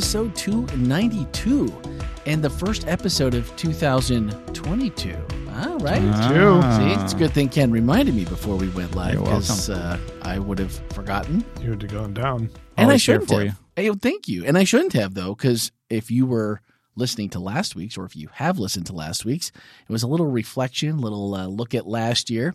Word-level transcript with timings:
episode 0.00 0.34
292 0.34 1.70
and 2.24 2.42
the 2.42 2.48
first 2.48 2.88
episode 2.88 3.34
of 3.34 3.54
2022. 3.56 5.14
All 5.56 5.78
right. 5.80 6.00
Ah. 6.02 6.78
See, 6.78 7.02
it's 7.02 7.12
a 7.12 7.16
good 7.16 7.32
thing 7.32 7.50
Ken 7.50 7.70
reminded 7.70 8.14
me 8.14 8.24
before 8.24 8.56
we 8.56 8.70
went 8.70 8.94
live 8.94 9.22
because 9.22 9.68
uh, 9.68 9.98
I 10.22 10.38
would 10.38 10.58
have 10.58 10.72
forgotten. 10.94 11.44
You 11.60 11.70
would 11.70 11.82
have 11.82 11.92
gone 11.92 12.14
down. 12.14 12.38
And 12.38 12.50
I 12.78 12.82
Always 12.84 13.04
here 13.04 13.16
shouldn't 13.16 13.28
for 13.28 13.44
have. 13.44 13.60
Hey, 13.76 13.90
thank 13.90 14.26
you. 14.26 14.46
And 14.46 14.56
I 14.56 14.64
shouldn't 14.64 14.94
have, 14.94 15.12
though, 15.12 15.34
because 15.34 15.70
if 15.90 16.10
you 16.10 16.24
were 16.24 16.62
listening 16.96 17.28
to 17.30 17.38
last 17.38 17.76
week's, 17.76 17.98
or 17.98 18.06
if 18.06 18.16
you 18.16 18.30
have 18.32 18.58
listened 18.58 18.86
to 18.86 18.94
last 18.94 19.26
week's, 19.26 19.48
it 19.86 19.92
was 19.92 20.02
a 20.02 20.08
little 20.08 20.28
reflection, 20.28 20.96
little 20.96 21.34
uh, 21.34 21.46
look 21.46 21.74
at 21.74 21.86
last 21.86 22.30
year, 22.30 22.54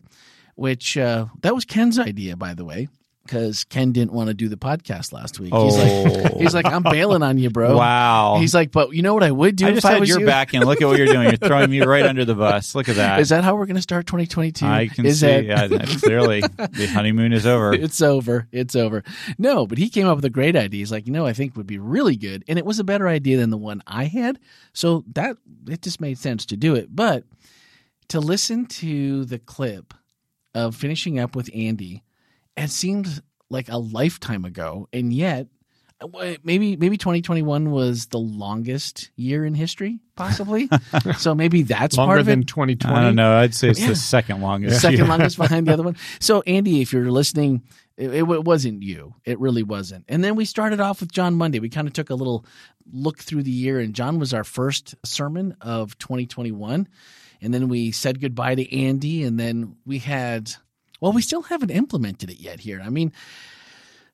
which 0.56 0.98
uh, 0.98 1.28
that 1.42 1.54
was 1.54 1.64
Ken's 1.64 2.00
idea, 2.00 2.36
by 2.36 2.56
the 2.56 2.66
way, 2.66 2.88
because 3.26 3.64
Ken 3.64 3.92
didn't 3.92 4.12
want 4.14 4.28
to 4.28 4.34
do 4.34 4.48
the 4.50 4.56
podcast 4.58 5.12
last 5.12 5.40
week. 5.40 5.52
He's 5.54 5.78
like, 5.78 5.92
Oh. 6.32 6.38
he's 6.40 6.54
like, 6.54 6.66
I'm 6.66 6.84
bailing 6.84 7.24
on 7.24 7.38
you, 7.38 7.50
bro. 7.50 7.76
Wow. 7.76 8.38
He's 8.40 8.54
like, 8.54 8.72
but 8.72 8.94
you 8.94 9.02
know 9.02 9.14
what 9.16 9.24
I 9.24 9.32
would 9.32 9.56
do 9.56 9.66
I 9.66 9.72
if 9.72 9.84
I 9.84 9.92
had 9.94 10.00
was 10.02 10.10
your 10.10 10.20
you? 10.20 10.26
back 10.26 10.54
in. 10.54 10.62
Look 10.64 10.82
at 10.82 10.88
what 10.88 10.98
you're 10.98 11.08
doing. 11.08 11.24
You're 11.30 11.38
throwing 11.38 11.70
me 11.72 11.82
right 11.82 12.06
under 12.06 12.24
the 12.24 12.36
bus. 12.36 12.76
Look 12.76 12.88
at 12.88 12.98
that. 12.98 13.20
Is 13.20 13.30
that 13.30 13.44
how 13.44 13.56
we're 13.56 13.66
going 13.66 13.76
to 13.78 13.82
start 13.82 14.06
2022? 14.06 14.66
I 14.66 14.88
can 14.88 15.06
Is 15.06 15.20
see. 15.22 15.26
that- 15.28 15.44
yeah, 15.46 15.68
clearly, 16.00 16.42
the 16.42 16.90
honeymoon 16.94 17.34
is 17.34 17.46
over. 17.48 17.74
it's 17.74 18.02
over. 18.02 18.48
It's 18.52 18.76
over. 18.76 19.04
No, 19.38 19.66
but 19.66 19.78
he 19.78 19.90
came 19.90 20.08
up 20.08 20.16
with 20.18 20.26
a 20.26 20.30
great 20.30 20.56
idea. 20.56 20.80
He's 20.80 20.92
like, 20.92 21.08
you 21.08 21.14
know, 21.14 21.26
I 21.26 21.34
think 21.34 21.56
would 21.58 21.68
be 21.68 21.80
really 21.80 22.16
good, 22.16 22.44
and 22.48 22.60
it 22.60 22.66
was 22.66 22.80
a 22.80 22.84
better 22.84 23.08
idea 23.08 23.38
than 23.38 23.50
the 23.50 23.58
one 23.58 23.82
I 23.88 24.06
had. 24.06 24.40
So 24.74 25.04
that 25.14 25.38
it 25.68 25.82
just 25.82 26.00
made 26.00 26.18
sense 26.20 26.46
to 26.48 26.58
do 26.58 26.76
it. 26.76 26.96
But 26.96 27.24
to 28.10 28.20
listen 28.20 28.68
to 28.68 29.26
the 29.26 29.40
clip 29.40 29.94
of 30.54 30.76
finishing 30.76 31.18
up 31.20 31.36
with 31.36 31.50
Andy, 31.56 32.04
it 32.58 32.70
seemed 32.70 33.22
like 33.50 33.70
a 33.70 33.78
lifetime 33.78 34.46
ago, 34.46 34.88
and 34.94 35.12
yet. 35.14 35.48
uh, 36.02 36.36
Maybe 36.44 36.76
maybe 36.76 36.98
2021 36.98 37.72
was 37.72 38.08
the 38.08 38.20
longest 38.20 39.12
year 39.16 39.46
in 39.46 39.54
history, 39.56 40.00
possibly. 40.16 40.68
so 41.18 41.34
maybe 41.34 41.64
that's 41.64 41.96
part 41.96 42.08
Longer 42.08 42.20
of 42.20 42.26
than 42.26 42.42
it. 42.42 42.48
2020. 42.48 42.96
I 42.98 43.02
don't 43.04 43.16
know. 43.16 43.38
I'd 43.38 43.54
say 43.56 43.70
it's 43.70 43.80
Yeah. 43.80 43.88
the 43.90 43.96
second 43.96 44.42
longest. 44.42 44.82
second 44.82 44.98
year. 45.00 45.08
longest 45.08 45.38
behind 45.38 45.68
the 45.68 45.74
other 45.74 45.84
one. 45.84 45.96
So, 46.20 46.42
Andy, 46.42 46.82
if 46.82 46.92
you're 46.92 47.10
listening, 47.12 47.64
it, 47.98 48.10
it, 48.14 48.24
it 48.30 48.44
wasn't 48.44 48.84
you. 48.84 49.14
It 49.24 49.40
really 49.40 49.64
wasn't. 49.64 50.04
And 50.10 50.22
then 50.24 50.36
we 50.36 50.44
started 50.46 50.80
off 50.82 51.00
with 51.00 51.12
John 51.12 51.36
Monday. 51.36 51.60
We 51.60 51.70
kind 51.70 51.88
of 51.88 51.94
took 51.94 52.10
a 52.10 52.16
little 52.16 52.46
look 52.92 53.20
through 53.20 53.44
the 53.44 53.52
year, 53.52 53.80
and 53.80 53.94
John 53.96 54.20
was 54.20 54.34
our 54.34 54.44
first 54.44 54.96
sermon 55.06 55.56
of 55.62 55.98
2021. 55.98 56.88
And 57.42 57.54
then 57.54 57.68
we 57.70 57.92
said 57.92 58.20
goodbye 58.22 58.56
to 58.56 58.76
Andy, 58.78 59.24
and 59.24 59.40
then 59.40 59.76
we 59.86 60.00
had, 60.00 60.52
well, 61.02 61.12
we 61.14 61.22
still 61.22 61.42
haven't 61.44 61.72
implemented 61.72 62.30
it 62.30 62.40
yet 62.40 62.60
here. 62.60 62.82
I 62.84 62.90
mean, 62.90 63.12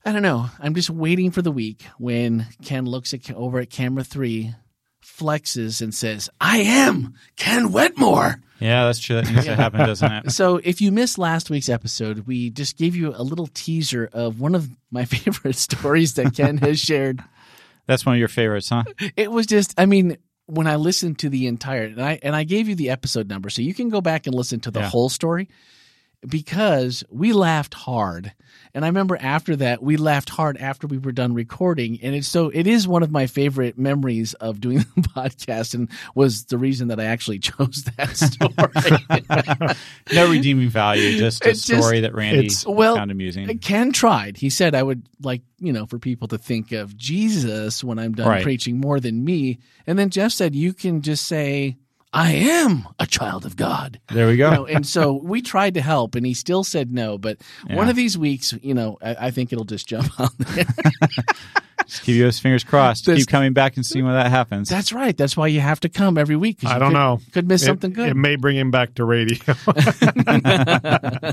I 0.06 0.12
don't 0.12 0.22
know. 0.24 0.48
I'm 0.60 0.74
just 0.76 0.90
waiting 0.90 1.32
for 1.32 1.42
the 1.42 1.52
week 1.52 1.84
when 1.98 2.48
Ken 2.64 2.86
looks 2.86 3.14
at 3.14 3.32
over 3.32 3.60
at 3.60 3.70
camera 3.70 4.04
three, 4.04 4.54
flexes, 5.04 5.82
and 5.82 5.94
says, 5.94 6.30
"I 6.40 6.60
am 6.60 7.14
Ken 7.36 7.72
Wetmore." 7.72 8.42
Yeah, 8.60 8.86
that's 8.86 9.00
true. 9.00 9.16
That 9.18 9.32
needs 9.32 9.46
to 9.46 9.56
happen, 9.56 9.80
doesn't 9.86 10.12
it? 10.12 10.32
So, 10.32 10.58
if 10.64 10.82
you 10.82 10.92
missed 10.92 11.18
last 11.18 11.50
week's 11.50 11.70
episode, 11.70 12.26
we 12.28 12.50
just 12.50 12.78
gave 12.78 12.96
you 12.96 13.14
a 13.16 13.24
little 13.24 13.48
teaser 13.48 14.10
of 14.14 14.40
one 14.40 14.56
of 14.56 14.70
my 14.92 15.06
favorite 15.06 15.56
stories 15.56 16.16
that 16.16 16.34
Ken 16.36 16.58
has 16.58 16.80
shared. 16.88 17.24
That's 17.88 18.06
one 18.06 18.16
of 18.16 18.20
your 18.20 18.28
favorites, 18.28 18.70
huh? 18.70 18.84
It 19.18 19.32
was 19.32 19.48
just, 19.48 19.74
I 19.78 19.86
mean, 19.88 20.18
when 20.46 20.68
I 20.68 20.76
listened 20.76 21.20
to 21.20 21.30
the 21.30 21.48
entire, 21.48 21.84
and 21.86 22.02
I 22.02 22.20
and 22.24 22.36
I 22.36 22.44
gave 22.44 22.70
you 22.70 22.76
the 22.76 22.90
episode 22.92 23.28
number, 23.30 23.50
so 23.50 23.62
you 23.62 23.74
can 23.74 23.90
go 23.90 24.02
back 24.02 24.28
and 24.28 24.36
listen 24.36 24.60
to 24.62 24.72
the 24.72 24.82
Yeah. 24.82 24.90
whole 24.90 25.10
story 25.10 25.48
because 26.28 27.04
we 27.10 27.34
laughed 27.34 27.74
hard. 27.74 28.34
And 28.74 28.86
I 28.86 28.88
remember 28.88 29.18
after 29.20 29.56
that, 29.58 29.84
we 29.84 29.98
laughed 29.98 30.30
hard 30.30 30.56
after 30.58 30.88
we 30.88 30.98
were 30.98 31.12
done 31.12 31.34
recording. 31.34 32.00
And 32.02 32.16
it's 32.16 32.28
so, 32.28 32.50
it 32.54 32.68
is 32.68 32.88
one 32.88 33.04
of 33.04 33.12
my 33.12 33.28
favorite 33.28 33.78
memories 33.78 34.34
of 34.36 34.62
doing 34.62 34.78
the 34.96 35.02
podcast 35.02 35.74
and 35.74 35.90
was 36.16 36.46
the 36.46 36.58
reason 36.58 36.88
that 36.90 37.00
I 37.00 37.06
actually 37.06 37.40
chose 37.40 37.84
that 37.98 38.16
story. 38.16 39.76
No 40.14 40.30
redeeming 40.30 40.70
value, 40.70 41.18
just 41.18 41.44
a 41.46 41.50
just- 41.50 41.66
story 41.66 42.02
that 42.02 42.14
Randy 42.14 42.40
it's- 42.48 42.66
well, 42.66 42.96
found 42.96 43.12
amusing. 43.12 43.58
Ken 43.60 43.92
tried. 43.92 44.38
He 44.38 44.50
said, 44.50 44.76
I 44.76 44.84
would 44.84 45.04
like, 45.22 45.42
you 45.60 45.74
know, 45.74 45.86
for 45.86 46.00
people 46.00 46.28
to 46.30 46.38
think 46.38 46.72
of 46.72 46.96
Jesus 46.98 47.84
when 47.84 48.00
I'm 48.00 48.14
done 48.14 48.28
Right. 48.28 48.44
preaching 48.44 48.80
more 48.80 49.00
than 49.00 49.24
me. 49.24 49.60
And 49.88 49.98
then 49.98 50.10
Jeff 50.10 50.32
said, 50.32 50.56
you 50.56 50.74
can 50.74 51.02
just 51.02 51.28
say, 51.28 51.78
I 52.14 52.34
am 52.34 52.88
a 53.00 53.08
child 53.08 53.46
of 53.46 53.56
God. 53.56 54.00
There 54.10 54.28
we 54.28 54.36
go. 54.36 54.50
You 54.50 54.56
know, 54.58 54.66
and 54.66 54.86
so 54.86 55.14
we 55.14 55.42
tried 55.42 55.76
to 55.76 55.82
help 55.82 56.16
and 56.16 56.26
he 56.26 56.34
still 56.34 56.64
said 56.64 56.92
no. 56.92 57.18
But 57.18 57.38
one 57.70 57.88
of 57.88 57.96
these 57.96 58.18
weeks, 58.18 58.54
you 58.62 58.74
know, 58.74 58.98
I, 59.02 59.28
I 59.28 59.32
think 59.32 59.54
it'll 59.54 59.66
just 59.66 59.88
jump 59.88 60.20
on 60.20 60.30
there. 60.38 60.66
Just 61.88 62.04
keep 62.04 62.16
your 62.16 62.32
fingers 62.32 62.64
crossed. 62.64 63.06
This- 63.06 63.20
keep 63.20 63.28
coming 63.28 63.54
back 63.54 63.76
and 63.76 63.86
seeing 63.86 64.06
when 64.06 64.14
that 64.14 64.30
happens. 64.30 64.70
That's 64.70 64.94
right. 64.94 65.18
That's 65.18 65.36
why 65.36 65.48
you 65.48 65.60
have 65.62 65.80
to 65.82 65.90
come 65.90 66.18
every 66.18 66.36
week. 66.36 66.60
I 66.64 66.80
don't 66.80 66.90
could- 66.90 66.94
know. 66.94 67.20
Could 67.34 67.48
miss 67.48 67.64
It- 67.64 67.66
something 67.66 67.92
good. 67.92 68.10
It 68.10 68.16
may 68.16 68.36
bring 68.36 68.56
him 68.56 68.72
back 68.72 68.96
to 68.96 69.04
radio. 69.04 69.38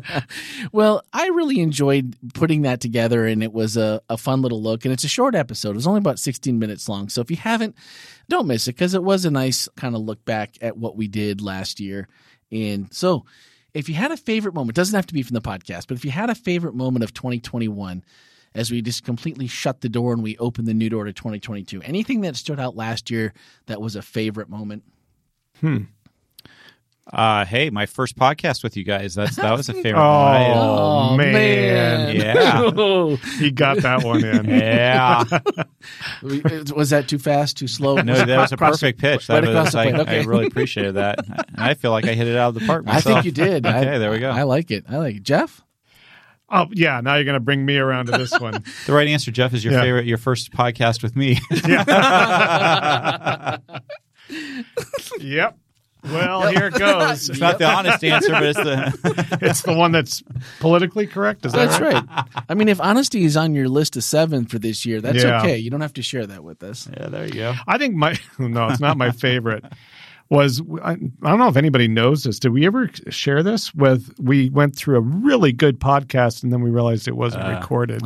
well, 0.72 1.02
I 1.12 1.28
really 1.28 1.60
enjoyed 1.60 2.16
putting 2.34 2.62
that 2.62 2.80
together, 2.80 3.26
and 3.26 3.42
it 3.42 3.52
was 3.52 3.76
a, 3.76 4.00
a 4.08 4.16
fun 4.16 4.42
little 4.42 4.62
look. 4.62 4.84
And 4.84 4.92
it's 4.92 5.04
a 5.04 5.08
short 5.08 5.34
episode; 5.34 5.70
it 5.70 5.76
was 5.76 5.86
only 5.86 5.98
about 5.98 6.18
16 6.18 6.58
minutes 6.58 6.88
long. 6.88 7.08
So 7.08 7.20
if 7.20 7.30
you 7.30 7.36
haven't, 7.36 7.76
don't 8.28 8.46
miss 8.46 8.68
it 8.68 8.72
because 8.76 8.94
it 8.94 9.02
was 9.02 9.24
a 9.24 9.30
nice 9.30 9.68
kind 9.76 9.94
of 9.94 10.02
look 10.02 10.24
back 10.24 10.56
at 10.60 10.76
what 10.76 10.96
we 10.96 11.08
did 11.08 11.40
last 11.40 11.80
year. 11.80 12.08
And 12.50 12.92
so, 12.92 13.24
if 13.74 13.88
you 13.88 13.94
had 13.94 14.12
a 14.12 14.16
favorite 14.16 14.54
moment, 14.54 14.76
doesn't 14.76 14.94
have 14.94 15.06
to 15.06 15.14
be 15.14 15.22
from 15.22 15.34
the 15.34 15.40
podcast, 15.40 15.86
but 15.88 15.96
if 15.96 16.04
you 16.04 16.10
had 16.10 16.30
a 16.30 16.34
favorite 16.34 16.74
moment 16.74 17.04
of 17.04 17.12
2021, 17.14 18.02
as 18.54 18.70
we 18.70 18.82
just 18.82 19.04
completely 19.04 19.46
shut 19.46 19.82
the 19.82 19.88
door 19.88 20.12
and 20.12 20.22
we 20.22 20.36
opened 20.38 20.66
the 20.66 20.74
new 20.74 20.88
door 20.88 21.04
to 21.04 21.12
2022, 21.12 21.82
anything 21.82 22.22
that 22.22 22.36
stood 22.36 22.58
out 22.58 22.76
last 22.76 23.10
year 23.10 23.32
that 23.66 23.80
was 23.80 23.94
a 23.94 24.02
favorite 24.02 24.48
moment? 24.48 24.84
Hmm. 25.60 25.84
Uh, 27.10 27.44
hey, 27.46 27.70
my 27.70 27.86
first 27.86 28.16
podcast 28.16 28.62
with 28.62 28.76
you 28.76 28.84
guys. 28.84 29.14
That's 29.14 29.36
that 29.36 29.52
was 29.52 29.68
a 29.70 29.72
favorite. 29.82 29.94
Oh, 29.96 31.08
one. 31.08 31.16
man. 31.16 32.14
Yeah. 32.14 33.16
he 33.38 33.50
got 33.50 33.78
that 33.78 34.04
one 34.04 34.22
in. 34.22 34.44
yeah. 34.46 35.24
was 36.22 36.90
that 36.90 37.08
too 37.08 37.18
fast, 37.18 37.56
too 37.56 37.66
slow? 37.66 37.96
No, 37.96 38.14
that 38.14 38.36
was 38.38 38.52
a 38.52 38.56
Across- 38.56 38.80
perfect 38.80 39.00
pitch. 39.00 39.26
That 39.28 39.44
across 39.44 39.68
was, 39.68 39.74
I. 39.74 39.92
Okay. 39.92 40.20
I 40.20 40.24
really 40.24 40.46
appreciated 40.48 40.96
that. 40.96 41.20
I 41.56 41.72
feel 41.74 41.92
like 41.92 42.04
I 42.06 42.12
hit 42.12 42.26
it 42.26 42.36
out 42.36 42.48
of 42.50 42.54
the 42.60 42.66
park 42.66 42.84
I 42.86 43.00
think 43.00 43.24
you 43.24 43.32
did. 43.32 43.64
I- 43.64 43.78
Okay, 43.80 43.98
there 43.98 44.10
we 44.10 44.18
go. 44.18 44.30
I 44.30 44.42
like 44.42 44.70
it. 44.70 44.84
I 44.88 44.98
like 44.98 45.16
it. 45.16 45.22
Jeff? 45.22 45.62
Oh, 46.50 46.66
yeah. 46.72 47.00
Now 47.00 47.14
you're 47.14 47.24
going 47.24 47.34
to 47.34 47.40
bring 47.40 47.64
me 47.64 47.76
around 47.78 48.06
to 48.06 48.12
this 48.12 48.38
one. 48.38 48.64
The 48.86 48.92
right 48.92 49.06
answer, 49.08 49.30
Jeff, 49.30 49.52
is 49.54 49.64
your 49.64 49.72
Yeah. 49.74 49.80
favorite, 49.82 50.06
your 50.06 50.18
first 50.18 50.50
podcast 50.52 51.02
with 51.02 51.14
me. 51.16 51.38
yep. 55.20 55.58
Well, 56.04 56.46
here 56.48 56.68
it 56.68 56.74
goes. 56.74 57.28
It's 57.28 57.40
not 57.40 57.58
the 57.58 57.66
honest 57.66 58.02
answer, 58.04 58.30
but 58.30 58.42
it's 58.44 58.58
the. 58.58 59.38
It's 59.48 59.62
the 59.62 59.72
one 59.74 59.92
that's 59.92 60.22
politically 60.60 61.06
correct. 61.06 61.44
Is 61.46 61.52
that 61.52 61.70
That's 61.70 61.80
right. 61.80 62.24
I 62.48 62.54
mean, 62.54 62.68
if 62.68 62.80
honesty 62.80 63.24
is 63.24 63.36
on 63.36 63.54
your 63.54 63.68
list 63.68 63.96
of 63.96 64.04
seven 64.04 64.46
for 64.46 64.58
this 64.58 64.84
year, 64.86 65.00
that's 65.00 65.22
Yeah. 65.22 65.40
okay. 65.40 65.56
You 65.58 65.70
don't 65.70 65.80
have 65.80 65.92
to 65.94 66.02
share 66.02 66.26
that 66.26 66.42
with 66.44 66.62
us. 66.62 66.88
yeah, 66.96 67.08
there 67.08 67.26
you 67.26 67.32
go. 67.34 67.54
I 67.66 67.78
think 67.78 67.94
my 67.94 68.16
no, 68.38 68.68
it's 68.68 68.80
not 68.80 68.96
my 68.96 69.10
favorite. 69.10 69.64
Was 70.30 70.60
I, 70.82 70.92
I 70.92 70.96
don't 70.96 71.38
know 71.38 71.48
if 71.48 71.56
anybody 71.56 71.88
knows 71.88 72.24
this. 72.24 72.38
Did 72.38 72.52
we 72.52 72.66
ever 72.66 72.90
share 73.08 73.42
this 73.42 73.74
with? 73.74 74.12
We 74.20 74.50
went 74.50 74.76
through 74.76 74.96
a 74.98 75.00
really 75.00 75.52
good 75.52 75.80
podcast 75.80 76.42
and 76.42 76.52
then 76.52 76.60
we 76.60 76.70
realized 76.70 77.08
it 77.08 77.16
wasn't 77.16 77.44
Uh, 77.44 77.58
recorded. 77.60 78.02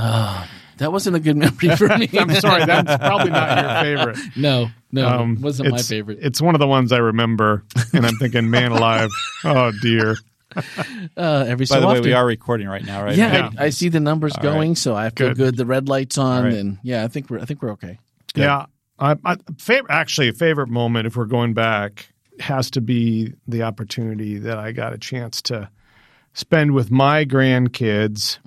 That 0.82 0.92
wasn't 0.92 1.16
a 1.16 1.20
good 1.20 1.36
memory 1.36 1.74
for 1.76 1.88
me. 1.96 2.08
I'm 2.18 2.34
sorry, 2.34 2.64
that's 2.66 2.96
probably 2.98 3.30
not 3.30 3.84
your 3.86 4.06
favorite. 4.12 4.18
No, 4.36 4.68
no, 4.92 5.08
Um, 5.08 5.40
wasn't 5.40 5.70
my 5.70 5.76
it's- 5.76 5.88
favorite. 5.88 6.18
It's 6.20 6.42
one 6.42 6.54
of 6.54 6.58
the 6.58 6.66
ones 6.66 6.92
I 6.92 6.98
remember, 6.98 7.64
and 7.92 8.04
I'm 8.04 8.16
thinking, 8.16 8.50
man 8.50 8.72
alive, 8.72 9.10
oh 9.44 9.72
dear. 9.80 10.16
Uh, 11.16 11.46
every 11.48 11.64
so 11.64 11.76
By 11.76 11.80
the 11.80 11.86
way, 11.88 12.00
we 12.00 12.12
are 12.12 12.26
recording 12.26 12.68
right 12.68 12.84
now, 12.84 13.02
right? 13.02 13.16
yeah, 13.16 13.32
Yeah. 13.32 13.50
I, 13.58 13.64
I 13.66 13.70
see 13.70 13.88
the 13.88 14.00
numbers 14.00 14.34
All 14.36 14.42
going, 14.42 14.74
so 14.76 14.94
I 14.94 15.08
feel 15.08 15.28
Good. 15.28 15.36
good. 15.38 15.56
The 15.56 15.64
red 15.64 15.88
lights 15.88 16.18
on, 16.18 16.36
All 16.36 16.44
right. 16.44 16.52
and 16.52 16.76
yeah, 16.82 17.04
I 17.04 17.08
think 17.08 17.30
we're 17.30 17.38
I 17.38 17.46
think 17.46 17.62
we're 17.62 17.70
okay. 17.72 17.98
Yeah, 18.34 18.66
I, 18.98 19.16
I, 19.24 19.36
favorite, 19.56 19.90
actually, 19.90 20.28
a 20.28 20.34
favorite 20.34 20.68
moment 20.68 21.06
if 21.06 21.16
we're 21.16 21.24
going 21.24 21.54
back 21.54 22.12
has 22.38 22.70
to 22.72 22.82
be 22.82 23.32
the 23.48 23.62
opportunity 23.62 24.36
that 24.40 24.58
I 24.58 24.72
got 24.72 24.92
a 24.92 24.98
chance 24.98 25.40
to 25.42 25.70
spend 26.34 26.72
with 26.72 26.90
my 26.90 27.24
grandkids. 27.24 28.38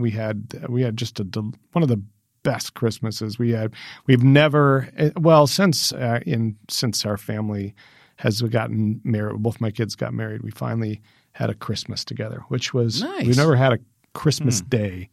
We 0.00 0.10
had 0.12 0.64
we 0.68 0.82
had 0.82 0.96
just 0.96 1.20
a 1.20 1.24
one 1.72 1.82
of 1.82 1.88
the 1.88 2.02
best 2.42 2.74
Christmases 2.74 3.38
we 3.38 3.50
had. 3.50 3.74
We've 4.06 4.22
never 4.22 4.88
eh, 4.96 5.10
well 5.16 5.46
since 5.46 5.92
uh, 5.92 6.20
in 6.26 6.56
since 6.68 7.04
our 7.04 7.16
family 7.16 7.74
has 8.16 8.40
gotten 8.42 9.00
married. 9.04 9.36
Both 9.42 9.60
my 9.60 9.70
kids 9.70 9.94
got 9.96 10.12
married. 10.14 10.42
We 10.42 10.50
finally 10.50 11.00
had 11.32 11.48
a 11.50 11.54
Christmas 11.54 12.04
together, 12.04 12.42
which 12.48 12.74
was 12.74 13.02
Nice. 13.02 13.26
we 13.26 13.32
never 13.34 13.56
had 13.56 13.72
a 13.72 13.78
Christmas 14.14 14.60
day. 14.60 15.08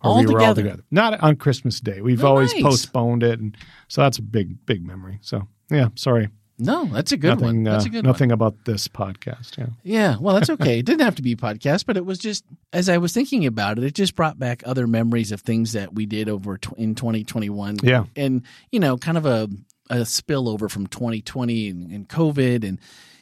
where 0.00 0.12
All 0.12 0.18
we 0.20 0.26
were 0.26 0.40
all 0.40 0.48
together? 0.54 0.62
together. 0.62 0.82
Not 0.90 1.22
on 1.22 1.36
Christmas 1.36 1.78
Day. 1.80 2.00
We've 2.00 2.24
Oh, 2.24 2.28
always 2.28 2.52
nice. 2.54 2.62
postponed 2.62 3.22
it, 3.22 3.38
and 3.38 3.56
so 3.88 4.02
that's 4.02 4.18
a 4.18 4.22
big, 4.22 4.66
big 4.66 4.84
memory. 4.84 5.18
So 5.22 5.46
yeah, 5.70 5.88
sorry. 5.94 6.28
No, 6.58 6.84
that's 6.84 7.12
a 7.12 7.16
good 7.16 7.40
nothing, 7.40 7.46
one. 7.46 7.62
That's 7.64 7.84
uh, 7.84 7.88
a 7.88 7.90
good 7.90 8.04
nothing 8.04 8.28
one. 8.28 8.34
about 8.34 8.64
this 8.64 8.86
podcast. 8.88 9.58
Yeah. 9.58 9.66
Yeah, 9.82 10.16
well, 10.20 10.34
that's 10.34 10.50
okay. 10.50 10.78
it 10.78 10.86
didn't 10.86 11.00
have 11.00 11.16
to 11.16 11.22
be 11.22 11.32
a 11.32 11.36
podcast, 11.36 11.86
but 11.86 11.96
it 11.96 12.04
was 12.04 12.18
just 12.18 12.44
as 12.72 12.88
I 12.88 12.98
was 12.98 13.12
thinking 13.12 13.46
about 13.46 13.78
it, 13.78 13.84
it 13.84 13.94
just 13.94 14.14
brought 14.14 14.38
back 14.38 14.62
other 14.64 14.86
memories 14.86 15.32
of 15.32 15.40
things 15.40 15.72
that 15.72 15.94
we 15.94 16.06
did 16.06 16.28
over 16.28 16.58
tw- 16.58 16.76
in 16.76 16.94
2021. 16.94 17.78
Yeah. 17.82 18.04
and 18.16 18.42
you 18.70 18.80
know, 18.80 18.96
kind 18.96 19.18
of 19.18 19.26
a 19.26 19.48
a 19.90 19.96
spillover 19.96 20.70
from 20.70 20.86
2020 20.86 21.68
and, 21.68 21.90
and 21.90 22.08
COVID, 22.08 22.66
and 22.66 22.78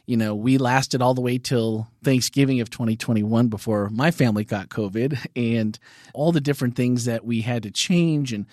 you 0.06 0.16
know, 0.16 0.34
we 0.34 0.58
lasted 0.58 1.00
all 1.02 1.14
the 1.14 1.20
way 1.20 1.38
till 1.38 1.88
Thanksgiving 2.02 2.60
of 2.60 2.68
2021 2.68 3.48
before 3.48 3.88
my 3.90 4.10
family 4.10 4.44
got 4.44 4.68
COVID, 4.68 5.26
and 5.36 5.78
all 6.14 6.32
the 6.32 6.40
different 6.40 6.76
things 6.76 7.04
that 7.04 7.24
we 7.24 7.42
had 7.42 7.62
to 7.62 7.70
change 7.70 8.32
and 8.32 8.46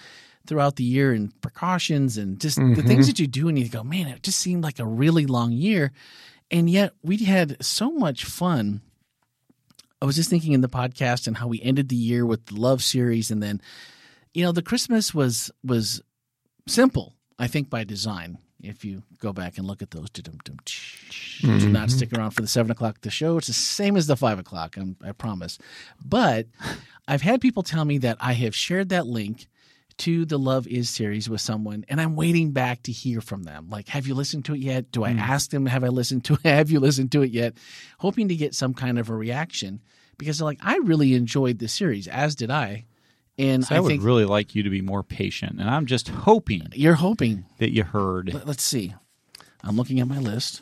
throughout 0.47 0.75
the 0.75 0.83
year 0.83 1.13
and 1.13 1.39
precautions 1.41 2.17
and 2.17 2.39
just 2.39 2.57
the 2.57 2.63
things 2.75 2.85
mm-hmm. 2.85 3.01
that 3.01 3.19
you 3.19 3.27
do 3.27 3.47
and 3.47 3.59
you 3.59 3.69
go, 3.69 3.83
man, 3.83 4.07
it 4.07 4.23
just 4.23 4.39
seemed 4.39 4.63
like 4.63 4.79
a 4.79 4.85
really 4.85 5.25
long 5.25 5.51
year. 5.51 5.91
And 6.49 6.69
yet 6.69 6.93
we 7.03 7.17
had 7.17 7.63
so 7.63 7.91
much 7.91 8.25
fun. 8.25 8.81
I 10.01 10.05
was 10.05 10.15
just 10.15 10.29
thinking 10.29 10.53
in 10.53 10.61
the 10.61 10.69
podcast 10.69 11.27
and 11.27 11.37
how 11.37 11.47
we 11.47 11.61
ended 11.61 11.89
the 11.89 11.95
year 11.95 12.25
with 12.25 12.45
the 12.45 12.55
love 12.55 12.81
series 12.83 13.31
and 13.31 13.41
then 13.43 13.61
you 14.37 14.43
know 14.43 14.51
the 14.51 14.61
Christmas 14.61 15.15
was 15.15 15.49
was 15.63 16.01
simple, 16.67 17.15
I 17.39 17.47
think 17.47 17.71
by 17.71 17.83
design. 17.83 18.37
If 18.61 18.85
you 18.85 19.03
go 19.19 19.33
back 19.33 19.57
and 19.57 19.67
look 19.67 19.81
at 19.81 19.91
those, 19.91 20.09
dum-dum, 20.09 20.57
do 21.41 21.69
not 21.69 21.87
mm-hmm. 21.87 21.87
stick 21.87 22.13
around 22.13 22.31
for 22.31 22.41
the 22.41 22.47
seven 22.47 22.71
o'clock 22.71 23.01
the 23.01 23.09
show. 23.09 23.37
It's 23.37 23.47
the 23.47 23.53
same 23.53 23.95
as 23.95 24.07
the 24.07 24.15
five 24.15 24.39
o'clock. 24.39 24.77
I'm, 24.77 24.95
I 25.03 25.11
promise. 25.11 25.57
But 26.03 26.47
I've 27.07 27.21
had 27.21 27.41
people 27.41 27.63
tell 27.63 27.85
me 27.85 27.99
that 27.99 28.17
I 28.19 28.33
have 28.33 28.55
shared 28.55 28.89
that 28.89 29.07
link 29.07 29.47
to 29.99 30.25
the 30.25 30.37
Love 30.37 30.67
Is 30.67 30.89
series 30.89 31.29
with 31.29 31.41
someone, 31.41 31.85
and 31.89 31.99
I'm 31.99 32.15
waiting 32.15 32.51
back 32.51 32.83
to 32.83 32.91
hear 32.91 33.21
from 33.21 33.43
them. 33.43 33.67
Like, 33.69 33.87
have 33.89 34.07
you 34.07 34.15
listened 34.15 34.45
to 34.45 34.53
it 34.53 34.59
yet? 34.59 34.91
Do 34.91 35.03
I 35.03 35.13
hmm. 35.13 35.19
ask 35.19 35.49
them, 35.49 35.65
have 35.65 35.83
I 35.83 35.89
listened 35.89 36.25
to 36.25 36.33
it? 36.33 36.41
Have 36.45 36.71
you 36.71 36.79
listened 36.79 37.11
to 37.13 37.21
it 37.21 37.31
yet? 37.31 37.55
Hoping 37.99 38.27
to 38.29 38.35
get 38.35 38.55
some 38.55 38.73
kind 38.73 38.97
of 38.99 39.09
a 39.09 39.15
reaction 39.15 39.81
because 40.17 40.41
like, 40.41 40.59
I 40.61 40.77
really 40.77 41.13
enjoyed 41.13 41.59
the 41.59 41.67
series, 41.67 42.07
as 42.07 42.35
did 42.35 42.49
I. 42.49 42.85
And 43.37 43.63
So 43.63 43.75
I 43.75 43.77
I 43.77 43.81
would 43.81 43.89
think 43.89 44.03
really 44.03 44.25
like 44.25 44.55
you 44.55 44.63
to 44.63 44.69
be 44.69 44.81
more 44.81 45.03
patient, 45.03 45.59
and 45.59 45.69
I'm 45.69 45.85
just 45.85 46.09
hoping 46.09 46.67
you're 46.73 46.95
hoping. 46.95 47.45
that 47.59 47.71
you 47.71 47.83
heard 47.83 48.33
Let's 48.45 48.63
see. 48.63 48.95
I'm 49.67 49.75
looking 49.75 49.99
at 49.99 50.07
my 50.07 50.19
list. 50.19 50.61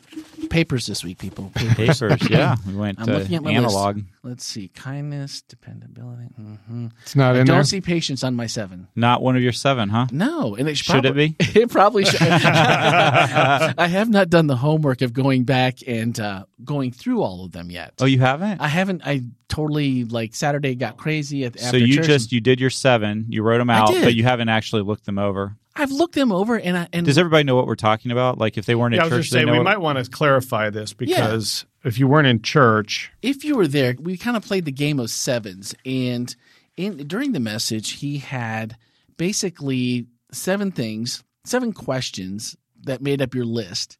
Papers 0.50 0.86
this 0.86 1.04
week, 1.04 1.18
people. 1.18 1.52
Papers. 1.54 2.00
papers. 2.00 2.28
yeah, 2.28 2.56
we 2.66 2.74
went 2.74 2.98
I'm 3.00 3.08
uh, 3.08 3.18
looking 3.18 3.36
at 3.36 3.42
my 3.42 3.52
analog. 3.52 3.96
list. 3.96 4.06
Let's 4.24 4.44
see. 4.44 4.68
Kindness, 4.68 5.42
dependability. 5.42 6.26
Mm-hmm. 6.40 6.88
It's 7.02 7.14
not 7.14 7.36
I 7.36 7.40
in 7.40 7.46
don't 7.46 7.56
there. 7.58 7.64
see 7.64 7.80
patience 7.80 8.24
on 8.24 8.34
my 8.34 8.46
seven. 8.46 8.88
Not 8.96 9.22
one 9.22 9.36
of 9.36 9.42
your 9.42 9.52
seven, 9.52 9.88
huh? 9.88 10.06
No, 10.10 10.56
and 10.56 10.68
it 10.68 10.76
Should 10.76 10.96
it 10.96 11.02
probably, 11.02 11.28
be? 11.28 11.36
It 11.60 11.70
probably 11.70 12.04
should. 12.04 12.20
I 12.22 13.86
have 13.88 14.08
not 14.10 14.28
done 14.28 14.46
the 14.48 14.56
homework 14.56 15.02
of 15.02 15.12
going 15.12 15.44
back 15.44 15.78
and 15.86 16.18
uh, 16.18 16.44
going 16.64 16.90
through 16.90 17.22
all 17.22 17.44
of 17.44 17.52
them 17.52 17.70
yet. 17.70 17.94
Oh, 18.00 18.06
you 18.06 18.18
haven't. 18.18 18.60
I 18.60 18.68
haven't. 18.68 19.02
I 19.06 19.22
totally 19.48 20.04
like 20.04 20.34
Saturday 20.34 20.74
got 20.74 20.96
crazy 20.96 21.44
at 21.44 21.58
so 21.58 21.76
you 21.76 21.96
church. 21.96 22.06
just 22.06 22.32
you 22.32 22.40
did 22.40 22.60
your 22.60 22.70
seven, 22.70 23.26
you 23.28 23.42
wrote 23.42 23.58
them 23.58 23.70
out, 23.70 23.88
did. 23.92 24.02
but 24.02 24.14
you 24.14 24.24
haven't 24.24 24.48
actually 24.48 24.82
looked 24.82 25.06
them 25.06 25.18
over. 25.18 25.56
I've 25.76 25.90
looked 25.92 26.14
them 26.14 26.32
over 26.32 26.58
and 26.58 26.76
I 26.76 26.88
and 26.92 27.04
Does 27.06 27.18
everybody 27.18 27.44
know 27.44 27.54
what 27.56 27.66
we're 27.66 27.74
talking 27.76 28.10
about? 28.10 28.38
Like 28.38 28.56
if 28.58 28.66
they 28.66 28.74
weren't 28.74 28.94
Yeah, 28.94 29.02
I 29.02 29.04
was 29.04 29.10
church, 29.12 29.22
just 29.24 29.32
they 29.32 29.38
saying 29.38 29.46
know 29.46 29.52
we 29.52 29.58
what- 29.58 29.64
might 29.64 29.80
want 29.80 30.02
to 30.04 30.10
clarify 30.10 30.70
this 30.70 30.92
because 30.92 31.66
if 31.84 31.98
you 31.98 32.08
weren't 32.08 32.26
in 32.26 32.42
church, 32.42 33.12
if 33.22 33.44
you 33.44 33.56
were 33.56 33.68
there, 33.68 33.94
we 34.00 34.16
kind 34.16 34.36
of 34.36 34.42
played 34.44 34.64
the 34.64 34.72
game 34.72 34.98
of 34.98 35.10
sevens, 35.10 35.74
and 35.84 36.34
in 36.76 36.96
during 37.06 37.32
the 37.32 37.40
message, 37.40 37.92
he 37.92 38.18
had 38.18 38.76
basically 39.16 40.06
seven 40.32 40.70
things, 40.70 41.22
seven 41.44 41.72
questions 41.72 42.56
that 42.84 43.00
made 43.02 43.20
up 43.22 43.34
your 43.34 43.44
list, 43.44 43.98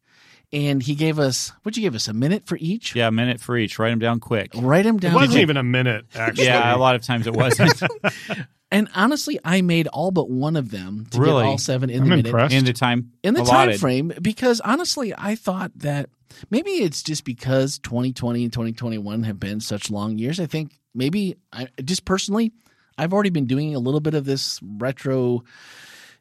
and 0.53 0.81
he 0.81 0.95
gave 0.95 1.19
us 1.19 1.51
what'd 1.63 1.77
you 1.77 1.83
give 1.83 1.95
us 1.95 2.07
a 2.07 2.13
minute 2.13 2.45
for 2.45 2.57
each? 2.61 2.95
Yeah, 2.95 3.07
a 3.07 3.11
minute 3.11 3.39
for 3.41 3.57
each. 3.57 3.77
Write 3.79 3.89
them 3.91 3.99
down 3.99 4.19
quick. 4.19 4.51
Write 4.55 4.83
them 4.83 4.97
down. 4.97 5.11
it 5.13 5.15
wasn't 5.15 5.39
even 5.39 5.57
a 5.57 5.63
minute 5.63 6.05
actually. 6.15 6.45
Yeah, 6.45 6.75
a 6.75 6.77
lot 6.77 6.95
of 6.95 7.01
times 7.03 7.27
it 7.27 7.33
wasn't. 7.35 7.81
And 8.69 8.89
honestly, 8.93 9.39
I 9.45 9.61
made 9.61 9.87
all 9.87 10.11
but 10.11 10.29
one 10.29 10.57
of 10.57 10.71
them 10.71 11.05
to 11.11 11.21
Really? 11.21 11.43
get 11.43 11.49
all 11.51 11.57
seven 11.57 11.89
in 11.89 12.01
I'm 12.01 12.03
the 12.03 12.09
minute. 12.09 12.25
impressed. 12.25 12.53
in 12.53 12.65
the 12.65 12.73
time 12.73 13.13
in 13.23 13.33
the 13.33 13.41
allotted. 13.41 13.71
time 13.71 13.79
frame 13.79 14.11
because 14.21 14.59
honestly 14.59 15.13
i 15.17 15.35
thought 15.35 15.71
that 15.77 16.09
maybe 16.51 16.71
it's 16.71 17.01
just 17.01 17.23
because 17.23 17.79
2020 17.79 18.43
and 18.43 18.51
2021 18.51 19.23
have 19.23 19.39
been 19.39 19.61
such 19.61 19.89
long 19.89 20.17
years 20.17 20.37
i 20.41 20.45
think 20.47 20.77
maybe 20.93 21.37
i 21.53 21.69
just 21.81 22.03
personally 22.03 22.51
i've 22.97 23.13
already 23.13 23.29
been 23.29 23.45
doing 23.45 23.73
a 23.73 23.79
little 23.79 24.01
bit 24.01 24.13
of 24.13 24.25
this 24.25 24.59
retro 24.61 25.43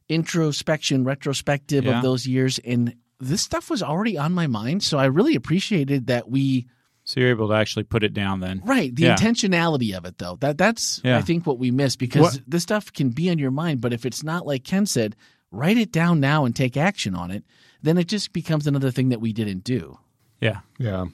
introspection 0.09 1.05
retrospective 1.05 1.85
Yeah. 1.85 1.97
of 1.97 2.03
those 2.05 2.27
years 2.27 2.59
and 2.65 2.95
this 3.21 3.43
stuff 3.43 3.71
was 3.71 3.83
already 3.83 4.19
on 4.19 4.33
my 4.35 4.47
mind 4.47 4.83
so 4.83 4.99
i 4.99 5.05
really 5.07 5.35
appreciated 5.35 6.07
that 6.09 6.29
we 6.31 6.67
So 7.05 7.21
you're 7.21 7.31
able 7.31 7.49
to 7.49 7.55
actually 7.55 7.85
put 7.85 8.03
it 8.05 8.13
down 8.15 8.41
then. 8.41 8.61
right 8.65 8.95
the 8.95 9.05
Yeah. 9.05 9.17
intentionality 9.17 9.97
of 9.97 10.05
it 10.05 10.19
though 10.19 10.37
that 10.41 10.59
that's 10.59 11.01
Yeah. 11.05 11.19
i 11.19 11.23
think 11.23 11.47
what 11.47 11.59
we 11.59 11.71
miss 11.71 11.97
because 11.97 12.23
What- 12.23 12.41
this 12.47 12.63
stuff 12.63 12.93
can 12.93 13.11
be 13.11 13.31
on 13.31 13.39
your 13.39 13.51
mind 13.51 13.81
but 13.81 13.93
if 13.93 14.05
it's 14.05 14.23
not 14.23 14.47
like 14.47 14.65
ken 14.65 14.87
said 14.87 15.17
write 15.51 15.79
it 15.79 15.93
down 15.93 16.21
now 16.21 16.45
and 16.45 16.55
take 16.55 16.77
action 16.77 17.15
on 17.15 17.31
it 17.31 17.45
then 17.83 17.97
it 17.99 18.09
just 18.09 18.33
becomes 18.33 18.67
another 18.67 18.91
thing 18.91 19.09
that 19.11 19.21
we 19.21 19.33
didn't 19.33 19.65
do 19.65 19.99
Yeah. 20.41 20.61
Yeah. 20.79 21.07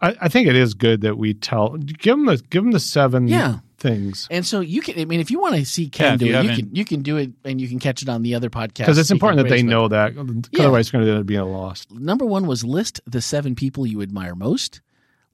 I, 0.00 0.14
I 0.22 0.28
think 0.28 0.48
it 0.48 0.56
is 0.56 0.74
good 0.74 1.00
that 1.02 1.16
we 1.18 1.34
tell 1.34 1.76
give 1.76 2.16
them 2.16 2.26
the 2.26 2.36
give 2.50 2.62
them 2.62 2.72
the 2.72 2.80
seven 2.80 3.26
Yeah. 3.28 3.58
things 3.78 4.28
and 4.30 4.44
so 4.46 4.60
you 4.60 4.80
can 4.82 4.98
i 4.98 5.04
mean 5.06 5.18
if 5.20 5.30
you 5.30 5.40
want 5.40 5.54
to 5.56 5.64
see 5.64 5.84
Yeah, 5.84 5.88
ken 5.92 6.14
if 6.14 6.20
do 6.20 6.26
you 6.26 6.36
it 6.36 6.44
you 6.44 6.50
can 6.56 6.74
you 6.76 6.84
can 6.84 7.02
do 7.02 7.16
it 7.16 7.30
and 7.44 7.60
you 7.60 7.68
can 7.68 7.78
catch 7.78 8.02
it 8.02 8.08
on 8.08 8.22
the 8.22 8.34
other 8.34 8.50
podcast 8.50 8.74
because 8.78 8.98
it's 8.98 9.10
important 9.10 9.42
that 9.42 9.48
they 9.48 9.62
but 9.62 9.68
know 9.70 9.88
that. 9.88 10.14
Yeah. 10.52 10.60
Otherwise, 10.62 10.86
it's 10.86 10.90
going 10.90 11.06
to 11.06 11.24
be 11.24 11.34
a 11.36 11.44
loss. 11.44 11.86
number 11.90 12.26
one 12.26 12.46
was 12.46 12.64
list 12.64 13.00
the 13.06 13.20
seven 13.22 13.54
people 13.54 13.86
you 13.86 14.02
admire 14.02 14.34
most 14.34 14.80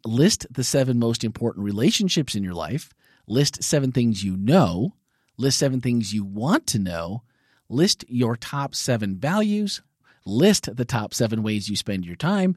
list 0.05 0.47
the 0.51 0.65
seven 0.65 0.99
most 0.99 1.25
important 1.25 1.65
relationships 1.65 2.35
in 2.37 2.45
your 2.45 2.55
life 2.55 2.95
list 3.27 3.63
seven 3.63 3.91
things 3.93 4.23
you 4.25 4.37
know 4.37 4.95
list 5.37 5.59
seven 5.59 5.81
things 5.81 6.15
you 6.15 6.25
want 6.25 6.67
to 6.69 6.79
know 6.79 7.23
list 7.69 8.05
your 8.09 8.37
top 8.37 8.75
seven 8.75 9.17
values 9.19 9.83
list 10.25 10.75
the 10.77 10.85
top 10.85 11.13
seven 11.13 11.43
ways 11.43 11.69
you 11.69 11.77
spend 11.77 12.05
your 12.07 12.17
time 12.17 12.57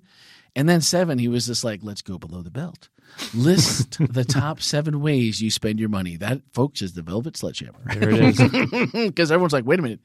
and 0.56 0.68
then 0.68 0.82
seven 0.82 1.18
he 1.18 1.28
was 1.28 1.48
just 1.48 1.64
like 1.64 1.80
let's 1.84 2.02
go 2.02 2.18
below 2.18 2.42
the 2.42 2.52
belt 2.52 2.90
list 3.34 3.98
the 4.14 4.26
top 4.26 4.62
seven 4.62 5.02
ways 5.02 5.42
you 5.42 5.52
spend 5.52 5.80
your 5.80 5.90
money 5.90 6.16
that 6.18 6.42
folks 6.54 6.82
is 6.82 6.94
the 6.94 7.02
velvet 7.02 7.36
sledgehammer 7.38 7.80
There 7.86 8.10
it 8.10 8.22
is. 8.40 8.92
because 8.92 9.32
everyone's 9.32 9.54
like 9.54 9.66
wait 9.66 9.80
a 9.80 9.82
minute 9.82 10.00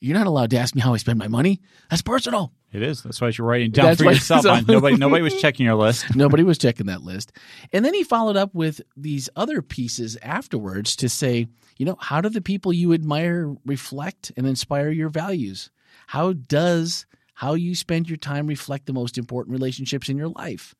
you're 0.00 0.18
not 0.18 0.26
allowed 0.26 0.50
to 0.50 0.56
ask 0.58 0.74
me 0.74 0.80
how 0.80 0.94
i 0.94 0.96
spend 0.96 1.18
my 1.18 1.28
money 1.28 1.60
that's 1.90 2.02
personal 2.02 2.52
it 2.72 2.82
is. 2.82 3.02
That's 3.02 3.20
why 3.20 3.28
you're 3.28 3.46
writing 3.46 3.70
down 3.70 3.84
That's 3.84 4.02
for 4.02 4.10
yourself. 4.10 4.44
nobody 4.66 4.96
nobody 4.96 5.22
was 5.22 5.38
checking 5.38 5.66
your 5.66 5.74
list. 5.74 6.16
Nobody 6.16 6.42
was 6.42 6.56
checking 6.56 6.86
that 6.86 7.02
list. 7.02 7.32
And 7.72 7.84
then 7.84 7.92
he 7.92 8.02
followed 8.02 8.36
up 8.36 8.54
with 8.54 8.80
these 8.96 9.28
other 9.36 9.60
pieces 9.60 10.16
afterwards 10.22 10.96
to 10.96 11.08
say, 11.10 11.48
you 11.76 11.84
know, 11.84 11.96
how 12.00 12.22
do 12.22 12.30
the 12.30 12.40
people 12.40 12.72
you 12.72 12.94
admire 12.94 13.54
reflect 13.66 14.32
and 14.38 14.46
inspire 14.46 14.88
your 14.88 15.10
values? 15.10 15.70
How 16.06 16.32
does 16.32 17.04
how 17.42 17.54
you 17.54 17.74
spend 17.74 18.08
your 18.08 18.16
time 18.16 18.46
reflect 18.46 18.86
the 18.86 18.92
most 18.92 19.18
important 19.18 19.52
relationships 19.52 20.08
in 20.08 20.16
your 20.16 20.28
life? 20.28 20.76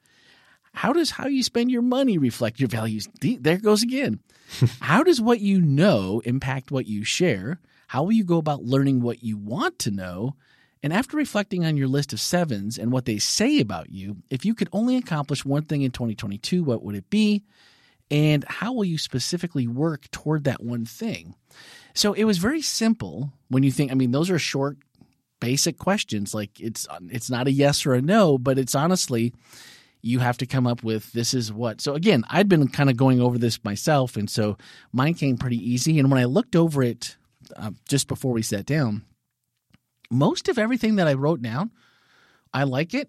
How 0.72 0.92
does 0.92 1.10
how 1.10 1.26
you 1.26 1.42
spend 1.42 1.72
your 1.72 1.82
money 1.82 2.18
reflect 2.18 2.60
your 2.60 2.68
values? 2.68 3.08
There 3.20 3.56
it 3.56 3.64
goes 3.64 3.82
again. 3.82 4.20
how 4.80 5.02
does 5.02 5.20
what 5.20 5.40
you 5.40 5.60
know 5.60 6.22
impact 6.24 6.70
what 6.70 6.86
you 6.86 7.02
share? 7.02 7.58
How 7.88 8.04
will 8.04 8.12
you 8.12 8.22
go 8.22 8.38
about 8.38 8.62
learning 8.62 9.02
what 9.02 9.24
you 9.24 9.36
want 9.36 9.80
to 9.80 9.90
know? 9.90 10.36
And 10.84 10.92
after 10.92 11.16
reflecting 11.16 11.64
on 11.64 11.76
your 11.76 11.88
list 11.88 12.12
of 12.12 12.20
sevens 12.20 12.78
and 12.78 12.92
what 12.92 13.06
they 13.06 13.18
say 13.18 13.58
about 13.58 13.90
you, 13.90 14.18
if 14.30 14.44
you 14.44 14.54
could 14.54 14.68
only 14.72 14.96
accomplish 14.96 15.44
one 15.44 15.64
thing 15.64 15.82
in 15.82 15.90
2022, 15.90 16.62
what 16.62 16.84
would 16.84 16.94
it 16.94 17.10
be? 17.10 17.42
And 18.08 18.44
how 18.46 18.72
will 18.72 18.84
you 18.84 18.98
specifically 18.98 19.66
work 19.66 20.08
toward 20.12 20.44
that 20.44 20.62
one 20.62 20.84
thing? 20.84 21.34
So 21.94 22.12
it 22.12 22.22
was 22.22 22.38
very 22.38 22.62
simple 22.62 23.32
when 23.48 23.64
you 23.64 23.72
think, 23.72 23.90
I 23.90 23.94
mean, 23.94 24.12
those 24.12 24.30
are 24.30 24.38
short, 24.38 24.78
basic 25.42 25.76
questions. 25.76 26.32
Like 26.32 26.60
it's 26.60 26.86
it's 27.10 27.28
not 27.28 27.48
a 27.48 27.52
yes 27.52 27.84
or 27.84 27.94
a 27.94 28.00
no, 28.00 28.38
but 28.38 28.58
it's 28.58 28.76
honestly 28.76 29.34
you 30.00 30.20
have 30.20 30.38
to 30.38 30.46
come 30.46 30.66
up 30.66 30.82
with 30.82 31.12
this 31.12 31.34
is 31.34 31.52
what. 31.52 31.80
So 31.80 31.94
again, 31.94 32.24
I'd 32.30 32.48
been 32.48 32.68
kind 32.68 32.88
of 32.88 32.96
going 32.96 33.20
over 33.20 33.38
this 33.38 33.62
myself, 33.64 34.16
and 34.16 34.30
so 34.30 34.56
mine 34.92 35.14
came 35.14 35.36
pretty 35.36 35.58
easy. 35.58 35.98
And 35.98 36.10
when 36.10 36.20
I 36.20 36.24
looked 36.24 36.54
over 36.54 36.82
it 36.82 37.16
uh, 37.56 37.72
just 37.88 38.06
before 38.08 38.32
we 38.32 38.42
sat 38.42 38.66
down, 38.66 39.02
most 40.10 40.48
of 40.48 40.58
everything 40.58 40.96
that 40.96 41.08
I 41.08 41.14
wrote 41.14 41.42
down, 41.42 41.72
I 42.54 42.62
like 42.64 42.94
it. 42.94 43.08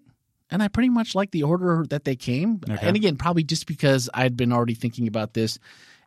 And 0.50 0.62
I 0.62 0.68
pretty 0.68 0.90
much 0.90 1.14
like 1.14 1.30
the 1.30 1.42
order 1.42 1.84
that 1.90 2.04
they 2.04 2.16
came. 2.16 2.60
Okay. 2.68 2.86
And 2.86 2.96
again, 2.96 3.16
probably 3.16 3.44
just 3.44 3.66
because 3.66 4.10
I'd 4.12 4.36
been 4.36 4.52
already 4.52 4.74
thinking 4.74 5.08
about 5.08 5.34
this 5.34 5.58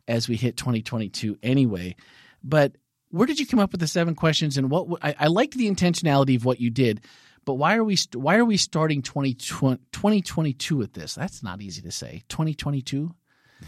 as 0.06 0.28
we 0.28 0.36
hit 0.36 0.56
2022 0.56 1.38
anyway. 1.42 1.96
But 2.42 2.76
where 3.10 3.26
did 3.26 3.40
you 3.40 3.46
come 3.46 3.58
up 3.60 3.72
with 3.72 3.80
the 3.80 3.86
seven 3.86 4.14
questions? 4.14 4.56
And 4.56 4.70
what 4.70 4.86
I 5.02 5.26
liked 5.26 5.54
the 5.54 5.70
intentionality 5.70 6.36
of 6.36 6.44
what 6.44 6.60
you 6.60 6.70
did. 6.70 7.02
But 7.44 7.54
why 7.54 7.76
are 7.76 7.84
we 7.84 7.96
why 8.12 8.36
are 8.36 8.44
we 8.44 8.58
starting 8.58 9.00
2020, 9.00 9.78
2022 9.92 10.76
with 10.76 10.92
this? 10.92 11.14
That's 11.14 11.42
not 11.42 11.62
easy 11.62 11.80
to 11.82 11.90
say. 11.90 12.22
2022? 12.28 13.14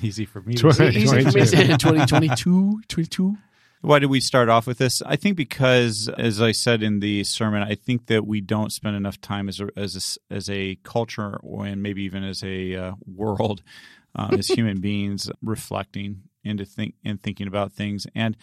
Easy 0.03 0.25
for 0.27 0.43
me. 0.43 0.55
To 0.55 0.63
Twenty- 0.63 0.77
say. 0.77 0.89
Easy 1.01 1.07
for 1.07 1.15
me 1.17 1.41
to 1.41 1.47
say 1.47 1.57
22. 1.77 1.77
2022, 1.79 2.83
22. 2.89 3.37
Why 3.83 3.99
did 3.99 4.11
we 4.11 4.21
start 4.21 4.51
off 4.51 4.67
with 4.67 4.77
this? 4.77 5.01
I 5.07 5.17
think 5.17 5.37
because, 5.39 6.11
as 6.19 6.43
I 6.43 6.53
said 6.53 6.83
in 6.83 7.01
the 7.01 7.25
sermon, 7.25 7.63
I 7.63 7.75
think 7.75 8.07
that 8.07 8.27
we 8.27 8.43
don't 8.43 8.71
spend 8.71 8.95
enough 8.95 9.19
time 9.23 9.49
as 9.49 9.59
a, 9.61 9.69
as 9.75 10.19
a, 10.31 10.35
as 10.35 10.51
a 10.51 10.77
culture 10.83 11.41
and 11.43 11.83
maybe 11.83 12.03
even 12.03 12.23
as 12.23 12.45
a 12.45 12.75
uh, 12.77 12.93
world, 13.07 13.63
um, 14.15 14.35
as 14.35 14.49
human 14.49 14.81
beings, 14.83 15.31
reflecting 15.41 16.25
into 16.45 16.67
think 16.67 16.95
and 17.07 17.23
thinking 17.23 17.47
about 17.47 17.73
things. 17.73 18.07
And 18.15 18.37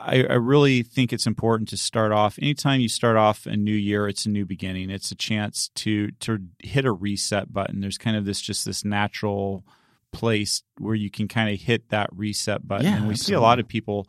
I, 0.00 0.24
I, 0.24 0.34
really 0.34 0.82
think 0.82 1.12
it's 1.12 1.26
important 1.26 1.68
to 1.70 1.76
start 1.76 2.12
off. 2.12 2.38
Anytime 2.40 2.80
you 2.80 2.88
start 2.88 3.16
off 3.16 3.46
a 3.46 3.56
new 3.56 3.74
year, 3.74 4.08
it's 4.08 4.26
a 4.26 4.30
new 4.30 4.46
beginning. 4.46 4.90
It's 4.90 5.10
a 5.10 5.14
chance 5.14 5.68
to 5.76 6.10
to 6.12 6.38
hit 6.58 6.84
a 6.84 6.92
reset 6.92 7.52
button. 7.52 7.80
There's 7.80 7.98
kind 7.98 8.16
of 8.16 8.24
this 8.24 8.40
just 8.40 8.64
this 8.64 8.84
natural 8.84 9.64
place 10.12 10.62
where 10.78 10.94
you 10.94 11.10
can 11.10 11.28
kind 11.28 11.52
of 11.52 11.60
hit 11.60 11.90
that 11.90 12.10
reset 12.14 12.66
button. 12.66 12.86
Yeah, 12.86 12.96
and 12.96 13.06
we 13.06 13.12
absolutely. 13.12 13.32
see 13.32 13.34
a 13.34 13.40
lot 13.40 13.60
of 13.60 13.68
people, 13.68 14.08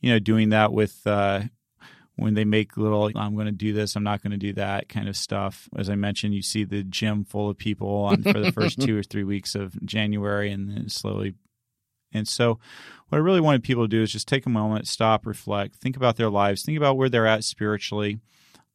you 0.00 0.12
know, 0.12 0.18
doing 0.18 0.50
that 0.50 0.72
with 0.72 1.06
uh, 1.06 1.42
when 2.16 2.34
they 2.34 2.44
make 2.44 2.76
little 2.76 3.10
I'm 3.16 3.34
going 3.34 3.46
to 3.46 3.52
do 3.52 3.72
this, 3.72 3.96
I'm 3.96 4.04
not 4.04 4.22
going 4.22 4.32
to 4.32 4.36
do 4.36 4.52
that 4.54 4.88
kind 4.88 5.08
of 5.08 5.16
stuff. 5.16 5.68
As 5.76 5.88
I 5.88 5.94
mentioned, 5.94 6.34
you 6.34 6.42
see 6.42 6.64
the 6.64 6.82
gym 6.82 7.24
full 7.24 7.48
of 7.48 7.56
people 7.56 7.88
on 7.88 8.22
for 8.22 8.38
the 8.38 8.52
first 8.52 8.80
two 8.82 8.98
or 8.98 9.02
three 9.02 9.24
weeks 9.24 9.54
of 9.54 9.80
January, 9.84 10.52
and 10.52 10.70
then 10.70 10.88
slowly. 10.88 11.34
And 12.12 12.26
so, 12.26 12.58
what 13.08 13.18
I 13.18 13.20
really 13.20 13.40
wanted 13.40 13.62
people 13.62 13.84
to 13.84 13.88
do 13.88 14.02
is 14.02 14.12
just 14.12 14.28
take 14.28 14.46
a 14.46 14.50
moment, 14.50 14.86
stop, 14.86 15.26
reflect, 15.26 15.76
think 15.76 15.96
about 15.96 16.16
their 16.16 16.30
lives, 16.30 16.62
think 16.62 16.78
about 16.78 16.96
where 16.96 17.08
they're 17.08 17.26
at 17.26 17.44
spiritually, 17.44 18.18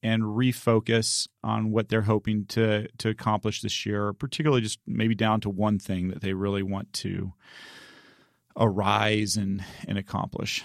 and 0.03 0.23
refocus 0.23 1.27
on 1.43 1.71
what 1.71 1.89
they're 1.89 2.01
hoping 2.03 2.45
to 2.45 2.87
to 2.97 3.09
accomplish 3.09 3.61
this 3.61 3.85
year, 3.85 4.13
particularly 4.13 4.61
just 4.61 4.79
maybe 4.85 5.15
down 5.15 5.41
to 5.41 5.49
one 5.49 5.79
thing 5.79 6.09
that 6.09 6.21
they 6.21 6.33
really 6.33 6.63
want 6.63 6.91
to 6.93 7.33
arise 8.57 9.35
and 9.35 9.63
and 9.87 9.97
accomplish. 9.97 10.63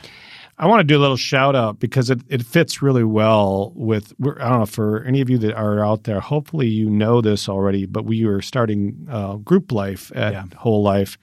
I 0.58 0.66
want 0.66 0.80
to 0.80 0.84
do 0.84 0.98
a 0.98 1.00
little 1.00 1.16
shout 1.16 1.56
out 1.56 1.80
because 1.80 2.10
it, 2.10 2.20
it 2.28 2.44
fits 2.44 2.82
really 2.82 3.02
well 3.02 3.72
with, 3.74 4.12
I 4.22 4.50
don't 4.50 4.58
know, 4.60 4.66
for 4.66 5.02
any 5.04 5.22
of 5.22 5.30
you 5.30 5.38
that 5.38 5.54
are 5.54 5.82
out 5.82 6.04
there, 6.04 6.20
hopefully 6.20 6.68
you 6.68 6.90
know 6.90 7.22
this 7.22 7.48
already, 7.48 7.86
but 7.86 8.04
we 8.04 8.26
are 8.26 8.42
starting 8.42 9.06
uh, 9.10 9.36
group 9.36 9.72
life 9.72 10.12
at 10.14 10.34
Yeah. 10.34 10.44
Whole 10.58 10.82
Life. 10.82 11.16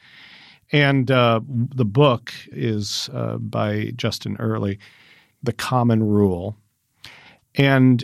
And 0.72 1.10
uh, 1.10 1.40
the 1.48 1.86
book 1.86 2.34
is 2.52 3.10
uh, 3.14 3.38
by 3.38 3.92
Justin 3.96 4.36
Earley, 4.38 4.80
The 5.44 5.54
Common 5.54 6.04
Rule. 6.04 6.58
And 7.56 8.04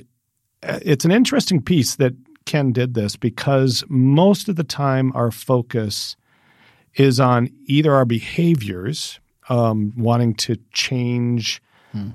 uh, 0.63 0.79
it's 0.82 1.05
an 1.05 1.12
interesting 1.12 1.62
piece 1.62 1.96
that 1.96 2.13
Ken 2.46 2.72
did 2.72 2.93
this 2.93 3.15
because 3.15 3.84
most 3.89 4.48
of 4.50 4.55
the 4.55 4.63
time 4.63 5.12
our 5.15 5.32
focus 5.32 6.15
is 6.96 7.20
on 7.20 7.50
either 7.65 7.93
our 7.93 8.05
behaviors, 8.05 9.20
um, 9.50 9.93
wanting 9.98 10.36
to 10.36 10.58
change 10.72 11.62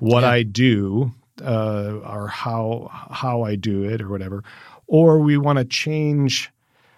what 0.00 0.22
Yeah. 0.22 0.30
I 0.30 0.42
do 0.42 1.12
uh, 1.42 2.00
or 2.04 2.26
how 2.28 2.88
how 3.10 3.42
I 3.42 3.54
do 3.54 3.84
it 3.84 4.00
or 4.02 4.08
whatever, 4.08 4.42
or 4.88 5.20
we 5.20 5.36
want 5.38 5.58
to 5.60 5.64
change 5.64 6.50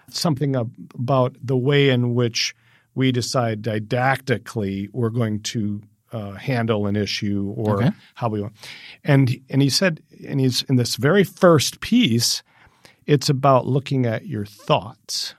something 0.08 0.56
about 0.56 1.36
the 1.42 1.56
way 1.58 1.90
in 1.90 2.14
which 2.14 2.54
we 2.94 3.12
decide 3.12 3.62
didactically 3.62 4.88
we're 4.92 5.10
going 5.10 5.40
to 5.40 5.82
uh, 6.12 6.32
handle 6.32 6.86
an 6.86 6.96
issue 6.96 7.54
or 7.56 7.82
Okay. 7.82 7.90
how 8.14 8.28
we 8.28 8.40
want. 8.40 8.52
And 9.04 9.40
and 9.48 9.62
he 9.62 9.70
said, 9.70 10.02
and 10.26 10.40
he's 10.40 10.62
in 10.64 10.76
this 10.76 10.96
very 10.96 11.24
first 11.24 11.80
piece, 11.80 12.42
it's 13.06 13.28
about 13.28 13.66
looking 13.66 14.06
at 14.06 14.26
your 14.26 14.44
thoughts. 14.44 15.34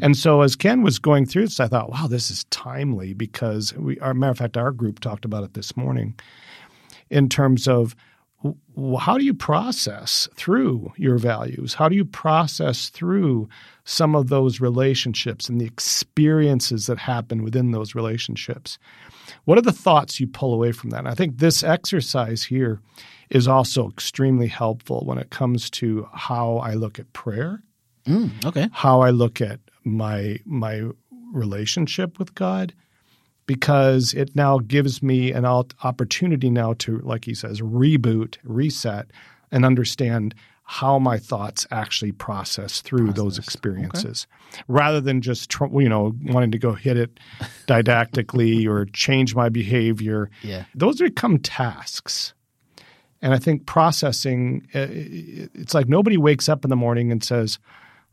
And 0.00 0.16
so 0.16 0.40
as 0.40 0.56
Ken 0.56 0.82
was 0.82 0.98
going 0.98 1.26
through 1.26 1.42
this, 1.44 1.60
I 1.60 1.68
thought, 1.68 1.90
wow, 1.90 2.06
this 2.06 2.30
is 2.30 2.44
timely 2.44 3.12
because 3.12 3.74
we, 3.74 3.98
our 4.00 4.14
matter 4.14 4.30
of 4.32 4.38
fact, 4.38 4.56
our 4.56 4.72
group 4.72 4.98
talked 5.00 5.24
about 5.26 5.44
it 5.44 5.54
this 5.54 5.76
morning 5.76 6.18
in 7.10 7.28
terms 7.28 7.68
of 7.68 7.94
how 8.98 9.18
do 9.18 9.24
you 9.24 9.34
process 9.34 10.28
through 10.34 10.92
your 10.96 11.18
values? 11.18 11.74
How 11.74 11.88
do 11.88 11.96
you 11.96 12.04
process 12.04 12.88
through 12.88 13.48
some 13.84 14.14
of 14.14 14.28
those 14.28 14.60
relationships 14.60 15.48
and 15.48 15.60
the 15.60 15.66
experiences 15.66 16.86
that 16.86 16.98
happen 16.98 17.42
within 17.42 17.72
those 17.72 17.94
relationships? 17.94 18.78
What 19.44 19.58
are 19.58 19.62
the 19.62 19.72
thoughts 19.72 20.20
you 20.20 20.26
pull 20.28 20.54
away 20.54 20.72
from 20.72 20.90
that? 20.90 21.00
And 21.00 21.08
I 21.08 21.14
think 21.14 21.38
this 21.38 21.64
exercise 21.64 22.44
here 22.44 22.80
is 23.30 23.48
also 23.48 23.88
extremely 23.88 24.46
helpful 24.46 25.02
when 25.04 25.18
it 25.18 25.30
comes 25.30 25.68
to 25.70 26.08
how 26.12 26.58
I 26.58 26.74
look 26.74 26.98
at 26.98 27.12
prayer 27.12 27.62
Mm, 28.06 28.42
okay. 28.46 28.68
how 28.72 29.00
I 29.02 29.10
look 29.10 29.40
at 29.42 29.60
my 29.84 30.38
my 30.46 30.84
relationship 31.32 32.18
with 32.18 32.34
God 32.34 32.72
because 33.48 34.14
it 34.14 34.36
now 34.36 34.58
gives 34.58 35.02
me 35.02 35.32
an 35.32 35.44
opportunity 35.44 36.50
now 36.50 36.74
to 36.74 36.98
like 37.00 37.24
he 37.24 37.34
says 37.34 37.60
reboot, 37.60 38.36
reset 38.44 39.10
and 39.50 39.64
understand 39.64 40.34
how 40.62 40.98
my 40.98 41.16
thoughts 41.16 41.66
actually 41.70 42.12
process 42.12 42.82
through 42.82 43.06
those 43.14 43.36
Process. 43.38 43.44
experiences 43.54 44.26
rather 44.68 45.00
than 45.00 45.22
just 45.22 45.48
tr- 45.50 45.64
you 45.80 45.88
know 45.88 46.14
wanting 46.26 46.50
to 46.52 46.58
go 46.58 46.74
hit 46.74 46.96
it 46.98 47.18
didactically 47.66 48.66
or 48.68 48.84
change 48.92 49.34
my 49.34 49.48
behavior 49.48 50.30
Yeah. 50.42 50.64
those 50.74 51.00
become 51.00 51.38
tasks. 51.38 52.34
And 53.20 53.34
I 53.34 53.38
think 53.38 53.66
processing, 53.66 54.68
uh, 54.72 54.86
it's 54.90 55.74
like 55.74 55.88
nobody 55.88 56.16
wakes 56.16 56.48
up 56.48 56.64
in 56.64 56.70
the 56.70 56.76
morning 56.76 57.10
and 57.10 57.24
says, 57.24 57.58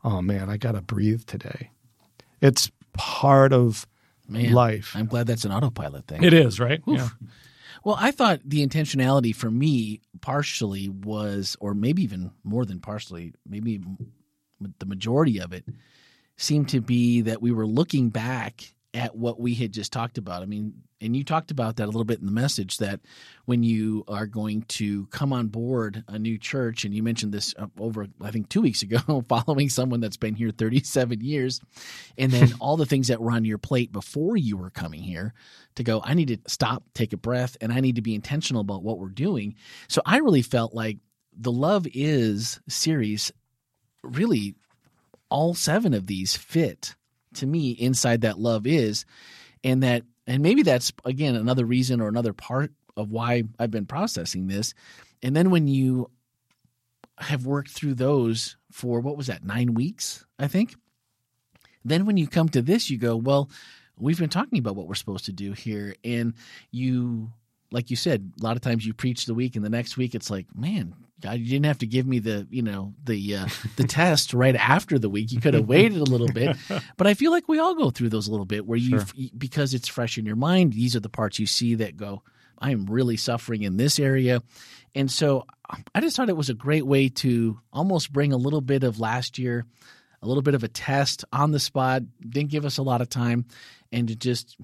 oh 0.02 0.20
man, 0.20 0.50
I 0.50 0.56
got 0.56 0.72
to 0.72 0.80
breathe 0.82 1.22
today. 1.26 1.70
It's 2.40 2.72
part 2.94 3.52
of 3.52 3.86
Man, 4.28 4.52
life. 4.52 4.92
I'm 4.94 5.06
glad 5.06 5.26
that's 5.26 5.44
an 5.44 5.52
autopilot 5.52 6.06
thing. 6.06 6.22
It 6.22 6.32
is, 6.32 6.58
right? 6.58 6.82
Yeah. 6.86 7.08
Well, 7.84 7.96
I 7.98 8.10
thought 8.10 8.40
the 8.44 8.66
intentionality 8.66 9.34
for 9.34 9.50
me 9.50 10.00
partially 10.20 10.88
was, 10.88 11.56
or 11.60 11.72
maybe 11.74 12.02
even 12.02 12.32
more 12.42 12.64
than 12.64 12.80
partially, 12.80 13.32
maybe 13.48 13.80
the 14.78 14.86
majority 14.86 15.40
of 15.40 15.52
it 15.52 15.64
seemed 16.36 16.68
to 16.70 16.80
be 16.80 17.20
that 17.22 17.40
we 17.40 17.52
were 17.52 17.66
looking 17.66 18.10
back 18.10 18.74
at 18.96 19.14
what 19.14 19.38
we 19.38 19.54
had 19.54 19.72
just 19.72 19.92
talked 19.92 20.16
about. 20.16 20.42
I 20.42 20.46
mean, 20.46 20.72
and 21.02 21.14
you 21.14 21.22
talked 21.22 21.50
about 21.50 21.76
that 21.76 21.84
a 21.84 21.86
little 21.86 22.04
bit 22.04 22.18
in 22.18 22.24
the 22.24 22.32
message 22.32 22.78
that 22.78 23.00
when 23.44 23.62
you 23.62 24.04
are 24.08 24.26
going 24.26 24.62
to 24.62 25.06
come 25.08 25.34
on 25.34 25.48
board 25.48 26.02
a 26.08 26.18
new 26.18 26.38
church, 26.38 26.86
and 26.86 26.94
you 26.94 27.02
mentioned 27.02 27.30
this 27.30 27.54
uh, 27.58 27.66
over, 27.78 28.06
I 28.22 28.30
think, 28.30 28.48
two 28.48 28.62
weeks 28.62 28.80
ago, 28.80 29.22
following 29.28 29.68
someone 29.68 30.00
that's 30.00 30.16
been 30.16 30.34
here 30.34 30.50
37 30.50 31.20
years, 31.20 31.60
and 32.16 32.32
then 32.32 32.54
all 32.60 32.78
the 32.78 32.86
things 32.86 33.08
that 33.08 33.20
were 33.20 33.32
on 33.32 33.44
your 33.44 33.58
plate 33.58 33.92
before 33.92 34.38
you 34.38 34.56
were 34.56 34.70
coming 34.70 35.02
here 35.02 35.34
to 35.74 35.84
go, 35.84 36.00
I 36.02 36.14
need 36.14 36.28
to 36.28 36.38
stop, 36.46 36.82
take 36.94 37.12
a 37.12 37.18
breath, 37.18 37.58
and 37.60 37.70
I 37.70 37.80
need 37.80 37.96
to 37.96 38.02
be 38.02 38.14
intentional 38.14 38.62
about 38.62 38.82
what 38.82 38.98
we're 38.98 39.08
doing. 39.08 39.56
So 39.88 40.00
I 40.06 40.18
really 40.18 40.42
felt 40.42 40.72
like 40.72 40.96
the 41.36 41.52
Love 41.52 41.86
Is 41.92 42.60
series 42.66 43.30
really 44.02 44.54
all 45.28 45.52
seven 45.52 45.92
of 45.92 46.06
these 46.06 46.34
fit 46.34 46.94
to 47.36 47.46
me 47.46 47.70
inside 47.70 48.22
that 48.22 48.38
love 48.38 48.66
is. 48.66 49.04
And 49.64 49.82
that 49.82 50.02
and 50.26 50.42
maybe 50.42 50.62
that's 50.62 50.92
again 51.04 51.34
another 51.36 51.64
reason 51.64 52.00
or 52.00 52.08
another 52.08 52.32
part 52.32 52.72
of 52.96 53.10
why 53.10 53.44
I've 53.58 53.70
been 53.70 53.86
processing 53.86 54.48
this. 54.48 54.74
And 55.22 55.34
then 55.34 55.50
when 55.50 55.68
you 55.68 56.10
have 57.18 57.46
worked 57.46 57.70
through 57.70 57.94
those 57.94 58.56
for 58.70 59.00
what 59.00 59.16
was 59.16 59.28
that 59.28 59.44
9 59.44 59.74
weeks 59.74 60.24
I 60.38 60.48
think? 60.48 60.74
Then 61.84 62.04
when 62.04 62.16
you 62.16 62.26
come 62.26 62.48
to 62.50 62.62
this 62.62 62.90
you 62.90 62.98
go 62.98 63.16
well 63.16 63.50
we've 63.98 64.18
been 64.18 64.28
talking 64.28 64.58
about 64.58 64.76
what 64.76 64.86
we're 64.86 64.94
supposed 64.94 65.24
to 65.26 65.32
do 65.32 65.52
here. 65.52 65.94
And 66.04 66.34
you 66.70 67.32
like 67.70 67.90
you 67.90 67.96
said 67.96 68.32
a 68.40 68.44
lot 68.44 68.56
of 68.56 68.62
times 68.62 68.86
you 68.86 68.94
preach 68.94 69.26
the 69.26 69.34
week 69.34 69.56
and 69.56 69.64
the 69.64 69.70
next 69.70 69.96
week 69.96 70.14
it's 70.14 70.30
like 70.30 70.46
man 70.54 70.94
you 71.22 71.46
didn't 71.46 71.66
have 71.66 71.78
to 71.78 71.86
give 71.86 72.06
me 72.06 72.18
the, 72.18 72.46
you 72.50 72.62
know, 72.62 72.94
the 73.04 73.36
uh, 73.36 73.48
the 73.76 73.84
test 73.88 74.34
right 74.34 74.54
after 74.54 74.98
the 74.98 75.08
week. 75.08 75.32
You 75.32 75.40
could 75.40 75.54
have 75.54 75.66
waited 75.66 75.98
a 75.98 76.04
little 76.04 76.28
bit, 76.28 76.56
but 76.96 77.06
I 77.06 77.14
feel 77.14 77.30
like 77.30 77.48
we 77.48 77.58
all 77.58 77.74
go 77.74 77.90
through 77.90 78.10
those 78.10 78.28
a 78.28 78.30
little 78.30 78.46
bit 78.46 78.66
where 78.66 78.78
you, 78.78 79.02
because 79.36 79.74
it's 79.74 79.88
fresh 79.88 80.18
in 80.18 80.26
your 80.26 80.36
mind. 80.36 80.72
These 80.72 80.94
are 80.94 81.00
the 81.00 81.08
parts 81.08 81.38
you 81.38 81.46
see 81.46 81.76
that 81.76 81.96
go, 81.96 82.22
I 82.58 82.70
am 82.70 82.86
really 82.86 83.16
suffering 83.16 83.62
in 83.62 83.76
this 83.76 83.98
area, 83.98 84.42
and 84.94 85.10
so 85.10 85.46
I 85.94 86.00
just 86.00 86.16
thought 86.16 86.28
it 86.28 86.36
was 86.36 86.50
a 86.50 86.54
great 86.54 86.86
way 86.86 87.08
to 87.08 87.58
almost 87.72 88.12
bring 88.12 88.32
a 88.32 88.38
little 88.38 88.60
bit 88.60 88.84
of 88.84 89.00
last 89.00 89.38
year, 89.38 89.64
a 90.22 90.26
little 90.26 90.42
bit 90.42 90.54
of 90.54 90.64
a 90.64 90.68
test 90.68 91.24
on 91.32 91.50
the 91.50 91.60
spot. 91.60 92.02
Didn't 92.20 92.50
give 92.50 92.64
us 92.64 92.78
a 92.78 92.82
lot 92.82 93.00
of 93.00 93.08
time, 93.08 93.46
and 93.90 94.08
to 94.08 94.16
just 94.16 94.56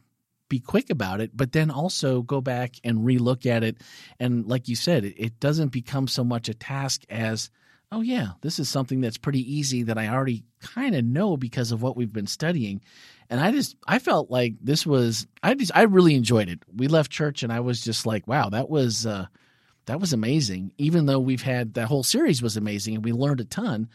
be 0.52 0.60
quick 0.60 0.90
about 0.90 1.22
it, 1.22 1.30
but 1.34 1.52
then 1.52 1.70
also 1.70 2.20
go 2.20 2.42
back 2.42 2.74
and 2.84 2.98
relook 2.98 3.46
at 3.46 3.64
it. 3.64 3.78
And 4.20 4.46
like 4.46 4.68
you 4.68 4.76
said, 4.76 5.06
it, 5.06 5.40
doesn't 5.40 5.68
become 5.68 6.06
so 6.06 6.22
much 6.22 6.50
a 6.50 6.54
task 6.54 7.04
as, 7.08 7.48
oh, 7.90 8.02
yeah, 8.02 8.32
this 8.42 8.58
is 8.58 8.68
something 8.68 9.00
that's 9.00 9.16
pretty 9.16 9.40
easy 9.40 9.84
that 9.84 9.96
I 9.96 10.08
already 10.08 10.44
kind 10.60 10.94
of 10.94 11.06
know 11.06 11.38
because 11.38 11.72
of 11.72 11.80
what 11.80 11.96
we've 11.96 12.12
been 12.12 12.26
studying. 12.26 12.82
And 13.30 13.40
I 13.40 13.50
just, 13.50 13.76
I 13.88 13.98
felt 13.98 14.30
like 14.30 14.56
this 14.60 14.86
was, 14.86 15.26
I 15.42 15.54
just, 15.54 15.72
I 15.74 15.84
really 15.84 16.14
enjoyed 16.14 16.50
it. 16.50 16.60
We 16.76 16.86
left 16.86 17.10
church 17.10 17.42
and 17.42 17.50
I 17.50 17.60
was 17.60 17.80
just 17.80 18.04
like, 18.04 18.28
wow, 18.28 18.50
that 18.50 18.68
was, 18.68 19.06
uh, 19.06 19.24
that 19.86 20.00
was 20.00 20.12
amazing. 20.12 20.72
Even 20.76 21.06
though 21.06 21.18
we've 21.18 21.42
had 21.42 21.74
that 21.74 21.88
whole 21.88 22.02
series 22.02 22.42
was 22.42 22.58
amazing 22.58 22.96
and 22.96 23.04
we 23.04 23.12
learned 23.12 23.40
a 23.40 23.46
ton, 23.46 23.88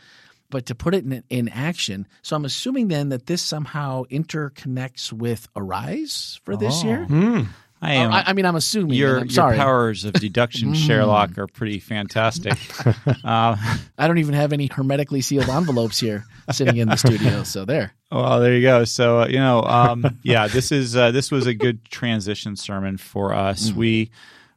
but 0.49 0.67
to 0.67 0.75
put 0.75 0.95
it 0.95 1.03
in, 1.03 1.23
in 1.29 1.49
action. 1.49 2.07
So 2.21 2.35
I'm 2.35 2.45
assuming 2.45 2.87
then 2.87 3.09
that 3.09 3.25
this 3.25 3.41
somehow 3.41 4.03
interconnects 4.05 5.11
with 5.11 5.47
Arise 5.55 6.39
for 6.43 6.55
this 6.55 6.83
year. 6.83 7.05
Hmm. 7.05 7.43
I 7.81 7.93
am. 7.93 8.11
I, 8.11 8.23
I 8.27 8.33
mean, 8.33 8.45
I'm 8.45 8.55
assuming. 8.55 8.97
your 8.97 9.19
I'm 9.19 9.27
your 9.27 9.53
powers 9.53 10.03
of 10.03 10.13
deduction, 10.13 10.73
Sherlock, 10.73 11.37
are 11.37 11.47
pretty 11.47 11.79
fantastic. 11.79 12.57
uh, 13.23 13.55
I 13.97 14.07
don't 14.07 14.17
even 14.17 14.33
have 14.33 14.51
any 14.51 14.67
hermetically 14.67 15.21
sealed 15.21 15.49
envelopes 15.49 15.99
here 15.99 16.25
sitting 16.51 16.77
in 16.77 16.89
the 16.89 16.95
studio. 16.95 17.43
So 17.47 17.65
there. 17.65 17.93
Well, 18.11 18.39
there 18.39 18.55
you 18.55 18.61
go. 18.61 18.83
So 18.83 19.21
uh, 19.21 19.27
you 19.27 19.37
know, 19.37 19.61
um, 19.61 20.17
yeah, 20.23 20.47
this 20.47 20.71
is 20.71 20.95
uh, 20.97 21.11
this 21.11 21.29
was 21.29 21.45
a 21.45 21.53
good 21.53 21.85
transition 21.85 22.55
sermon 22.55 22.97
for 22.97 23.33
us. 23.33 23.71
We, 23.71 24.09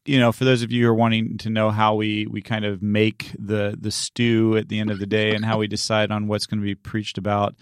you 0.05 0.19
know, 0.19 0.33
for 0.33 0.45
those 0.45 0.63
of 0.63 0.73
you 0.73 0.85
who 0.85 0.91
are 0.91 0.95
wanting 0.95 1.39
to 1.39 1.51
know 1.51 1.71
how 1.71 1.95
we 1.95 2.27
we 2.27 2.41
kind 2.43 2.65
of 2.65 2.83
make 2.83 3.33
the 3.39 3.77
the 3.79 3.91
stew 3.91 4.57
at 4.57 4.69
the 4.69 4.81
end 4.81 4.91
of 4.91 4.99
the 4.99 5.07
day 5.07 5.35
and 5.35 5.45
how 5.45 5.59
we 5.59 5.67
decide 5.67 6.11
on 6.11 6.27
what's 6.27 6.47
going 6.47 6.61
to 6.61 6.65
be 6.65 6.75
preached 6.75 7.19
about, 7.19 7.55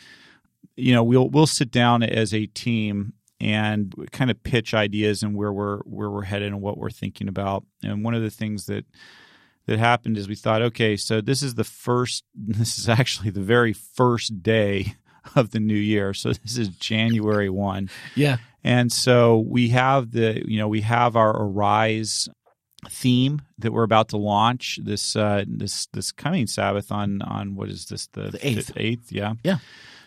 you 0.76 0.94
know, 0.94 1.02
we'll 1.02 1.28
we'll 1.28 1.46
sit 1.46 1.70
down 1.70 2.02
as 2.02 2.32
a 2.32 2.46
team 2.46 3.12
and 3.40 3.94
kind 4.12 4.30
of 4.30 4.42
pitch 4.42 4.74
ideas 4.74 5.22
and 5.22 5.36
where 5.36 5.52
we're 5.52 5.78
where 5.80 6.10
we're 6.10 6.22
headed 6.22 6.48
and 6.48 6.60
what 6.60 6.78
we're 6.78 6.90
thinking 6.90 7.28
about. 7.28 7.64
And 7.82 8.04
one 8.04 8.14
of 8.14 8.22
the 8.22 8.30
things 8.30 8.66
that 8.66 8.84
that 9.66 9.78
happened 9.78 10.16
is 10.16 10.28
we 10.28 10.34
thought, 10.34 10.62
okay, 10.62 10.96
so 10.96 11.20
this 11.20 11.42
is 11.42 11.54
the 11.54 11.64
first. 11.64 12.24
This 12.34 12.78
is 12.78 12.88
actually 12.88 13.30
the 13.30 13.42
very 13.42 13.72
first 13.72 14.42
day 14.42 14.94
of 15.34 15.50
the 15.50 15.60
new 15.60 15.74
year. 15.74 16.14
So 16.14 16.32
this 16.32 16.56
is 16.56 16.68
January 16.68 17.50
one, 17.50 17.90
Yeah. 18.14 18.38
And 18.64 18.92
so 18.92 19.38
we 19.38 19.68
have 19.68 20.10
the 20.12 20.42
you 20.46 20.58
know 20.58 20.68
we 20.68 20.80
have 20.82 21.16
our 21.16 21.30
Arise 21.30 22.28
theme 22.88 23.42
that 23.58 23.72
we're 23.72 23.82
about 23.82 24.08
to 24.10 24.16
launch 24.16 24.78
this 24.82 25.16
uh, 25.16 25.44
this 25.46 25.86
this 25.92 26.12
coming 26.12 26.46
Sabbath 26.46 26.92
on 26.92 27.22
on 27.22 27.54
what 27.56 27.68
is 27.68 27.86
this 27.86 28.06
the 28.08 28.30
The 28.30 28.38
8th. 28.38 28.72
eighth 28.76 29.10
yeah 29.12 29.34
Yeah. 29.42 29.58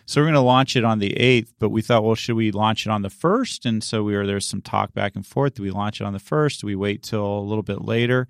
so 0.06 0.20
we're 0.20 0.26
going 0.26 0.34
to 0.34 0.40
launch 0.40 0.74
it 0.74 0.84
on 0.84 0.98
the 0.98 1.10
8th, 1.10 1.52
but 1.58 1.68
we 1.68 1.82
thought, 1.82 2.02
well, 2.02 2.14
should 2.14 2.34
we 2.36 2.50
launch 2.50 2.86
it 2.86 2.90
on 2.90 3.02
the 3.02 3.08
1st? 3.10 3.66
And 3.66 3.84
so 3.84 4.02
we 4.02 4.14
were 4.16 4.26
there's 4.26 4.46
some 4.48 4.62
talk 4.62 4.92
back 4.94 5.14
and 5.14 5.24
forth. 5.26 5.54
Do 5.54 5.62
we 5.62 5.70
launch 5.70 6.00
it 6.00 6.04
on 6.04 6.12
the 6.14 6.18
1st? 6.18 6.60
Do 6.62 6.66
we 6.66 6.74
wait 6.76 7.02
till 7.02 7.24
a 7.38 7.40
little 7.48 7.62
bit 7.62 7.82
later? 7.82 8.26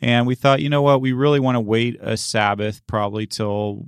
And 0.00 0.26
we 0.28 0.36
thought, 0.36 0.60
you 0.62 0.68
know 0.68 0.82
what, 0.82 1.00
we 1.00 1.12
really 1.12 1.40
want 1.40 1.56
to 1.56 1.60
wait 1.60 1.96
a 2.00 2.16
Sabbath 2.16 2.86
probably 2.86 3.26
till 3.26 3.86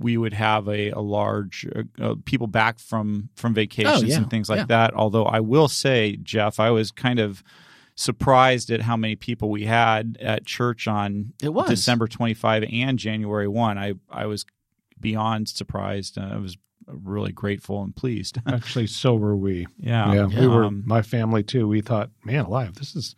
we 0.00 0.16
would 0.16 0.32
have 0.32 0.66
a, 0.66 0.90
a 0.90 1.00
large 1.00 1.66
uh, 1.76 1.82
uh, 2.02 2.14
people 2.24 2.46
back 2.46 2.78
from 2.80 3.28
from 3.36 3.52
vacations 3.54 4.02
Oh, 4.02 4.06
yeah. 4.06 4.16
and 4.16 4.30
things 4.30 4.48
like 4.48 4.58
Yeah. 4.60 4.64
that. 4.66 4.94
Although 4.94 5.26
I 5.26 5.40
will 5.40 5.68
say, 5.68 6.16
Jeff, 6.22 6.58
I 6.58 6.70
was 6.70 6.90
kind 6.90 7.18
of 7.20 7.44
surprised 7.94 8.70
at 8.70 8.80
how 8.82 8.96
many 8.96 9.14
people 9.14 9.50
we 9.50 9.64
had 9.66 10.16
at 10.20 10.46
church 10.46 10.88
on 10.88 11.32
It 11.42 11.50
was. 11.52 11.68
December 11.68 12.06
25 12.08 12.64
and 12.72 12.98
January 12.98 13.46
1. 13.48 13.78
I 13.78 13.94
I 14.10 14.26
was 14.26 14.44
beyond 14.98 15.48
surprised. 15.48 16.16
Uh, 16.18 16.30
I 16.32 16.36
was 16.38 16.56
really 16.86 17.32
grateful 17.32 17.82
and 17.82 17.94
pleased. 17.94 18.38
Actually, 18.46 18.86
so 18.86 19.14
were 19.14 19.36
we. 19.36 19.66
yeah. 19.78 20.12
Yeah, 20.12 20.26
we 20.26 20.46
were. 20.46 20.64
Um, 20.64 20.82
My 20.86 21.02
family 21.02 21.42
too. 21.42 21.68
We 21.68 21.82
thought, 21.82 22.10
man, 22.24 22.46
alive, 22.46 22.74
this 22.76 22.96
is 22.96 23.14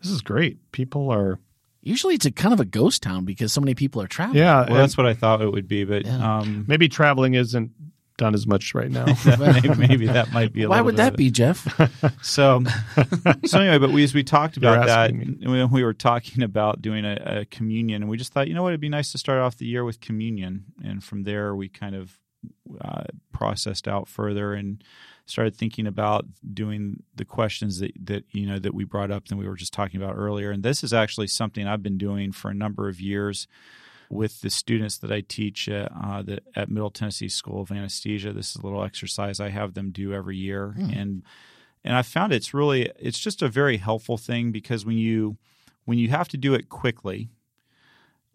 this 0.00 0.10
is 0.10 0.22
great. 0.22 0.58
People 0.72 1.10
are. 1.10 1.38
Usually 1.82 2.14
it's 2.14 2.26
a 2.26 2.30
kind 2.30 2.52
of 2.52 2.60
a 2.60 2.64
ghost 2.64 3.02
town 3.02 3.24
because 3.24 3.52
so 3.52 3.60
many 3.60 3.74
people 3.74 4.02
are 4.02 4.06
traveling. 4.06 4.38
Yeah, 4.38 4.66
well, 4.68 4.78
that's 4.78 4.96
what 4.96 5.06
I 5.06 5.14
thought 5.14 5.40
it 5.42 5.50
would 5.50 5.66
be, 5.68 5.84
but 5.84 6.04
Yeah. 6.04 6.38
um, 6.38 6.64
maybe 6.68 6.88
traveling 6.88 7.34
isn't 7.34 7.70
done 8.18 8.34
as 8.34 8.46
much 8.46 8.74
right 8.74 8.90
now. 8.90 9.06
maybe, 9.38 9.68
maybe 9.76 10.06
that 10.06 10.30
might 10.30 10.52
be. 10.52 10.64
A 10.64 10.68
Why 10.68 10.76
little 10.76 10.86
would 10.86 10.96
bit 10.96 11.02
that 11.02 11.16
be, 11.16 11.30
Jeff? 11.30 11.66
So, 12.22 12.62
so 13.46 13.60
anyway, 13.60 13.78
but 13.78 13.90
we 13.92 14.04
as 14.04 14.12
we 14.12 14.22
talked 14.22 14.58
about 14.58 14.86
that, 14.86 15.14
me. 15.14 15.36
when 15.46 15.70
we 15.70 15.82
were 15.82 15.94
talking 15.94 16.42
about 16.42 16.82
doing 16.82 17.04
a, 17.06 17.40
a 17.40 17.44
communion, 17.46 18.02
and 18.02 18.10
we 18.10 18.18
just 18.18 18.32
thought, 18.34 18.46
you 18.46 18.52
know 18.54 18.62
what, 18.62 18.70
it'd 18.70 18.80
be 18.80 18.90
nice 18.90 19.10
to 19.12 19.18
start 19.18 19.38
off 19.40 19.56
the 19.56 19.64
year 19.66 19.84
with 19.84 20.00
communion, 20.00 20.64
and 20.84 21.02
from 21.02 21.22
there 21.22 21.54
we 21.56 21.68
kind 21.70 21.94
of 21.94 22.18
uh, 22.80 23.04
processed 23.32 23.88
out 23.88 24.08
further 24.08 24.54
and 24.54 24.82
started 25.26 25.54
thinking 25.54 25.86
about 25.86 26.26
doing 26.52 27.02
the 27.14 27.24
questions 27.24 27.78
that 27.78 27.92
that 28.02 28.24
you 28.32 28.46
know 28.46 28.58
that 28.58 28.74
we 28.74 28.84
brought 28.84 29.10
up 29.10 29.24
and 29.30 29.38
we 29.38 29.48
were 29.48 29.56
just 29.56 29.72
talking 29.72 30.00
about 30.00 30.16
earlier. 30.16 30.50
And 30.50 30.62
this 30.62 30.82
is 30.82 30.92
actually 30.92 31.28
something 31.28 31.66
I've 31.66 31.82
been 31.82 31.98
doing 31.98 32.32
for 32.32 32.50
a 32.50 32.54
number 32.54 32.88
of 32.88 33.00
years 33.00 33.46
with 34.10 34.40
the 34.40 34.50
students 34.50 34.98
that 34.98 35.12
I 35.12 35.20
teach 35.20 35.68
at, 35.68 35.92
uh, 35.92 36.22
the, 36.22 36.40
at 36.56 36.68
Middle 36.68 36.90
Tennessee 36.90 37.28
School 37.28 37.62
of 37.62 37.70
Anesthesia. 37.70 38.32
This 38.32 38.50
is 38.50 38.56
a 38.56 38.62
little 38.62 38.82
exercise 38.82 39.38
I 39.38 39.50
have 39.50 39.74
them 39.74 39.92
do 39.92 40.12
every 40.12 40.36
year, 40.36 40.74
and 40.92 41.22
and 41.84 41.94
I 41.96 42.02
found 42.02 42.32
it's 42.32 42.52
really 42.52 42.90
it's 42.98 43.18
just 43.18 43.40
a 43.40 43.48
very 43.48 43.78
helpful 43.78 44.18
thing 44.18 44.52
because 44.52 44.84
when 44.84 44.98
you 44.98 45.36
when 45.84 45.98
you 45.98 46.08
have 46.08 46.28
to 46.28 46.36
do 46.36 46.54
it 46.54 46.68
quickly, 46.68 47.30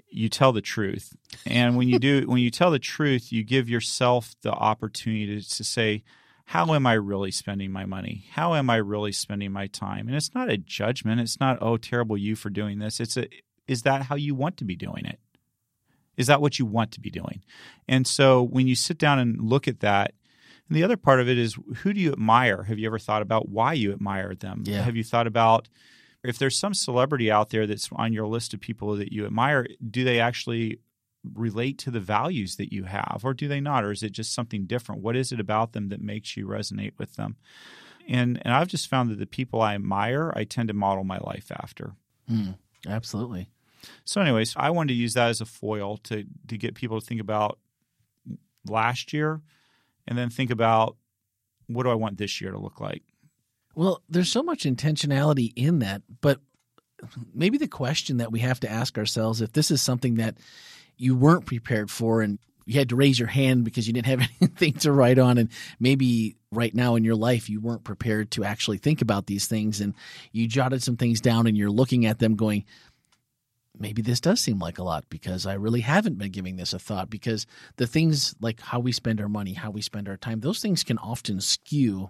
you 0.09 0.29
tell 0.29 0.51
the 0.51 0.61
truth, 0.61 1.15
and 1.45 1.75
when 1.75 1.87
you 1.87 1.99
do 1.99 2.21
when 2.27 2.39
you 2.39 2.51
tell 2.51 2.71
the 2.71 2.79
truth, 2.79 3.31
you 3.31 3.43
give 3.43 3.69
yourself 3.69 4.35
the 4.41 4.51
opportunity 4.51 5.41
to, 5.41 5.49
to 5.49 5.63
say. 5.63 6.03
How 6.49 6.75
am 6.75 6.85
I 6.85 6.93
really 6.93 7.31
spending 7.31 7.71
my 7.71 7.85
money? 7.85 8.27
How 8.33 8.53
am 8.53 8.69
I 8.69 8.75
really 8.75 9.11
spending 9.11 9.51
my 9.51 9.65
time? 9.65 10.07
And 10.07 10.15
it's 10.15 10.35
not 10.35 10.47
a 10.47 10.57
judgment. 10.57 11.19
It's 11.19 11.39
not, 11.39 11.57
oh, 11.59 11.75
terrible 11.75 12.15
you 12.15 12.35
for 12.35 12.51
doing 12.51 12.77
this. 12.77 12.99
It's 12.99 13.17
a, 13.17 13.27
is 13.67 13.81
that 13.81 14.03
how 14.03 14.15
you 14.15 14.35
want 14.35 14.57
to 14.57 14.63
be 14.63 14.75
doing 14.75 15.05
it? 15.05 15.19
Is 16.17 16.27
that 16.27 16.41
what 16.41 16.59
you 16.59 16.65
want 16.65 16.91
to 16.91 17.01
be 17.01 17.09
doing? 17.09 17.41
And 17.87 18.07
so 18.07 18.43
when 18.43 18.67
you 18.67 18.75
sit 18.75 18.97
down 18.97 19.19
and 19.19 19.41
look 19.41 19.67
at 19.67 19.81
that, 19.81 20.13
and 20.67 20.75
the 20.75 20.83
other 20.83 20.97
part 20.97 21.19
of 21.19 21.29
it 21.29 21.37
is 21.37 21.57
who 21.77 21.93
do 21.93 21.99
you 21.99 22.11
admire? 22.11 22.63
Have 22.63 22.79
you 22.79 22.87
ever 22.87 22.99
thought 22.99 23.21
about 23.21 23.49
why 23.49 23.73
you 23.73 23.91
admire 23.91 24.33
them? 24.33 24.63
Yeah. 24.65 24.81
Have 24.81 24.95
you 24.95 25.03
thought 25.03 25.27
about 25.27 25.67
if 26.25 26.37
there's 26.37 26.57
some 26.57 26.73
celebrity 26.73 27.31
out 27.31 27.49
there 27.49 27.67
that's 27.67 27.89
on 27.93 28.13
your 28.13 28.27
list 28.27 28.53
of 28.53 28.59
people 28.59 28.95
that 28.95 29.11
you 29.11 29.25
admire, 29.25 29.67
do 29.89 30.03
they 30.03 30.19
actually 30.19 30.79
relate 31.33 31.77
to 31.79 31.91
the 31.91 31.99
values 31.99 32.57
that 32.57 32.71
you 32.71 32.83
have 32.83 33.21
or 33.23 33.33
do 33.33 33.47
they 33.47 33.59
not 33.59 33.83
or 33.83 33.91
is 33.91 34.03
it 34.03 34.11
just 34.11 34.33
something 34.33 34.65
different? 34.65 35.01
What 35.01 35.15
is 35.15 35.31
it 35.31 35.39
about 35.39 35.73
them 35.73 35.89
that 35.89 36.01
makes 36.01 36.37
you 36.37 36.47
resonate 36.47 36.93
with 36.97 37.15
them? 37.15 37.37
And 38.07 38.39
and 38.43 38.53
I've 38.53 38.67
just 38.67 38.87
found 38.87 39.09
that 39.09 39.19
the 39.19 39.25
people 39.25 39.61
I 39.61 39.75
admire, 39.75 40.31
I 40.35 40.43
tend 40.43 40.67
to 40.67 40.73
model 40.73 41.03
my 41.03 41.17
life 41.17 41.51
after. 41.51 41.93
Mm, 42.29 42.57
absolutely. 42.87 43.49
So, 44.03 44.21
anyways, 44.21 44.53
I 44.55 44.69
wanted 44.69 44.93
to 44.93 44.99
use 44.99 45.13
that 45.15 45.29
as 45.29 45.41
a 45.41 45.45
foil 45.45 45.97
to 46.03 46.25
to 46.47 46.57
get 46.57 46.75
people 46.75 46.99
to 46.99 47.05
think 47.05 47.21
about 47.21 47.57
last 48.67 49.13
year, 49.13 49.41
and 50.07 50.17
then 50.17 50.29
think 50.29 50.51
about 50.51 50.97
what 51.67 51.83
do 51.83 51.89
I 51.89 51.95
want 51.95 52.17
this 52.17 52.39
year 52.41 52.51
to 52.51 52.59
look 52.59 52.79
like. 52.79 53.03
Well, 53.75 54.01
there's 54.09 54.31
so 54.31 54.41
much 54.41 54.63
intentionality 54.63 55.51
in 55.55 55.79
that, 55.79 56.01
but 56.21 56.39
maybe 57.33 57.57
the 57.57 57.67
question 57.67 58.17
that 58.17 58.31
we 58.31 58.39
have 58.39 58.59
to 58.61 58.71
ask 58.71 58.97
ourselves 58.97 59.41
if 59.41 59.51
this 59.51 59.69
is 59.69 59.81
something 59.81 60.15
that 60.15 60.37
you 60.97 61.15
weren't 61.15 61.45
prepared 61.45 61.91
for 61.91 62.21
and 62.21 62.39
you 62.65 62.79
had 62.79 62.89
to 62.89 62.95
raise 62.95 63.19
your 63.19 63.27
hand 63.27 63.63
because 63.63 63.85
you 63.85 63.93
didn't 63.93 64.07
have 64.07 64.27
anything 64.41 64.73
to 64.73 64.91
write 64.91 65.19
on 65.19 65.37
and 65.37 65.49
maybe 65.79 66.37
right 66.51 66.73
now 66.73 66.95
in 66.95 67.03
your 67.03 67.15
life 67.15 67.49
you 67.49 67.59
weren't 67.59 67.83
prepared 67.83 68.31
to 68.31 68.43
actually 68.43 68.77
think 68.77 69.01
about 69.01 69.27
these 69.27 69.45
things 69.45 69.81
and 69.81 69.93
you 70.31 70.47
jotted 70.47 70.81
some 70.81 70.97
things 70.97 71.19
down 71.21 71.47
and 71.47 71.57
you're 71.57 71.69
looking 71.69 72.05
at 72.05 72.19
them 72.19 72.35
going 72.35 72.63
maybe 73.77 74.01
this 74.01 74.21
does 74.21 74.39
seem 74.39 74.57
like 74.57 74.77
a 74.77 74.83
lot 74.83 75.03
because 75.09 75.45
I 75.45 75.55
really 75.55 75.81
haven't 75.81 76.17
been 76.17 76.31
giving 76.31 76.55
this 76.55 76.73
a 76.73 76.79
thought 76.79 77.09
because 77.09 77.45
the 77.75 77.87
things 77.87 78.33
like 78.39 78.61
how 78.61 78.79
we 78.79 78.93
spend 78.93 79.19
our 79.19 79.29
money, 79.29 79.53
how 79.53 79.69
we 79.69 79.81
spend 79.81 80.07
our 80.07 80.15
time, 80.15 80.39
those 80.39 80.61
things 80.61 80.83
can 80.83 80.97
often 80.97 81.41
skew 81.41 82.09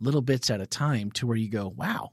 little 0.00 0.22
bits 0.22 0.50
at 0.50 0.60
a 0.60 0.66
time 0.66 1.10
to 1.12 1.26
where 1.26 1.36
you 1.36 1.48
go, 1.48 1.68
wow, 1.76 2.10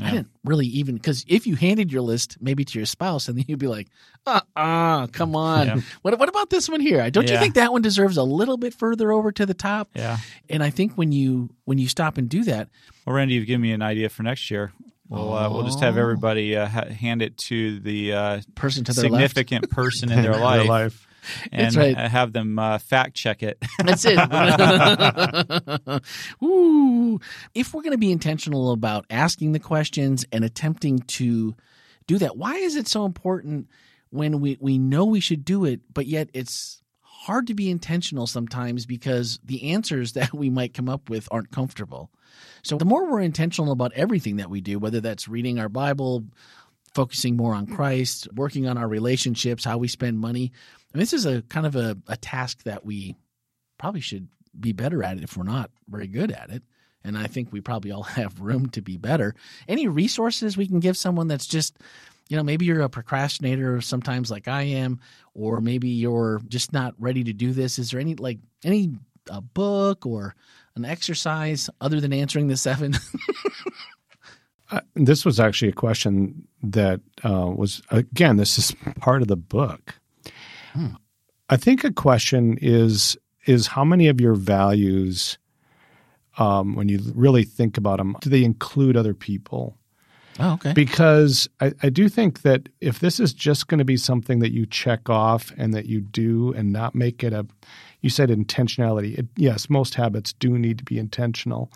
I 0.00 0.12
didn't 0.12 0.30
really 0.44 0.66
even 0.66 0.94
because 0.94 1.24
if 1.26 1.44
you 1.48 1.56
handed 1.56 1.90
your 1.92 2.02
list 2.02 2.36
maybe 2.40 2.64
to 2.64 2.78
your 2.78 2.86
spouse 2.86 3.26
and 3.26 3.36
then 3.36 3.44
you'd 3.48 3.58
be 3.58 3.66
like, 3.66 3.88
uh 4.26 4.40
uh 4.54 5.08
come 5.08 5.34
on. 5.34 5.66
Yeah. 5.66 5.80
What 6.02 6.16
what 6.20 6.28
about 6.28 6.50
this 6.50 6.68
one 6.68 6.80
here? 6.80 7.10
Don't 7.10 7.28
you 7.28 7.36
think 7.36 7.54
that 7.54 7.72
one 7.72 7.82
deserves 7.82 8.16
a 8.16 8.22
little 8.22 8.56
bit 8.58 8.72
further 8.74 9.10
over 9.10 9.32
to 9.32 9.44
the 9.44 9.54
top? 9.54 9.88
Yeah. 9.96 10.18
And 10.48 10.62
I 10.62 10.70
think 10.70 10.92
when 10.94 11.10
you 11.10 11.50
when 11.64 11.78
you 11.78 11.88
stop 11.88 12.16
and 12.16 12.28
do 12.28 12.44
that, 12.44 12.68
Well, 13.06 13.16
Randy, 13.16 13.34
you've 13.34 13.48
given 13.48 13.60
me 13.62 13.72
an 13.72 13.82
idea 13.82 14.08
for 14.08 14.22
next 14.22 14.48
year. 14.52 14.72
We'll 15.08 15.32
uh, 15.32 15.50
we'll 15.50 15.64
just 15.64 15.80
have 15.80 15.96
Oh. 15.96 16.00
everybody 16.00 16.54
uh, 16.56 16.66
ha- 16.68 16.84
hand 16.90 17.20
it 17.20 17.36
to 17.48 17.80
the 17.80 18.12
uh, 18.12 18.40
person 18.54 18.84
to 18.84 18.92
their 18.92 19.10
left. 19.10 19.14
significant 19.34 19.68
person 19.70 20.12
in 20.12 20.22
their 20.22 20.32
Their 20.34 20.40
life, 20.40 20.68
life. 20.68 21.07
And 21.52 21.74
right. 21.74 21.96
have 21.96 22.32
them 22.32 22.58
uh, 22.58 22.78
fact 22.78 23.14
check 23.14 23.42
it. 23.42 23.62
That's 23.84 24.04
it. 24.06 24.18
Ooh. 26.42 27.20
If 27.54 27.74
we're 27.74 27.82
going 27.82 27.92
to 27.92 27.98
be 27.98 28.12
intentional 28.12 28.72
about 28.72 29.06
asking 29.10 29.52
the 29.52 29.58
questions 29.58 30.24
and 30.32 30.44
attempting 30.44 31.00
to 31.00 31.54
do 32.06 32.18
that, 32.18 32.36
why 32.36 32.56
is 32.56 32.76
it 32.76 32.88
so 32.88 33.04
important 33.04 33.68
when 34.10 34.40
we, 34.40 34.56
we 34.60 34.78
know 34.78 35.04
we 35.04 35.20
should 35.20 35.44
do 35.44 35.64
it, 35.64 35.80
but 35.92 36.06
yet 36.06 36.30
it's 36.32 36.82
hard 37.00 37.46
to 37.48 37.54
be 37.54 37.70
intentional 37.70 38.26
sometimes 38.26 38.86
because 38.86 39.38
the 39.44 39.72
answers 39.72 40.12
that 40.14 40.32
we 40.32 40.50
might 40.50 40.74
come 40.74 40.88
up 40.88 41.10
with 41.10 41.28
aren't 41.30 41.50
comfortable? 41.50 42.10
So 42.62 42.76
the 42.76 42.84
more 42.84 43.10
we're 43.10 43.20
intentional 43.20 43.72
about 43.72 43.92
everything 43.94 44.36
that 44.36 44.50
we 44.50 44.60
do, 44.60 44.78
whether 44.78 45.00
that's 45.00 45.28
reading 45.28 45.58
our 45.58 45.68
Bible, 45.68 46.24
focusing 46.94 47.36
more 47.36 47.54
on 47.54 47.66
Christ, 47.66 48.28
working 48.34 48.66
on 48.66 48.76
our 48.76 48.88
relationships, 48.88 49.64
how 49.64 49.78
we 49.78 49.88
spend 49.88 50.18
money. 50.18 50.52
And 50.92 51.02
this 51.02 51.12
is 51.12 51.26
a 51.26 51.42
kind 51.42 51.66
of 51.66 51.76
a, 51.76 51.96
a 52.06 52.16
task 52.16 52.62
that 52.64 52.84
we 52.84 53.16
probably 53.78 54.00
should 54.00 54.28
be 54.58 54.72
better 54.72 55.02
at 55.02 55.16
it 55.16 55.22
if 55.22 55.36
we're 55.36 55.44
not 55.44 55.70
very 55.88 56.06
good 56.06 56.32
at 56.32 56.50
it. 56.50 56.62
And 57.04 57.16
I 57.16 57.26
think 57.26 57.52
we 57.52 57.60
probably 57.60 57.90
all 57.90 58.02
have 58.20 58.40
room 58.40 58.68
to 58.70 58.82
be 58.82 58.96
better. 58.96 59.34
Any 59.68 59.88
resources 59.88 60.56
we 60.56 60.66
can 60.66 60.80
give 60.80 60.96
someone 60.96 61.28
that's 61.28 61.46
just, 61.46 61.78
you 62.28 62.36
know, 62.36 62.42
maybe 62.42 62.66
you're 62.66 62.82
a 62.82 62.88
procrastinator 62.88 63.80
sometimes 63.80 64.30
like 64.30 64.48
I 64.48 64.62
am, 64.62 65.00
or 65.34 65.60
maybe 65.60 65.88
you're 65.88 66.40
just 66.48 66.72
not 66.72 66.94
ready 66.98 67.24
to 67.24 67.32
do 67.32 67.52
this. 67.52 67.78
Is 67.78 67.90
there 67.90 68.00
any 68.00 68.14
like 68.14 68.38
any 68.64 68.92
a 69.30 69.40
book 69.40 70.06
or 70.06 70.34
an 70.74 70.84
exercise 70.84 71.68
other 71.80 72.00
than 72.00 72.12
answering 72.12 72.48
the 72.48 72.56
seven? 72.56 72.94
uh, 74.70 74.80
this 74.94 75.24
was 75.24 75.40
actually 75.40 75.68
a 75.68 75.72
question 75.72 76.46
that 76.62 77.00
uh, 77.24 77.46
was 77.54 77.82
again. 77.90 78.36
This 78.36 78.58
is 78.58 78.74
part 79.00 79.22
of 79.22 79.28
the 79.28 79.36
book. 79.36 79.94
Hmm. 80.78 80.94
I 81.48 81.56
think 81.56 81.82
a 81.82 81.92
question 81.92 82.56
is 82.60 83.16
is 83.46 83.66
how 83.66 83.84
many 83.84 84.08
of 84.08 84.20
your 84.20 84.34
values, 84.34 85.38
um, 86.38 86.74
when 86.74 86.88
you 86.88 87.00
really 87.14 87.44
think 87.44 87.78
about 87.78 87.96
them, 87.96 88.14
do 88.20 88.28
they 88.28 88.44
include 88.44 88.96
other 88.96 89.14
people? 89.14 89.76
Oh, 90.38 90.52
okay. 90.52 90.72
Because 90.72 91.48
I, 91.60 91.72
I 91.82 91.88
do 91.88 92.08
think 92.08 92.42
that 92.42 92.68
if 92.80 93.00
this 93.00 93.18
is 93.18 93.32
just 93.32 93.66
going 93.66 93.78
to 93.78 93.84
be 93.84 93.96
something 93.96 94.38
that 94.40 94.52
you 94.52 94.66
check 94.66 95.08
off 95.10 95.52
and 95.56 95.74
that 95.74 95.86
you 95.86 96.00
do 96.00 96.52
and 96.52 96.72
not 96.72 96.94
make 96.94 97.24
it 97.24 97.32
a, 97.32 97.46
you 98.02 98.10
said 98.10 98.28
intentionality. 98.28 99.18
It, 99.18 99.26
yes, 99.36 99.68
most 99.68 99.94
habits 99.94 100.32
do 100.34 100.58
need 100.58 100.78
to 100.78 100.84
be 100.84 100.98
intentional 100.98 101.72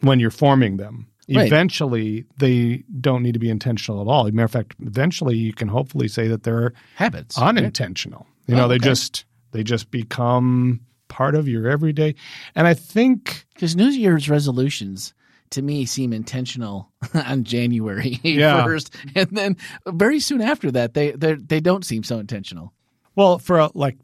when 0.00 0.18
you're 0.18 0.30
forming 0.30 0.78
them. 0.78 1.08
Right. 1.28 1.46
Eventually, 1.46 2.24
they 2.38 2.82
don't 3.00 3.22
need 3.22 3.32
to 3.32 3.38
be 3.38 3.48
intentional 3.48 4.00
at 4.00 4.08
all. 4.08 4.26
As 4.26 4.30
a 4.30 4.32
matter 4.32 4.44
of 4.44 4.50
fact, 4.50 4.74
eventually 4.80 5.36
you 5.36 5.52
can 5.52 5.68
hopefully 5.68 6.08
say 6.08 6.26
that 6.28 6.42
they're 6.42 6.72
habits 6.96 7.38
unintentional. 7.38 8.26
You 8.46 8.56
know, 8.56 8.62
oh, 8.62 8.64
okay. 8.64 8.74
they 8.74 8.84
just 8.84 9.24
they 9.52 9.62
just 9.62 9.90
become 9.90 10.80
part 11.08 11.34
of 11.34 11.46
your 11.46 11.68
everyday. 11.68 12.14
And 12.54 12.66
I 12.66 12.74
think 12.74 13.46
because 13.54 13.76
New 13.76 13.88
Year's 13.88 14.28
resolutions 14.28 15.14
to 15.50 15.62
me 15.62 15.84
seem 15.84 16.12
intentional 16.12 16.90
on 17.14 17.44
January 17.44 18.18
yeah. 18.24 18.64
1st 18.64 18.90
and 19.14 19.28
then 19.30 19.56
very 19.86 20.18
soon 20.18 20.40
after 20.40 20.70
that 20.70 20.94
they 20.94 21.12
they 21.12 21.60
don't 21.60 21.84
seem 21.84 22.02
so 22.02 22.18
intentional. 22.18 22.72
Well, 23.14 23.38
for 23.38 23.58
a, 23.58 23.70
like 23.74 23.98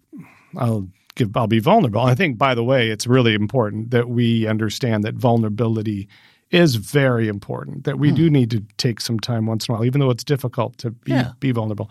I'll 0.57 0.89
give 1.15 1.37
I'll 1.37 1.47
be 1.47 1.59
vulnerable. 1.59 2.03
I 2.03 2.15
think 2.15 2.39
by 2.39 2.55
the 2.55 2.65
way 2.65 2.91
it's 2.91 3.07
really 3.07 3.35
important 3.35 3.91
that 3.91 4.09
we 4.09 4.47
understand 4.47 5.05
that 5.05 5.15
vulnerability 5.15 6.09
is 6.51 6.77
very 6.77 7.29
important 7.29 7.85
that 7.85 7.99
we 7.99 8.09
hmm. 8.11 8.15
do 8.15 8.31
need 8.31 8.51
to 8.51 8.61
take 8.77 9.01
some 9.01 9.21
time 9.21 9.47
once 9.47 9.69
in 9.69 9.75
a 9.75 9.77
while 9.77 9.85
even 9.85 10.01
though 10.01 10.11
it's 10.11 10.25
difficult 10.25 10.77
to 10.79 10.91
be 10.91 11.13
yeah. 11.13 11.33
be 11.41 11.53
vulnerable. 11.53 11.91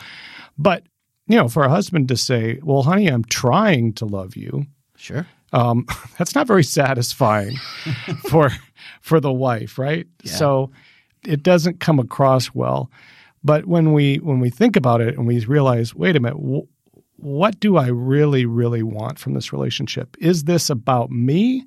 But 0.57 0.83
you 1.27 1.35
know, 1.35 1.49
for 1.49 1.63
a 1.63 1.69
husband 1.69 2.07
to 2.07 2.17
say, 2.17 2.59
"Well, 2.63 2.83
honey, 2.83 3.07
I'm 3.07 3.25
trying 3.25 3.93
to 3.93 4.05
love 4.05 4.35
you." 4.35 4.65
Sure. 4.95 5.27
Um, 5.53 5.85
that's 6.17 6.35
not 6.35 6.47
very 6.47 6.63
satisfying 6.63 7.57
for 8.29 8.51
for 9.01 9.19
the 9.19 9.33
wife, 9.33 9.77
right? 9.77 10.07
Yeah. 10.23 10.31
So 10.31 10.71
it 11.25 11.43
doesn't 11.43 11.79
come 11.79 11.99
across 11.99 12.53
well. 12.53 12.89
But 13.43 13.65
when 13.65 13.93
we 13.93 14.17
when 14.17 14.39
we 14.39 14.49
think 14.49 14.75
about 14.75 15.01
it 15.01 15.17
and 15.17 15.27
we 15.27 15.43
realize, 15.45 15.93
wait 15.93 16.15
a 16.15 16.19
minute, 16.19 16.37
wh- 16.37 16.67
what 17.19 17.59
do 17.59 17.77
I 17.77 17.87
really 17.87 18.45
really 18.45 18.83
want 18.83 19.19
from 19.19 19.33
this 19.33 19.53
relationship? 19.53 20.15
Is 20.19 20.45
this 20.45 20.69
about 20.69 21.11
me, 21.11 21.65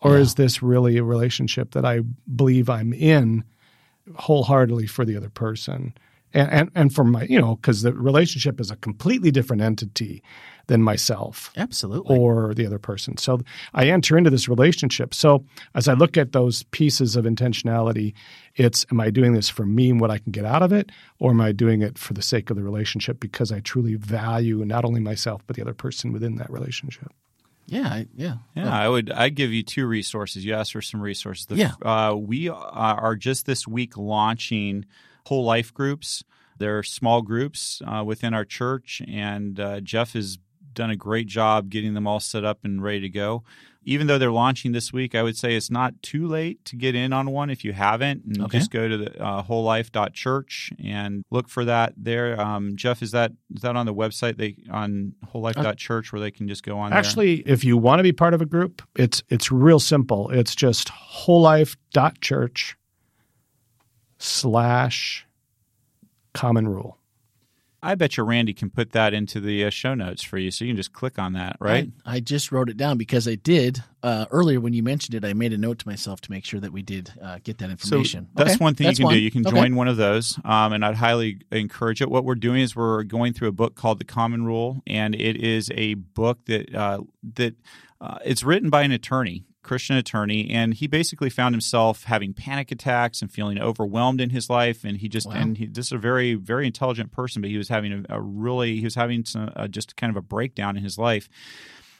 or 0.00 0.12
yeah. 0.12 0.20
is 0.20 0.34
this 0.34 0.62
really 0.62 0.98
a 0.98 1.04
relationship 1.04 1.72
that 1.72 1.84
I 1.84 2.00
believe 2.34 2.68
I'm 2.68 2.92
in 2.92 3.44
wholeheartedly 4.14 4.86
for 4.86 5.04
the 5.04 5.16
other 5.16 5.30
person? 5.30 5.94
and 6.36 6.50
and, 6.50 6.70
and 6.74 6.94
for 6.94 7.04
my 7.04 7.24
you 7.24 7.40
know 7.40 7.56
because 7.56 7.82
the 7.82 7.92
relationship 7.92 8.60
is 8.60 8.70
a 8.70 8.76
completely 8.76 9.30
different 9.30 9.62
entity 9.62 10.22
than 10.68 10.82
myself 10.82 11.52
absolutely. 11.56 12.16
or 12.16 12.52
the 12.52 12.66
other 12.66 12.78
person. 12.78 13.16
So 13.16 13.40
i 13.74 13.86
enter 13.86 14.18
into 14.18 14.30
this 14.30 14.48
relationship. 14.48 15.14
So 15.14 15.44
as 15.74 15.88
i 15.88 15.94
look 15.94 16.16
at 16.16 16.32
those 16.32 16.62
pieces 16.64 17.16
of 17.16 17.24
intentionality 17.24 18.14
it's 18.54 18.86
am 18.90 19.00
i 19.00 19.10
doing 19.10 19.32
this 19.32 19.48
for 19.48 19.64
me 19.64 19.90
and 19.90 20.00
what 20.00 20.10
i 20.10 20.18
can 20.18 20.32
get 20.32 20.44
out 20.44 20.62
of 20.62 20.72
it? 20.72 20.90
Or 21.18 21.30
am 21.30 21.40
i 21.40 21.52
doing 21.52 21.82
it 21.82 21.98
for 21.98 22.12
the 22.14 22.22
sake 22.22 22.50
of 22.50 22.56
the 22.56 22.62
relationship 22.62 23.18
because 23.18 23.50
i 23.50 23.60
truly 23.60 23.94
value 23.94 24.64
not 24.64 24.84
only 24.84 25.00
myself 25.00 25.42
but 25.46 25.56
the 25.56 25.62
other 25.62 25.74
person 25.74 26.12
within 26.12 26.36
that 26.36 26.50
relationship 26.50 27.12
yeah, 27.66 28.04
yeah, 28.14 28.34
yeah. 28.54 28.72
I 28.72 28.88
would. 28.88 29.10
I 29.10 29.28
give 29.28 29.52
you 29.52 29.62
two 29.62 29.86
resources. 29.86 30.44
You 30.44 30.54
asked 30.54 30.72
for 30.72 30.82
some 30.82 31.00
resources. 31.00 31.46
The, 31.46 31.56
yeah, 31.56 31.72
uh, 31.82 32.14
we 32.14 32.48
are 32.48 33.16
just 33.16 33.46
this 33.46 33.66
week 33.66 33.96
launching 33.96 34.86
whole 35.26 35.44
life 35.44 35.74
groups. 35.74 36.24
They're 36.58 36.82
small 36.82 37.22
groups 37.22 37.82
uh, 37.86 38.04
within 38.04 38.34
our 38.34 38.44
church, 38.44 39.02
and 39.06 39.58
uh, 39.58 39.80
Jeff 39.80 40.12
has 40.14 40.38
done 40.72 40.90
a 40.90 40.96
great 40.96 41.26
job 41.26 41.70
getting 41.70 41.94
them 41.94 42.06
all 42.06 42.20
set 42.20 42.44
up 42.44 42.60
and 42.64 42.82
ready 42.82 43.00
to 43.00 43.08
go. 43.08 43.42
Even 43.88 44.08
though 44.08 44.18
they're 44.18 44.32
launching 44.32 44.72
this 44.72 44.92
week, 44.92 45.14
I 45.14 45.22
would 45.22 45.36
say 45.36 45.54
it's 45.54 45.70
not 45.70 46.02
too 46.02 46.26
late 46.26 46.64
to 46.66 46.76
get 46.76 46.96
in 46.96 47.12
on 47.12 47.30
one 47.30 47.50
if 47.50 47.64
you 47.64 47.72
haven't. 47.72 48.24
And 48.24 48.42
okay. 48.42 48.58
just 48.58 48.72
go 48.72 48.88
to 48.88 48.96
the 48.98 49.22
uh, 49.22 49.44
wholelife.church 49.44 50.72
and 50.84 51.24
look 51.30 51.48
for 51.48 51.64
that 51.64 51.94
there. 51.96 52.38
Um, 52.38 52.76
Jeff, 52.76 53.00
is 53.00 53.12
that 53.12 53.32
is 53.54 53.62
that 53.62 53.76
on 53.76 53.86
the 53.86 53.94
website 53.94 54.36
they 54.36 54.56
on 54.70 55.14
wholelife.church 55.32 56.12
where 56.12 56.20
they 56.20 56.32
can 56.32 56.48
just 56.48 56.64
go 56.64 56.78
on 56.78 56.92
Actually, 56.92 57.42
there? 57.42 57.54
if 57.54 57.64
you 57.64 57.76
want 57.76 58.00
to 58.00 58.02
be 58.02 58.12
part 58.12 58.34
of 58.34 58.42
a 58.42 58.46
group, 58.46 58.82
it's 58.96 59.22
it's 59.28 59.52
real 59.52 59.78
simple. 59.78 60.30
It's 60.30 60.56
just 60.56 60.88
wholelife.church 60.88 62.76
slash 64.18 65.26
common 66.34 66.66
rule. 66.68 66.98
I 67.86 67.94
bet 67.94 68.16
you 68.16 68.24
Randy 68.24 68.52
can 68.52 68.68
put 68.68 68.90
that 68.92 69.14
into 69.14 69.38
the 69.38 69.64
uh, 69.64 69.70
show 69.70 69.94
notes 69.94 70.20
for 70.20 70.38
you, 70.38 70.50
so 70.50 70.64
you 70.64 70.70
can 70.70 70.76
just 70.76 70.92
click 70.92 71.20
on 71.20 71.34
that, 71.34 71.56
right? 71.60 71.88
I, 72.04 72.16
I 72.16 72.20
just 72.20 72.50
wrote 72.50 72.68
it 72.68 72.76
down 72.76 72.98
because 72.98 73.28
I 73.28 73.36
did 73.36 73.84
uh, 74.02 74.26
earlier 74.32 74.60
when 74.60 74.72
you 74.72 74.82
mentioned 74.82 75.14
it. 75.14 75.24
I 75.24 75.34
made 75.34 75.52
a 75.52 75.56
note 75.56 75.78
to 75.78 75.88
myself 75.88 76.20
to 76.22 76.30
make 76.32 76.44
sure 76.44 76.58
that 76.58 76.72
we 76.72 76.82
did 76.82 77.12
uh, 77.22 77.38
get 77.44 77.58
that 77.58 77.70
information. 77.70 78.24
So 78.24 78.30
that's 78.34 78.56
okay. 78.56 78.64
one 78.64 78.74
thing 78.74 78.88
that's 78.88 78.98
you 78.98 79.04
can 79.04 79.06
one. 79.06 79.14
do. 79.14 79.20
You 79.20 79.30
can 79.30 79.46
okay. 79.46 79.56
join 79.56 79.76
one 79.76 79.86
of 79.86 79.96
those, 79.96 80.36
um, 80.44 80.72
and 80.72 80.84
I'd 80.84 80.96
highly 80.96 81.42
encourage 81.52 82.02
it. 82.02 82.10
What 82.10 82.24
we're 82.24 82.34
doing 82.34 82.60
is 82.60 82.74
we're 82.74 83.04
going 83.04 83.32
through 83.32 83.48
a 83.48 83.52
book 83.52 83.76
called 83.76 84.00
The 84.00 84.04
Common 84.04 84.44
Rule, 84.44 84.82
and 84.84 85.14
it 85.14 85.36
is 85.36 85.70
a 85.74 85.94
book 85.94 86.44
that 86.46 86.74
uh, 86.74 87.02
that 87.34 87.54
uh, 88.00 88.18
it's 88.24 88.42
written 88.42 88.68
by 88.68 88.82
an 88.82 88.90
attorney 88.90 89.44
Christian 89.66 89.96
attorney, 89.96 90.50
and 90.50 90.74
he 90.74 90.86
basically 90.86 91.28
found 91.28 91.54
himself 91.54 92.04
having 92.04 92.32
panic 92.32 92.70
attacks 92.70 93.20
and 93.20 93.30
feeling 93.30 93.60
overwhelmed 93.60 94.20
in 94.20 94.30
his 94.30 94.48
life. 94.48 94.84
And 94.84 94.96
he 94.96 95.08
just 95.08 95.26
wow. 95.26 95.34
and 95.34 95.58
he, 95.58 95.66
this 95.66 95.86
is 95.86 95.92
a 95.92 95.98
very 95.98 96.34
very 96.34 96.66
intelligent 96.66 97.12
person, 97.12 97.42
but 97.42 97.50
he 97.50 97.58
was 97.58 97.68
having 97.68 97.92
a, 98.08 98.16
a 98.16 98.20
really 98.20 98.76
he 98.76 98.84
was 98.84 98.94
having 98.94 99.24
some, 99.24 99.52
uh, 99.56 99.68
just 99.68 99.96
kind 99.96 100.10
of 100.10 100.16
a 100.16 100.22
breakdown 100.22 100.76
in 100.76 100.82
his 100.82 100.98
life. 100.98 101.28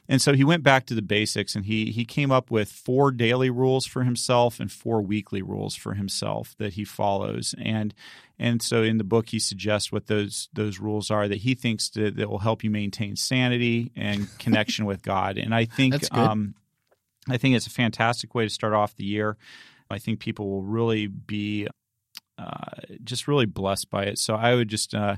And 0.09 0.23
so 0.23 0.35
he 0.35 0.45
went 0.45 0.63
back 0.63 0.87
to 0.87 0.95
the 0.95 1.03
basics 1.03 1.57
and 1.57 1.65
he 1.65 1.87
he 1.91 2.05
came 2.05 2.31
up 2.31 2.51
with 2.51 2.71
four 2.71 3.11
daily 3.11 3.51
rules 3.51 3.87
for 3.87 4.05
himself 4.05 4.61
and 4.61 4.71
four 4.71 5.03
weekly 5.03 5.43
rules 5.43 5.75
for 5.75 5.95
himself 5.95 6.55
that 6.59 6.75
he 6.75 6.85
follows. 6.85 7.55
And 7.61 7.93
and 8.39 8.63
so 8.63 8.83
in 8.83 8.99
the 8.99 9.05
book 9.05 9.31
he 9.31 9.39
suggests 9.39 9.91
what 9.91 10.07
those 10.07 10.49
those 10.53 10.79
rules 10.79 11.11
are 11.11 11.27
that 11.27 11.39
he 11.39 11.55
thinks 11.55 11.91
that, 11.91 12.17
that 12.17 12.31
will 12.31 12.39
help 12.39 12.63
you 12.63 12.71
maintain 12.71 13.17
sanity 13.17 13.91
and 13.97 14.29
connection 14.39 14.85
with 14.85 15.03
God. 15.03 15.39
And 15.39 15.55
I 15.55 15.65
think 15.65 15.95
um, 16.17 16.55
I 17.29 17.37
think 17.37 17.57
it's 17.57 17.67
a 17.67 17.71
fantastic 17.71 18.35
way 18.35 18.45
to 18.45 18.51
start 18.51 18.73
off 18.73 18.97
the 18.97 19.05
year. 19.05 19.37
I 19.91 19.99
think 19.99 20.21
people 20.21 20.49
will 20.49 20.63
really 20.63 21.07
be 21.07 21.69
uh, 22.39 22.81
just 23.05 23.29
really 23.29 23.47
blessed 23.47 23.91
by 23.91 24.05
it. 24.05 24.19
So 24.19 24.35
I 24.35 24.55
would 24.55 24.69
just 24.69 24.95
uh, 24.95 25.17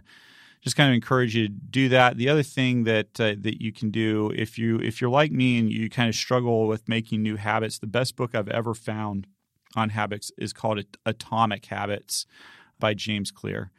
just 0.61 0.77
kind 0.77 0.90
of 0.90 0.94
encourage 0.94 1.35
you 1.35 1.49
to 1.49 1.53
do 1.53 1.88
that. 1.90 2.16
The 2.16 2.29
other 2.29 2.42
thing 2.42 2.85
that 2.85 3.21
uh, 3.21 3.35
that 3.40 3.62
you 3.62 3.73
can 3.73 3.90
do 3.90 4.33
if 4.35 4.59
you 4.59 4.79
if 4.79 5.01
you're 5.01 5.11
like 5.11 5.33
me 5.33 5.59
and 5.59 5.71
you 5.71 5.88
kind 5.90 6.09
of 6.09 6.14
struggle 6.14 6.66
with 6.66 6.88
making 6.88 7.23
new 7.23 7.37
habits, 7.37 7.79
the 7.79 7.87
best 7.87 8.16
book 8.16 8.35
I've 8.35 8.49
ever 8.49 8.75
found 8.75 9.27
on 9.77 9.90
habits 9.90 10.33
is 10.38 10.53
called 10.53 10.83
Atomic 11.05 11.66
Habits 11.66 12.27
by 12.79 12.94
James 12.94 13.31
Clear, 13.31 13.71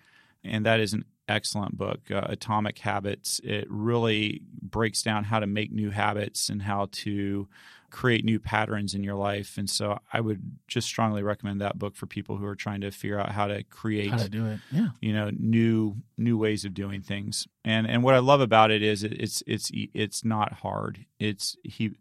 and 0.43 0.65
that 0.65 0.79
is 0.79 0.93
an 0.93 1.05
excellent 1.27 1.77
book, 1.77 2.11
uh, 2.11 2.21
Atomic 2.25 2.79
Habits. 2.79 3.39
It 3.43 3.65
really 3.69 4.41
breaks 4.61 5.01
down 5.01 5.25
how 5.25 5.39
to 5.39 5.47
make 5.47 5.71
new 5.71 5.91
habits 5.91 6.49
and 6.49 6.63
how 6.63 6.89
to 6.91 7.47
create 7.89 8.23
new 8.23 8.39
patterns 8.39 8.93
in 8.93 9.03
your 9.03 9.15
life. 9.15 9.57
And 9.57 9.69
so 9.69 9.99
I 10.11 10.21
would 10.21 10.41
just 10.67 10.87
strongly 10.87 11.23
recommend 11.23 11.61
that 11.61 11.77
book 11.77 11.95
for 11.95 12.05
people 12.05 12.37
who 12.37 12.45
are 12.45 12.55
trying 12.55 12.81
to 12.81 12.91
figure 12.91 13.19
out 13.19 13.31
how 13.31 13.47
to 13.47 13.63
create 13.63 14.11
how 14.11 14.17
to 14.17 14.29
do 14.29 14.45
it. 14.45 14.59
Yeah. 14.71 14.89
You 15.01 15.13
know, 15.13 15.31
new 15.37 15.97
new 16.17 16.37
ways 16.37 16.65
of 16.65 16.73
doing 16.73 17.01
things. 17.01 17.47
And 17.63 17.87
and 17.87 18.03
what 18.03 18.15
I 18.15 18.19
love 18.19 18.41
about 18.41 18.71
it 18.71 18.81
is 18.81 19.03
it, 19.03 19.13
it's 19.13 19.43
it's 19.45 19.71
it's 19.73 20.23
not 20.23 20.53
hard. 20.53 21.05
It's 21.19 21.55
he 21.63 21.91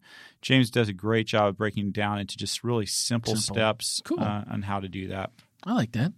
James 0.42 0.70
does 0.70 0.88
a 0.88 0.92
great 0.92 1.26
job 1.26 1.48
of 1.48 1.58
breaking 1.58 1.92
down 1.92 2.18
into 2.18 2.36
just 2.36 2.64
really 2.64 2.86
simple, 2.86 3.36
simple. 3.36 3.54
steps 3.54 4.02
cool. 4.04 4.20
uh, 4.20 4.44
on 4.50 4.62
how 4.62 4.80
to 4.80 4.88
do 4.88 5.08
that. 5.08 5.30
I 5.64 5.74
like 5.74 5.92
that. 5.92 6.12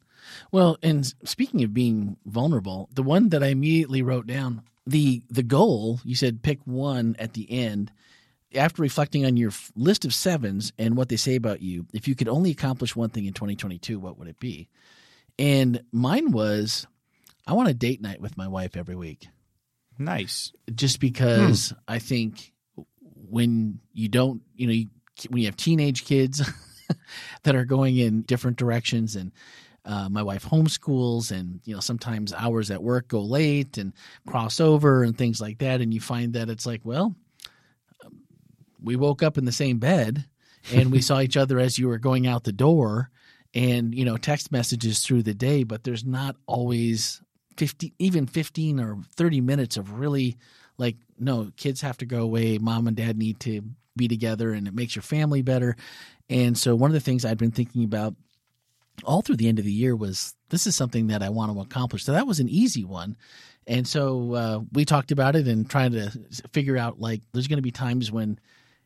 Well, 0.52 0.76
and 0.82 1.06
speaking 1.24 1.64
of 1.64 1.72
being 1.72 2.16
vulnerable, 2.26 2.88
the 2.92 3.02
one 3.02 3.30
that 3.30 3.42
I 3.42 3.48
immediately 3.48 4.02
wrote 4.02 4.26
down, 4.26 4.62
the 4.86 5.22
the 5.30 5.42
goal, 5.42 6.00
you 6.04 6.14
said 6.14 6.42
pick 6.42 6.60
one 6.64 7.16
at 7.18 7.32
the 7.32 7.50
end 7.50 7.90
after 8.54 8.82
reflecting 8.82 9.24
on 9.24 9.36
your 9.36 9.52
list 9.76 10.04
of 10.04 10.14
sevens 10.14 10.72
and 10.78 10.96
what 10.96 11.08
they 11.08 11.16
say 11.16 11.36
about 11.36 11.62
you, 11.62 11.86
if 11.92 12.08
you 12.08 12.14
could 12.14 12.28
only 12.28 12.50
accomplish 12.50 12.96
one 12.96 13.10
thing 13.10 13.26
in 13.26 13.32
2022, 13.32 13.98
what 13.98 14.18
would 14.18 14.28
it 14.28 14.40
be? 14.40 14.68
And 15.38 15.82
mine 15.92 16.32
was, 16.32 16.86
I 17.46 17.52
want 17.52 17.68
a 17.68 17.74
date 17.74 18.00
night 18.00 18.20
with 18.20 18.36
my 18.36 18.48
wife 18.48 18.76
every 18.76 18.96
week. 18.96 19.28
Nice. 19.98 20.52
Just 20.74 21.00
because 21.00 21.70
hmm. 21.70 21.76
I 21.86 21.98
think 21.98 22.52
when 23.28 23.80
you 23.92 24.08
don't, 24.08 24.42
you 24.54 24.66
know, 24.66 24.72
you, 24.72 24.86
when 25.28 25.42
you 25.42 25.46
have 25.46 25.56
teenage 25.56 26.04
kids 26.04 26.42
that 27.42 27.54
are 27.54 27.64
going 27.64 27.96
in 27.96 28.22
different 28.22 28.56
directions 28.56 29.16
and 29.16 29.32
uh, 29.84 30.08
my 30.08 30.22
wife 30.22 30.44
homeschools 30.44 31.30
and 31.30 31.60
you 31.64 31.74
know 31.74 31.80
sometimes 31.80 32.34
hours 32.34 32.70
at 32.70 32.82
work 32.82 33.08
go 33.08 33.22
late 33.22 33.78
and 33.78 33.94
cross 34.26 34.60
over 34.60 35.02
and 35.02 35.16
things 35.16 35.40
like 35.40 35.58
that 35.58 35.80
and 35.80 35.94
you 35.94 36.00
find 36.00 36.34
that 36.34 36.50
it's 36.50 36.66
like 36.66 36.82
well 36.84 37.14
we 38.82 38.96
woke 38.96 39.22
up 39.22 39.38
in 39.38 39.44
the 39.44 39.52
same 39.52 39.78
bed 39.78 40.24
and 40.72 40.92
we 40.92 41.00
saw 41.02 41.20
each 41.20 41.36
other 41.36 41.58
as 41.58 41.78
you 41.78 41.88
were 41.88 41.98
going 41.98 42.26
out 42.26 42.44
the 42.44 42.52
door 42.52 43.10
and 43.54 43.94
you 43.94 44.04
know 44.04 44.16
text 44.16 44.52
messages 44.52 45.02
through 45.02 45.22
the 45.22 45.34
day, 45.34 45.64
but 45.64 45.84
there's 45.84 46.04
not 46.04 46.36
always 46.46 47.20
50 47.56 47.94
even 47.98 48.26
15 48.26 48.80
or 48.80 48.98
30 49.16 49.40
minutes 49.40 49.76
of 49.76 49.98
really 49.98 50.36
like 50.78 50.96
no 51.18 51.50
kids 51.56 51.80
have 51.80 51.98
to 51.98 52.06
go 52.06 52.20
away 52.22 52.58
mom 52.58 52.86
and 52.86 52.96
dad 52.96 53.18
need 53.18 53.40
to 53.40 53.62
be 53.96 54.08
together 54.08 54.52
and 54.52 54.66
it 54.68 54.74
makes 54.74 54.94
your 54.94 55.02
family 55.02 55.42
better. 55.42 55.76
And 56.28 56.56
so 56.56 56.74
one 56.74 56.90
of 56.90 56.94
the 56.94 57.00
things 57.00 57.24
i'd 57.24 57.38
been 57.38 57.50
thinking 57.50 57.84
about 57.84 58.14
all 59.04 59.22
through 59.22 59.36
the 59.36 59.48
end 59.48 59.58
of 59.58 59.64
the 59.64 59.72
year 59.72 59.96
was 59.96 60.34
this 60.50 60.66
is 60.66 60.76
something 60.76 61.08
that 61.08 61.22
i 61.22 61.28
want 61.28 61.52
to 61.52 61.60
accomplish. 61.60 62.04
So 62.04 62.12
that 62.12 62.26
was 62.26 62.40
an 62.40 62.48
easy 62.48 62.84
one. 62.84 63.16
And 63.66 63.86
so 63.86 64.34
uh, 64.34 64.60
we 64.72 64.84
talked 64.84 65.12
about 65.12 65.36
it 65.36 65.46
and 65.46 65.68
trying 65.68 65.92
to 65.92 66.10
figure 66.52 66.76
out 66.76 67.00
like 67.00 67.20
there's 67.32 67.46
going 67.46 67.58
to 67.58 67.62
be 67.62 67.70
times 67.70 68.10
when 68.10 68.38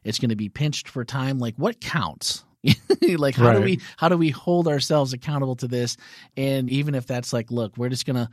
it's 0.05 0.19
going 0.19 0.31
to 0.31 0.37
be 0.37 0.49
pinched 0.49 0.89
for 0.89 1.05
time. 1.05 1.39
Like 1.39 1.55
what 1.57 1.81
counts? 1.81 2.45
Like 3.19 3.35
how 3.35 3.47
Right. 3.49 3.57
do 3.57 3.61
we 3.63 3.81
how 3.99 4.09
do 4.09 4.17
we 4.17 4.31
hold 4.31 4.69
ourselves 4.69 5.13
accountable 5.13 5.57
to 5.57 5.69
this? 5.69 5.97
And 6.37 6.71
even 6.71 6.95
if 6.95 7.07
that's 7.07 7.33
like 7.33 7.51
look 7.51 7.77
we're 7.77 7.91
just 7.91 8.07
gonna 8.07 8.31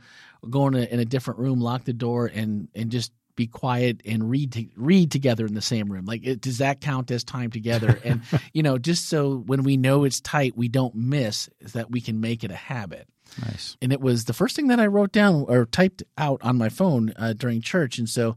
go 0.48 0.66
in 0.68 0.74
a, 0.74 0.80
in 0.82 1.00
a 1.00 1.04
different 1.04 1.40
room 1.40 1.60
lock 1.60 1.84
the 1.84 1.92
door 1.92 2.30
and 2.32 2.68
and 2.74 2.90
just 2.90 3.12
be 3.36 3.46
quiet 3.46 4.00
and 4.06 4.28
read 4.30 4.52
to, 4.52 4.66
read 4.76 5.10
together 5.10 5.44
in 5.46 5.52
the 5.54 5.60
same 5.62 5.90
room. 5.92 6.04
Like 6.06 6.24
it, 6.24 6.40
does 6.40 6.58
that 6.58 6.80
count 6.80 7.10
as 7.10 7.24
time 7.24 7.50
together? 7.50 7.98
And 8.04 8.22
you 8.54 8.62
know 8.62 8.78
just 8.78 9.08
so 9.10 9.36
when 9.46 9.62
we 9.64 9.76
know 9.76 10.04
it's 10.04 10.20
tight 10.22 10.56
we 10.56 10.68
don't 10.68 10.94
miss 10.94 11.50
is 11.60 11.72
that 11.74 11.90
we 11.90 12.00
can 12.00 12.20
make 12.20 12.42
it 12.44 12.50
a 12.50 12.56
habit. 12.56 13.06
Nice. 13.40 13.76
and 13.82 13.92
it 13.92 14.00
was 14.00 14.24
the 14.26 14.34
first 14.34 14.56
thing 14.56 14.68
that 14.68 14.80
I 14.80 14.86
wrote 14.86 15.12
down 15.12 15.44
or 15.48 15.64
typed 15.66 16.02
out 16.18 16.40
on 16.42 16.56
my 16.58 16.68
phone 16.70 17.12
uh, 17.16 17.32
during 17.34 17.60
church, 17.62 17.96
and 17.98 18.08
so 18.08 18.36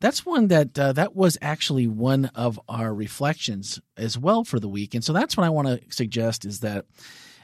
that's 0.00 0.24
one 0.26 0.48
that 0.48 0.78
uh, 0.78 0.92
that 0.94 1.14
was 1.14 1.38
actually 1.42 1.86
one 1.86 2.26
of 2.34 2.58
our 2.68 2.92
reflections 2.94 3.80
as 3.96 4.18
well 4.18 4.44
for 4.44 4.58
the 4.58 4.68
week, 4.68 4.94
and 4.94 5.04
so 5.04 5.12
that's 5.12 5.36
what 5.36 5.44
I 5.44 5.50
want 5.50 5.68
to 5.68 5.80
suggest 5.94 6.44
is 6.44 6.60
that 6.60 6.86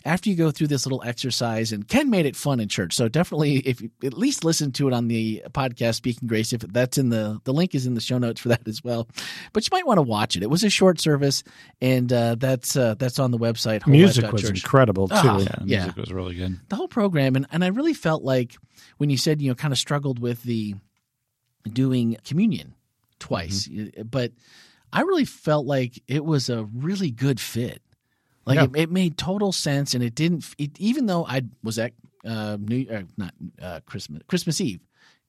after 0.05 0.31
you 0.31 0.37
go 0.37 0.53
through 0.53 0.69
this 0.69 0.87
little 0.87 1.03
exercise, 1.05 1.73
and 1.73 1.88
Ken 1.88 2.09
made 2.11 2.27
it 2.27 2.37
fun 2.37 2.61
in 2.61 2.69
church, 2.69 2.95
so 2.95 3.09
definitely 3.09 3.57
if 3.57 3.81
you 3.81 3.90
at 4.05 4.14
least 4.14 4.45
listen 4.45 4.71
to 4.73 4.87
it 4.87 4.95
on 4.95 5.09
the 5.09 5.42
podcast 5.51 5.97
Speaking 5.97 6.29
Grace, 6.29 6.53
if 6.53 6.61
that's 6.61 6.97
in 6.97 7.09
the 7.09 7.40
the 7.45 7.53
link 7.53 7.75
is 7.75 7.87
in 7.87 7.95
the 7.95 8.01
show 8.01 8.16
notes 8.16 8.40
for 8.40 8.49
that 8.51 8.66
as 8.69 8.85
well, 8.85 9.09
but 9.53 9.66
you 9.66 9.71
might 9.73 9.85
want 9.87 9.99
to 9.99 10.03
watch 10.03 10.37
it. 10.37 10.45
It 10.45 10.51
was 10.51 10.62
a 10.62 10.71
short 10.71 11.01
service, 11.01 11.42
and 11.81 12.12
uh, 12.12 12.37
that's 12.38 12.77
uh, 12.77 12.95
that's 12.95 13.19
on 13.19 13.33
the 13.33 13.38
website. 13.38 13.85
Music 13.87 14.31
was 14.33 14.42
wholelife.church. 14.42 14.62
incredible 14.62 15.09
too. 15.09 15.14
Ah. 15.16 15.38
Yeah, 15.40 15.49
Yeah. 15.64 15.79
music 15.87 15.97
was 15.97 16.12
really 16.12 16.37
good. 16.37 16.57
the 16.69 16.77
whole 16.77 16.88
program 16.88 17.35
and, 17.37 17.47
and 17.51 17.64
i 17.64 17.69
really 17.69 17.95
felt 17.95 18.23
like 18.23 18.57
when 18.99 19.11
you 19.11 19.16
said 19.16 19.42
you 19.42 19.49
know 19.51 19.55
kind 19.57 19.73
of 19.73 19.79
struggled 19.79 20.19
with 20.21 20.42
the 20.45 20.75
doing 21.72 22.16
communion 22.24 22.74
twice 23.18 23.68
but 24.11 24.33
i 24.92 25.00
really 25.02 25.24
felt 25.24 25.66
like 25.66 26.02
it 26.07 26.24
was 26.24 26.48
a 26.50 26.64
really 26.74 27.11
good 27.11 27.40
fit 27.40 27.81
like 28.44 28.57
Yeah. 28.57 28.64
it, 28.64 28.76
it 28.76 28.90
made 28.90 29.16
total 29.18 29.52
sense 29.52 29.94
and 29.94 30.02
it 30.05 30.14
didn't 30.14 30.44
it, 30.59 30.79
even 30.79 31.07
though 31.07 31.24
i 31.26 31.42
was 31.62 31.79
at 31.79 31.92
uh, 32.24 32.57
new 32.61 32.87
uh, 32.90 33.02
not 33.16 33.33
uh, 33.62 33.81
christmas 33.87 34.22
christmas 34.29 34.61
eve 34.61 34.81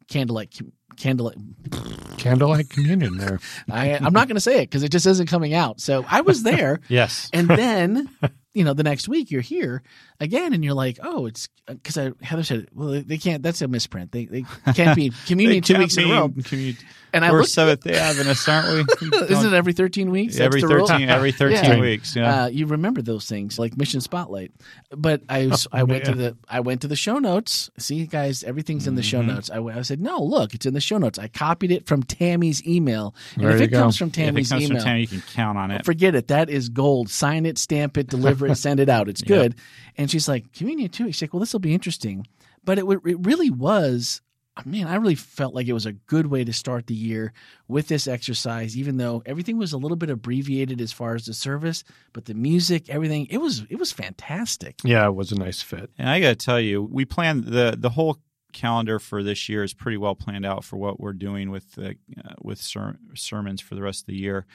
candlelight 0.08 0.60
candlelight 0.97 1.38
Candlelight 2.17 2.69
communion 2.71 3.17
there. 3.17 3.39
I, 3.69 3.91
i'm 3.93 4.12
not 4.13 4.28
going 4.28 4.36
to 4.36 4.41
say 4.41 4.58
it 4.63 4.69
because 4.69 4.82
it 4.84 4.89
just 4.91 5.06
isn't 5.06 5.28
coming 5.28 5.54
out 5.54 5.80
so 5.80 6.04
i 6.10 6.21
was 6.21 6.41
there 6.43 6.80
Yes. 6.89 7.30
and 7.34 7.47
then 7.47 8.10
you 8.58 8.63
know 8.63 8.74
the 8.74 8.84
next 8.84 9.08
week 9.08 9.30
you're 9.32 9.41
here 9.41 9.84
again 10.20 10.54
and 10.54 10.63
you're 10.63 10.74
like 10.74 11.00
oh 11.04 11.26
it's 11.28 11.48
because 11.67 11.98
I 11.98 12.12
Heather 12.22 12.43
said 12.43 12.67
well 12.74 13.02
they 13.06 13.17
can't 13.17 13.43
that's 13.43 13.62
a 13.62 13.67
misprint 13.67 14.12
they 14.12 14.26
they 14.26 14.43
can't 14.74 14.96
be 14.96 15.12
communion 15.28 15.62
two 15.63 15.78
weeks 15.78 15.96
in 15.98 16.06
a 16.06 16.08
row 16.12 16.22
can't 16.30 16.36
be 16.36 16.43
commu- 16.43 16.84
and 17.13 17.24
I 17.24 17.32
We're 17.32 17.43
Seventh 17.46 17.84
Day 17.84 17.98
Adventists, 17.98 18.48
aren't 18.50 18.67
we? 19.02 19.08
isn't 19.30 19.54
it 19.54 19.56
every 19.56 19.72
13 19.72 20.12
weeks 20.12 20.39
every 20.41 20.60
thirteen 20.62 21.08
every 21.10 21.32
thirteen 21.32 21.63
Yeah. 21.63 21.80
weeks? 21.80 22.15
Yeah. 22.15 22.43
Uh, 22.43 22.48
you 22.48 22.65
remember 22.65 23.02
those 23.02 23.26
things 23.26 23.58
like 23.58 23.78
Mission 23.78 24.02
Spotlight, 24.02 24.52
but 24.91 25.22
I 25.30 25.48
was, 25.48 25.67
I 25.72 25.84
went 25.84 26.04
to 26.06 26.13
the 26.13 26.38
I 26.50 26.60
went 26.60 26.82
to 26.82 26.88
the 26.89 26.98
show 26.98 27.17
notes. 27.17 27.70
See, 27.78 28.06
guys, 28.08 28.43
everything's 28.43 28.88
in 28.88 28.96
the 28.96 29.02
show 29.04 29.20
Mm-hmm. 29.20 29.28
notes. 29.36 29.50
I, 29.50 29.60
I 29.63 29.82
said, 29.84 30.02
no, 30.02 30.20
look, 30.22 30.54
it's 30.54 30.65
in 30.65 30.74
the 30.74 30.82
show 30.82 30.98
notes. 30.98 31.17
I 31.17 31.30
copied 31.30 31.72
it 31.72 31.88
from 31.88 32.04
Tammy's 32.04 32.63
email, 32.67 33.15
and 33.36 33.46
There 33.46 33.56
if 33.56 33.62
it 33.62 33.67
go. 33.70 33.80
comes 33.84 33.98
from 33.98 34.10
if 34.10 34.17
it 34.17 34.22
Tammy's 34.26 34.50
comes 34.50 34.63
email, 34.65 34.78
from 34.80 34.86
Tammy, 34.86 35.02
you 35.02 35.08
can 35.08 35.22
count 35.34 35.58
on 35.58 35.72
it. 35.72 35.86
Forget 35.86 36.13
it. 36.13 36.28
That 36.28 36.50
is 36.50 36.67
gold. 36.70 37.10
Sign 37.10 37.46
it, 37.46 37.58
stamp 37.58 37.98
it, 37.98 38.08
deliver 38.08 38.46
it, 38.47 38.47
send 38.56 38.80
it 38.80 38.90
out. 38.90 39.10
It's 39.10 39.22
good. 39.22 39.56
And 39.98 40.10
she's 40.10 40.28
like, 40.28 40.54
Communion 40.54 40.90
too. 40.90 41.08
She's 41.08 41.22
like, 41.22 41.34
Well, 41.34 41.40
this 41.40 41.54
will 41.54 41.60
be 41.60 41.74
interesting. 41.74 42.28
But 42.64 42.78
it, 42.80 42.82
w- 42.82 43.02
it 43.06 43.26
really 43.26 43.50
was, 43.50 44.22
man, 44.66 44.88
I 44.88 44.96
really 44.96 45.16
felt 45.16 45.56
like 45.56 45.68
it 45.68 45.74
was 45.74 45.86
a 45.86 45.94
good 45.94 46.28
way 46.28 46.44
to 46.44 46.52
start 46.52 46.88
the 46.88 46.96
year 46.96 47.32
with 47.68 47.88
this 47.88 48.08
exercise, 48.08 48.76
even 48.76 48.98
though 48.98 49.24
everything 49.26 49.58
was 49.58 49.72
a 49.72 49.78
little 49.78 49.96
bit 49.96 50.10
abbreviated 50.10 50.82
as 50.82 50.92
far 50.92 51.16
as 51.16 51.26
the 51.26 51.34
service, 51.34 51.84
but 52.12 52.26
the 52.26 52.34
music, 52.34 52.90
everything, 52.90 53.28
it 53.30 53.38
was 53.38 53.66
it 53.70 53.80
was 53.80 53.92
fantastic. 53.92 54.76
Yeah, 54.84 55.08
it 55.08 55.16
was 55.16 55.32
a 55.32 55.36
nice 55.36 55.62
fit. 55.62 55.90
And 55.98 56.10
I 56.10 56.20
got 56.20 56.30
to 56.30 56.46
tell 56.46 56.60
you, 56.60 56.82
we 56.84 57.06
planned 57.06 57.46
the 57.46 57.76
the 57.78 57.92
whole 57.92 58.18
calendar 58.54 58.98
for 58.98 59.24
this 59.24 59.48
year 59.48 59.64
is 59.64 59.74
pretty 59.74 59.98
well 59.98 60.16
planned 60.16 60.46
out 60.46 60.64
for 60.64 60.78
what 60.78 61.00
we're 61.00 61.14
doing 61.14 61.52
with 61.52 61.74
the, 61.76 61.96
uh, 62.26 62.34
with 62.42 62.60
ser- 62.60 62.98
sermons 63.14 63.62
for 63.62 63.76
the 63.76 63.82
rest 63.82 64.02
of 64.02 64.08
the 64.08 64.16
year. 64.16 64.46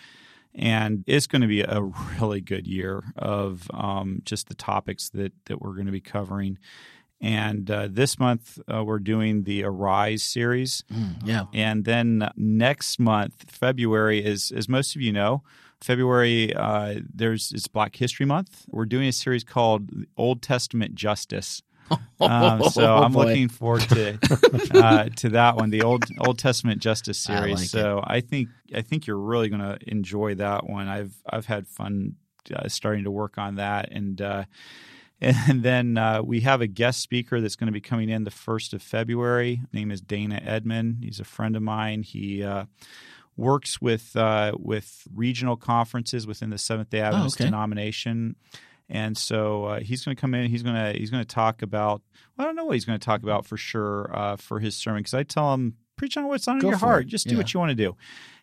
And 0.55 1.05
it's 1.07 1.27
going 1.27 1.43
to 1.43 1.49
be 1.49 1.63
a 1.63 1.81
really 1.81 2.41
good 2.41 2.67
year 2.67 3.03
of 3.17 3.71
um, 3.73 4.21
just 4.25 4.49
the 4.49 4.55
topics 4.55 5.09
that, 5.11 5.33
that 5.47 5.63
we're 5.63 5.75
going 5.75 5.87
to 5.87 5.93
be 5.93 6.01
covering. 6.01 6.59
And 7.23 7.71
uh, 7.71 7.89
this 7.91 8.19
month, 8.19 8.59
uh, 8.73 8.83
we're 8.85 8.99
doing 8.99 9.45
the 9.45 9.63
Arise 9.63 10.25
series. 10.25 10.83
Yeah. 11.25 11.45
And 11.55 11.85
then 11.85 12.29
next 12.37 12.99
month, 12.99 13.45
February, 13.49 14.25
is 14.25 14.51
as 14.51 14.69
most 14.69 14.97
of 14.97 15.03
you 15.03 15.13
know, 15.13 15.43
February 15.81 16.55
uh, 16.55 17.01
there's 17.13 17.53
it's 17.53 17.69
Black 17.69 17.97
History 17.97 18.27
Month. 18.27 18.65
We're 18.69 18.87
doing 18.87 19.09
a 19.09 19.13
series 19.13 19.45
called 19.45 19.91
Old 20.17 20.43
Testament 20.43 20.95
Justice. 20.95 21.63
Um, 22.21 22.63
so 22.71 22.85
Oh, 22.85 23.03
I'm 23.03 23.13
boy. 23.13 23.25
looking 23.27 23.49
forward 23.49 23.83
to 23.89 24.17
uh, 24.75 25.09
to 25.17 25.29
that 25.31 25.57
one, 25.57 25.71
the 25.71 25.83
Old 25.83 26.05
Old 26.21 26.39
Testament 26.39 26.81
Justice 26.81 27.29
I 27.29 27.37
series. 27.41 27.59
like 27.59 27.69
so 27.69 28.01
I 28.05 28.21
think 28.21 28.49
I 28.75 28.83
think 28.83 29.07
you're 29.07 29.19
really 29.19 29.49
going 29.49 29.61
to 29.61 29.77
enjoy 29.89 30.37
that 30.37 30.69
one. 30.69 30.87
I've 30.89 31.15
I've 31.29 31.47
had 31.47 31.67
fun 31.67 32.15
uh, 32.55 32.69
starting 32.69 33.05
to 33.05 33.11
work 33.11 33.39
on 33.39 33.57
that, 33.57 33.91
and 33.91 34.21
uh, 34.23 34.45
and 35.21 35.63
then 35.63 35.99
uh, 35.99 36.23
we 36.23 36.41
have 36.41 36.61
a 36.61 36.67
guest 36.67 37.01
speaker 37.01 37.41
that's 37.41 37.57
going 37.57 37.67
to 37.67 37.73
be 37.73 37.81
coming 37.81 38.09
in 38.09 38.25
the 38.25 38.31
first 38.31 38.73
of 38.73 38.83
February. 38.83 39.57
His 39.57 39.73
name 39.73 39.91
is 39.91 40.01
Dana 40.01 40.41
Edmond. 40.45 40.99
He's 41.03 41.21
a 41.21 41.25
friend 41.25 41.57
of 41.57 41.63
mine. 41.63 42.03
He 42.03 42.43
uh, 42.45 42.67
works 43.37 43.81
with 43.81 44.15
uh, 44.17 44.53
with 44.59 45.07
regional 45.15 45.57
conferences 45.57 46.27
within 46.27 46.51
the 46.51 46.59
Seventh 46.59 46.91
Day 46.91 47.01
Adventist 47.01 47.37
okay. 47.37 47.45
denomination. 47.45 48.37
And 48.95 49.17
so 49.17 49.65
uh, 49.65 49.81
he's 49.81 50.05
going 50.05 50.15
to 50.15 50.21
come 50.21 50.35
in. 50.35 50.49
He's 50.51 50.63
going 50.63 50.77
to 50.77 50.99
he's 50.99 51.11
going 51.11 51.25
to 51.25 51.35
talk 51.35 51.63
about. 51.63 52.03
Well, 52.37 52.45
I 52.45 52.49
don't 52.49 52.57
know 52.57 52.67
what 52.67 52.75
he's 52.75 52.85
going 52.85 52.99
to 52.99 53.05
talk 53.05 53.23
about 53.23 53.47
for 53.47 53.57
sure 53.57 54.11
uh, 54.15 54.37
for 54.37 54.61
his 54.61 54.77
sermon 54.77 55.01
because 55.01 55.15
I 55.15 55.23
tell 55.23 55.53
him 55.55 55.77
preach 55.97 56.17
on 56.17 56.27
what's 56.29 56.47
on 56.47 56.59
Go 56.59 56.69
your 56.69 56.77
heart. 56.77 57.05
it. 57.05 57.09
Just 57.09 57.27
do 57.27 57.33
Yeah. 57.33 57.39
what 57.39 57.55
you 57.55 57.59
want 57.61 57.71
to 57.71 57.75
do. 57.75 57.97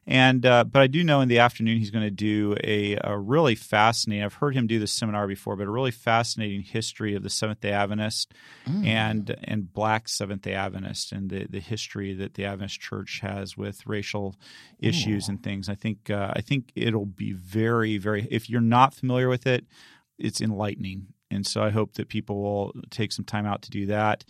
And 0.07 0.43
uh, 0.43 0.63
but 0.63 0.81
I 0.81 0.87
do 0.87 1.03
know 1.03 1.21
in 1.21 1.27
the 1.27 1.37
afternoon 1.37 1.77
he's 1.77 1.91
going 1.91 2.05
to 2.05 2.09
do 2.09 2.55
a, 2.63 2.97
a 3.03 3.15
really 3.15 3.53
fascinating. 3.53 4.23
I've 4.25 4.33
heard 4.35 4.55
him 4.55 4.65
do 4.65 4.79
this 4.79 4.91
seminar 4.91 5.27
before, 5.27 5.55
but 5.55 5.67
a 5.67 5.69
really 5.69 5.91
fascinating 5.91 6.61
history 6.61 7.13
of 7.13 7.21
the 7.21 7.29
Seventh 7.29 7.61
Day 7.61 7.71
Adventist 7.71 8.33
Mm. 8.67 8.85
and 8.87 9.35
and 9.43 9.71
Black 9.71 10.07
Seventh 10.09 10.41
Day 10.43 10.53
Adventist 10.55 11.11
and 11.11 11.29
the 11.29 11.45
the 11.47 11.59
history 11.59 12.13
that 12.15 12.33
the 12.33 12.45
Adventist 12.45 12.79
Church 12.79 13.19
has 13.21 13.55
with 13.55 13.85
racial 13.85 14.35
issues 14.79 15.29
and 15.29 15.43
things. 15.43 15.69
I 15.69 15.75
think 15.75 16.09
uh, 16.09 16.31
I 16.35 16.41
think 16.41 16.71
it'll 16.75 17.05
be 17.05 17.33
very 17.33 17.99
very. 17.99 18.27
If 18.31 18.49
you're 18.49 18.61
not 18.61 18.95
familiar 18.95 19.29
with 19.29 19.45
it, 19.45 19.65
it's 20.19 20.41
enlightening, 20.41 21.07
and 21.31 21.45
so 21.45 21.63
I 21.63 21.69
hope 21.69 21.93
that 21.93 22.09
people 22.09 22.41
will 22.41 22.73
take 22.89 23.11
some 23.11 23.25
time 23.25 23.45
out 23.45 23.61
to 23.63 23.69
do 23.69 23.85
that. 23.87 24.25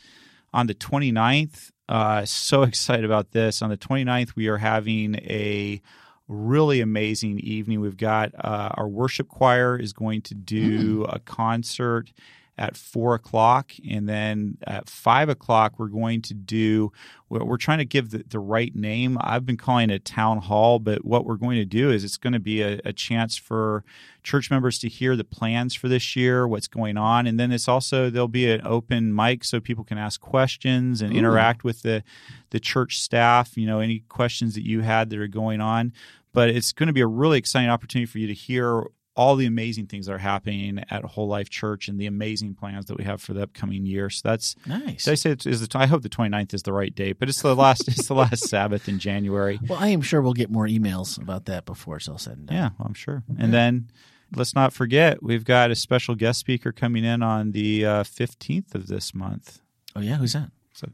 On 0.54 0.68
the 0.68 0.76
29th, 0.76 1.72
uh, 1.88 2.26
so 2.26 2.64
excited 2.64 3.06
about 3.06 3.32
this. 3.32 3.62
On 3.62 3.70
the 3.70 3.78
29th, 3.78 4.36
we 4.36 4.48
are 4.48 4.58
having 4.58 5.16
a 5.16 5.82
really 6.28 6.80
amazing 6.80 7.40
evening. 7.40 7.82
We've 7.82 7.98
got 7.98 8.34
uh, 8.36 8.70
our 8.76 8.88
worship 8.88 9.28
choir 9.28 9.76
is 9.76 9.94
going 9.94 10.22
to 10.24 10.36
do 10.36 11.06
a 11.10 11.20
concert 11.20 12.12
at 12.60 12.76
four 12.76 13.16
o'clock, 13.16 13.72
and 13.90 14.08
then 14.08 14.58
at 14.68 14.90
five 14.90 15.30
o'clock 15.30 15.80
we're 15.80 15.88
going 15.88 16.22
to 16.22 16.34
do. 16.34 16.92
We're 17.30 17.46
we're 17.46 17.58
trying 17.58 17.78
to 17.78 17.86
give 17.86 18.12
the, 18.12 18.24
the 18.28 18.38
right 18.38 18.76
name. 18.76 19.18
I've 19.22 19.46
been 19.46 19.56
calling 19.56 19.90
it 19.90 19.94
a 19.94 20.00
town 20.00 20.40
hall, 20.40 20.78
but 20.78 21.06
what 21.06 21.26
we're 21.26 21.38
going 21.38 21.56
to 21.56 21.66
do 21.66 21.90
is 21.90 22.04
it's 22.04 22.18
going 22.18 22.34
to 22.34 22.40
be 22.40 22.62
a, 22.62 22.82
a 22.84 22.92
chance 22.92 23.38
for 23.38 23.86
church 24.24 24.52
members 24.52 24.78
to 24.80 24.90
hear 24.90 25.16
the 25.16 25.24
plans 25.24 25.74
for 25.74 25.88
this 25.88 26.18
year, 26.18 26.46
what's 26.46 26.68
going 26.68 26.98
on, 26.98 27.26
and 27.26 27.40
then 27.40 27.54
it's 27.54 27.70
also 27.70 28.10
there'll 28.10 28.28
be 28.28 28.52
an 28.52 28.62
open 28.66 29.16
mic 29.16 29.46
so 29.46 29.62
people 29.62 29.86
can 29.86 29.98
ask 29.98 30.20
questions 30.20 31.02
and 31.02 31.14
Ooh. 31.14 31.18
interact 31.18 31.64
with 31.64 31.82
the 31.82 32.04
the 32.50 32.60
church 32.60 33.00
staff. 33.00 33.58
You 33.58 33.68
know, 33.68 33.80
any 33.80 34.00
questions 34.10 34.54
that 34.56 34.68
you 34.68 34.82
had 34.82 35.10
that 35.12 35.20
are 35.20 35.28
going 35.28 35.62
on. 35.62 35.94
But 36.32 36.50
it's 36.50 36.74
going 36.74 36.88
to 36.88 36.94
be 36.94 37.02
a 37.02 37.08
really 37.08 37.40
exciting 37.40 37.72
opportunity 37.72 38.06
for 38.06 38.20
you 38.20 38.28
to 38.28 38.36
hear 38.36 38.86
all 39.16 39.36
the 39.36 39.46
amazing 39.46 39.88
things 39.88 40.06
that 40.06 40.14
are 40.14 40.18
happening 40.18 40.84
at 40.90 41.04
Whole 41.04 41.28
Life 41.28 41.50
Church 41.50 41.88
and 41.88 42.00
the 42.00 42.06
amazing 42.06 42.56
plans 42.56 42.86
that 42.86 42.98
we 42.98 43.04
have 43.04 43.22
for 43.22 43.34
the 43.34 43.42
upcoming 43.44 43.86
year. 43.86 44.10
So 44.10 44.30
that's 44.30 44.56
Nice. 44.66 45.08
I 45.08 45.16
say 45.16 45.36
is 45.46 45.68
the 45.68 45.78
I 45.78 45.88
hope 45.88 46.04
the 46.04 46.10
29th 46.10 46.54
is 46.54 46.64
the 46.64 46.72
right 46.74 46.94
date, 46.94 47.18
but 47.20 47.28
it's 47.28 47.42
the 47.42 47.56
last 47.56 47.88
it's 47.88 48.08
the 48.08 48.14
last 48.14 48.48
Sabbath 48.50 48.88
in 48.88 49.00
January. 49.00 49.60
Well, 49.68 49.80
I 49.80 49.88
am 49.90 50.02
sure 50.02 50.22
we'll 50.22 50.34
get 50.34 50.50
more 50.50 50.68
emails 50.68 51.22
about 51.22 51.46
that 51.46 51.66
before 51.66 51.98
it's 51.98 52.08
all 52.08 52.18
said 52.18 52.38
and 52.38 52.48
done. 52.48 52.56
Yeah, 52.58 52.70
well, 52.80 52.88
I'm 52.88 52.94
sure. 52.94 53.24
And 53.38 53.54
then 53.54 53.90
let's 54.36 54.56
not 54.56 54.72
forget 54.74 55.22
we've 55.24 55.44
got 55.46 55.72
a 55.72 55.76
special 55.76 56.16
guest 56.16 56.40
speaker 56.40 56.72
coming 56.72 57.04
in 57.04 57.22
on 57.22 57.52
the 57.52 57.86
uh, 57.86 58.04
fifteenth 58.04 58.74
of 58.76 58.88
this 58.88 59.14
month. 59.14 59.60
Oh 59.96 60.02
yeah, 60.02 60.16
who's 60.18 60.34
that? 60.34 60.52
So 60.80 60.88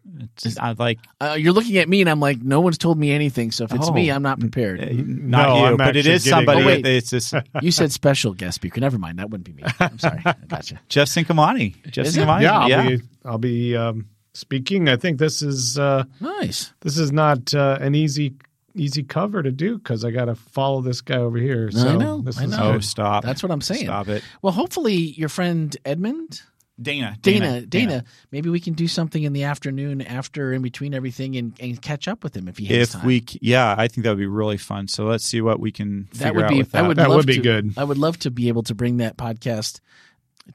it's 0.43 0.57
I 0.57 0.73
like 0.77 0.99
Uh, 1.21 1.35
you're 1.39 1.53
looking 1.53 1.77
at 1.77 1.87
me, 1.87 2.01
and 2.01 2.09
I'm 2.09 2.19
like, 2.19 2.41
no 2.41 2.59
one's 2.61 2.77
told 2.79 2.97
me 2.97 3.11
anything. 3.11 3.51
So 3.51 3.65
if 3.65 3.73
it's 3.73 3.87
Oh. 3.87 3.93
me, 3.93 4.09
I'm 4.09 4.23
not 4.23 4.39
prepared. 4.39 4.79
uh, 4.81 4.85
not 4.91 5.47
No, 5.47 5.57
you, 5.59 5.65
I'm 5.65 5.77
but 5.77 5.95
it 5.95 5.99
actually 5.99 6.11
is 6.13 6.23
getting- 6.23 6.37
somebody. 6.37 6.61
Oh, 6.63 6.65
wait. 6.65 6.85
it's 6.87 7.09
just 7.11 7.33
You 7.61 7.71
said 7.71 7.91
special 7.91 8.33
guest 8.33 8.55
speaker. 8.55 8.81
Never 8.81 8.97
mind. 8.97 9.19
That 9.19 9.29
wouldn't 9.29 9.45
be 9.45 9.53
me. 9.53 9.63
I'm 9.79 9.99
sorry. 9.99 10.21
I 10.25 10.33
gotcha. 10.47 10.79
Jeff 10.89 11.07
Sincomani. 11.07 11.75
Jeff 11.91 12.07
Is 12.07 12.17
it? 12.17 12.21
Yeah, 12.21 12.59
I'll 12.59 12.69
yeah. 12.69 12.89
be 12.89 13.01
I'll 13.23 13.37
be 13.37 13.75
um, 13.75 14.07
speaking. 14.33 14.89
I 14.89 14.95
think 14.95 15.19
this 15.19 15.41
is 15.41 15.77
uh, 15.77 16.05
Nice. 16.19 16.73
this 16.81 16.97
is 16.97 17.11
not 17.11 17.53
uh, 17.53 17.77
an 17.79 17.93
easy 17.95 18.33
easy 18.77 19.03
cover 19.03 19.41
to 19.41 19.51
do 19.51 19.77
because 19.77 20.03
I 20.03 20.11
got 20.11 20.25
to 20.25 20.35
follow 20.35 20.81
this 20.81 20.99
guy 21.01 21.15
over 21.17 21.37
here. 21.37 21.69
I 21.77 21.95
know, 21.95 22.19
This 22.21 22.37
I 22.39 22.43
is 22.43 22.51
know. 22.51 22.73
Oh, 22.73 22.79
stop! 22.79 23.23
That's 23.23 23.41
what 23.41 23.51
I'm 23.51 23.61
saying. 23.61 23.85
Stop 23.85 24.09
it, 24.09 24.21
Well, 24.41 24.51
hopefully 24.51 24.95
your 24.95 25.29
friend 25.29 25.75
Edmund, 25.85 26.41
Dana. 26.81 27.15
Dana, 27.21 27.61
Dana, 27.61 28.03
maybe 28.31 28.49
we 28.49 28.59
can 28.59 28.73
do 28.73 28.87
something 28.87 29.23
in 29.23 29.31
the 29.31 29.43
afternoon 29.43 30.01
after, 30.01 30.51
in 30.51 30.61
between 30.61 30.93
everything, 30.93 31.37
and, 31.37 31.53
and 31.59 31.81
catch 31.81 32.07
up 32.07 32.21
with 32.23 32.35
him 32.35 32.47
if 32.49 32.57
he 32.57 32.65
has 32.65 32.89
If 32.89 32.99
time. 32.99 33.05
we, 33.07 33.23
yeah, 33.41 33.73
I 33.77 33.87
think 33.87 34.03
that 34.03 34.09
would 34.09 34.17
be 34.19 34.25
really 34.27 34.57
fun. 34.57 34.87
So 34.89 35.05
let's 35.05 35.23
see 35.23 35.39
what 35.39 35.59
we 35.61 35.71
can 35.71 36.09
that 36.13 36.17
figure 36.17 36.33
would 36.33 36.43
out 36.45 36.49
be. 36.49 36.57
with 36.57 36.71
that. 36.73 36.83
I 36.83 36.87
would 36.87 36.97
That 36.97 37.09
love 37.09 37.17
would 37.19 37.27
be 37.27 37.35
to- 37.35 37.41
good. 37.41 37.73
I 37.77 37.83
would 37.85 37.97
love 37.97 38.19
to 38.19 38.31
be 38.31 38.49
able 38.49 38.63
to 38.63 38.75
bring 38.75 38.97
that 38.97 39.15
podcast 39.15 39.79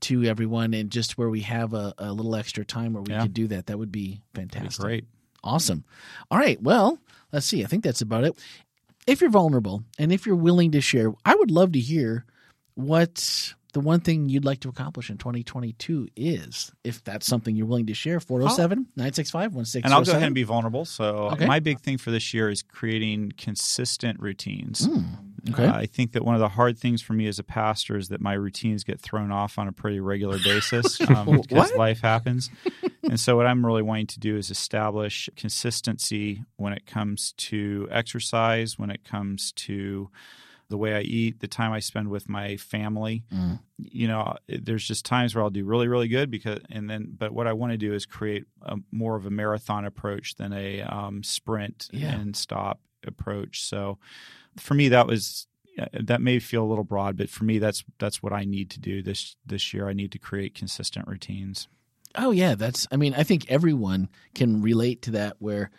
to 0.00 0.24
everyone, 0.24 0.74
and 0.74 0.90
just 0.90 1.16
where 1.18 1.30
we 1.30 1.40
have 1.40 1.72
a, 1.74 1.94
a 1.98 2.12
little 2.12 2.36
extra 2.36 2.64
time 2.64 2.92
where 2.92 3.02
we 3.02 3.12
Yeah. 3.12 3.22
could 3.22 3.34
do 3.34 3.48
that. 3.48 3.66
That 3.66 3.78
would 3.78 3.90
be 3.90 4.20
That'd 4.34 4.50
be 4.50 4.58
fantastic. 4.58 4.84
great. 4.84 5.04
Awesome. 5.42 5.84
All 6.30 6.38
right. 6.38 6.60
Well, 6.62 6.98
let's 7.32 7.46
see. 7.46 7.64
I 7.64 7.66
think 7.66 7.82
that's 7.82 8.02
about 8.02 8.24
it. 8.24 8.38
If 9.06 9.22
you're 9.22 9.30
vulnerable 9.30 9.82
and 9.98 10.12
if 10.12 10.26
you're 10.26 10.36
willing 10.36 10.72
to 10.72 10.82
share, 10.82 11.14
I 11.24 11.34
would 11.34 11.50
love 11.50 11.72
to 11.72 11.80
hear 11.80 12.26
what 12.74 13.54
the 13.72 13.80
one 13.80 14.00
thing 14.00 14.28
you'd 14.28 14.44
like 14.44 14.60
to 14.60 14.68
accomplish 14.68 15.10
in 15.10 15.18
2022 15.18 16.08
is. 16.16 16.72
If 16.84 17.04
that's 17.04 17.26
something 17.26 17.54
you're 17.56 17.66
willing 17.66 17.86
to 17.86 17.94
share, 17.94 18.20
407 18.20 18.86
965 18.96 19.84
And 19.84 19.94
I'll 19.94 20.04
go 20.04 20.12
ahead 20.12 20.24
and 20.24 20.34
be 20.34 20.42
vulnerable. 20.42 20.84
So 20.84 21.30
Okay. 21.32 21.46
my 21.46 21.60
big 21.60 21.80
thing 21.80 21.98
for 21.98 22.10
this 22.10 22.32
year 22.34 22.48
is 22.50 22.62
creating 22.62 23.32
consistent 23.36 24.20
routines. 24.20 24.88
Okay. 25.50 25.64
Uh, 25.66 25.74
I 25.74 25.86
think 25.86 26.12
that 26.12 26.24
one 26.24 26.34
of 26.34 26.40
the 26.40 26.48
hard 26.50 26.78
things 26.78 27.00
for 27.00 27.14
me 27.14 27.26
as 27.26 27.38
a 27.38 27.42
pastor 27.42 27.96
is 27.96 28.08
that 28.08 28.20
my 28.20 28.34
routines 28.34 28.84
get 28.84 29.00
thrown 29.00 29.32
off 29.32 29.58
on 29.58 29.68
a 29.68 29.72
pretty 29.72 29.98
regular 30.00 30.38
basis 30.38 31.00
um, 31.08 31.40
because 31.40 31.72
life 31.74 32.00
happens. 32.00 32.50
and 33.04 33.18
so, 33.18 33.36
what 33.36 33.46
I'm 33.46 33.64
really 33.64 33.82
wanting 33.82 34.08
to 34.08 34.20
do 34.20 34.36
is 34.36 34.50
establish 34.50 35.30
consistency 35.36 36.44
when 36.56 36.72
it 36.72 36.84
comes 36.86 37.32
to 37.38 37.88
exercise, 37.90 38.78
when 38.78 38.90
it 38.90 39.04
comes 39.04 39.52
to 39.52 40.10
the 40.70 40.78
way 40.78 40.94
I 40.94 41.00
eat, 41.00 41.40
the 41.40 41.48
time 41.48 41.72
I 41.72 41.80
spend 41.80 42.08
with 42.08 42.28
my 42.28 42.56
family. 42.56 43.24
Mm. 43.30 43.60
You 43.76 44.08
know, 44.08 44.36
there's 44.48 44.86
just 44.86 45.04
times 45.04 45.34
where 45.34 45.44
I'll 45.44 45.50
do 45.50 45.64
really, 45.66 45.86
really 45.88 46.08
good 46.08 46.30
because, 46.30 46.60
and 46.70 46.88
then, 46.88 47.12
but 47.16 47.32
what 47.32 47.46
I 47.46 47.52
want 47.52 47.72
to 47.72 47.76
do 47.78 47.92
is 47.92 48.06
create 48.06 48.44
a, 48.62 48.76
more 48.90 49.16
of 49.16 49.26
a 49.26 49.30
marathon 49.30 49.84
approach 49.84 50.36
than 50.36 50.52
a 50.54 50.80
um, 50.82 51.22
sprint 51.22 51.88
Yeah. 51.92 52.14
and 52.14 52.34
stop 52.34 52.80
approach. 53.06 53.62
So, 53.62 53.98
for 54.56 54.74
me, 54.74 54.88
that 54.88 55.06
was 55.06 55.46
uh, 55.78 55.86
that 56.02 56.20
may 56.20 56.38
feel 56.38 56.64
a 56.64 56.66
little 56.68 56.84
broad, 56.84 57.16
but 57.16 57.30
for 57.30 57.44
me, 57.44 57.58
that's 57.58 57.84
that's 57.98 58.22
what 58.22 58.32
I 58.32 58.44
need 58.44 58.70
to 58.70 58.80
do 58.80 59.02
this 59.02 59.36
this 59.46 59.72
year. 59.74 59.88
I 59.88 59.92
need 59.92 60.12
to 60.12 60.18
create 60.18 60.54
consistent 60.54 61.06
routines. 61.06 61.68
Oh 62.16 62.32
yeah, 62.32 62.56
that's. 62.56 62.88
I 62.90 62.96
mean, 62.96 63.14
I 63.14 63.22
think 63.22 63.48
everyone 63.50 64.08
can 64.34 64.62
relate 64.62 65.02
to 65.02 65.12
that. 65.12 65.36
Where 65.38 65.70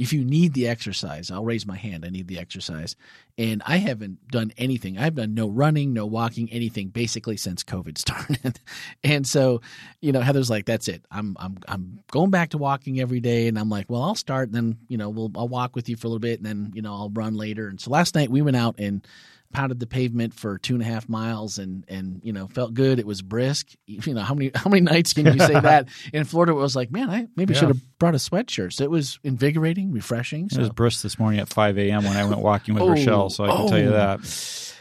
if 0.00 0.14
you 0.14 0.24
need 0.24 0.54
the 0.54 0.66
exercise, 0.66 1.30
I'll 1.30 1.44
raise 1.44 1.66
my 1.66 1.76
hand. 1.76 2.06
I 2.06 2.08
need 2.08 2.26
the 2.26 2.38
exercise, 2.38 2.96
and 3.36 3.62
I 3.66 3.76
haven't 3.76 4.28
done 4.28 4.50
anything. 4.56 4.96
I've 4.96 5.14
done 5.14 5.34
no 5.34 5.46
running, 5.46 5.92
no 5.92 6.06
walking, 6.06 6.50
anything 6.50 6.88
basically 6.88 7.36
since 7.36 7.62
COVID 7.62 7.98
started. 7.98 8.58
and 9.04 9.26
so, 9.26 9.60
you 10.00 10.12
know, 10.12 10.22
Heather's 10.22 10.48
like, 10.48 10.64
"That's 10.64 10.88
it. 10.88 11.04
I'm 11.10 11.36
I'm 11.38 11.58
I'm 11.68 12.00
going 12.10 12.30
back 12.30 12.48
to 12.50 12.58
walking 12.58 12.98
every 12.98 13.20
day." 13.20 13.46
And 13.46 13.58
I'm 13.58 13.68
like, 13.68 13.90
"Well, 13.90 14.02
I'll 14.02 14.14
start, 14.14 14.48
and 14.48 14.54
then 14.54 14.78
you 14.88 14.96
know, 14.96 15.10
we'll 15.10 15.30
I'll 15.36 15.48
walk 15.48 15.76
with 15.76 15.86
you 15.90 15.96
for 15.96 16.06
a 16.06 16.10
little 16.10 16.18
bit, 16.18 16.38
and 16.38 16.46
then 16.46 16.72
you 16.74 16.80
know, 16.80 16.94
I'll 16.94 17.10
run 17.10 17.34
later." 17.34 17.68
And 17.68 17.78
so 17.78 17.90
last 17.90 18.14
night 18.14 18.30
we 18.30 18.40
went 18.40 18.56
out 18.56 18.76
and 18.78 19.06
pounded 19.52 19.80
the 19.80 19.86
pavement 19.86 20.32
for 20.32 20.58
two 20.58 20.74
and 20.74 20.82
a 20.82 20.86
half 20.86 21.08
miles 21.08 21.58
and 21.58 21.84
and 21.88 22.20
you 22.22 22.32
know 22.32 22.46
felt 22.46 22.72
good 22.72 22.98
it 23.00 23.06
was 23.06 23.20
brisk 23.20 23.68
you 23.86 24.14
know 24.14 24.20
how 24.22 24.32
many 24.34 24.50
how 24.54 24.70
many 24.70 24.80
nights 24.80 25.12
can 25.12 25.26
you 25.26 25.38
say 25.38 25.54
that 25.60 25.88
in 26.12 26.24
florida 26.24 26.52
it 26.52 26.56
was 26.56 26.76
like 26.76 26.90
man 26.92 27.10
i 27.10 27.26
maybe 27.36 27.52
Yeah. 27.54 27.60
should 27.60 27.68
have 27.68 27.98
brought 27.98 28.14
a 28.14 28.18
sweatshirt 28.18 28.72
so 28.72 28.84
it 28.84 28.90
was 28.90 29.18
invigorating 29.24 29.90
refreshing 29.92 30.48
It 30.52 30.56
was 30.58 30.68
brisk 30.70 31.02
this 31.02 31.18
morning 31.18 31.40
at 31.40 31.48
5 31.48 31.78
a.m. 31.78 32.04
when 32.04 32.16
I 32.16 32.24
went 32.24 32.40
walking 32.40 32.74
with 32.74 32.82
Oh, 32.84 32.90
Rochelle, 32.90 33.28
so 33.30 33.44
I 33.44 33.56
can 33.56 33.68
tell 33.68 33.78
you 33.78 33.88
oh. 33.88 33.92
that. 33.92 34.20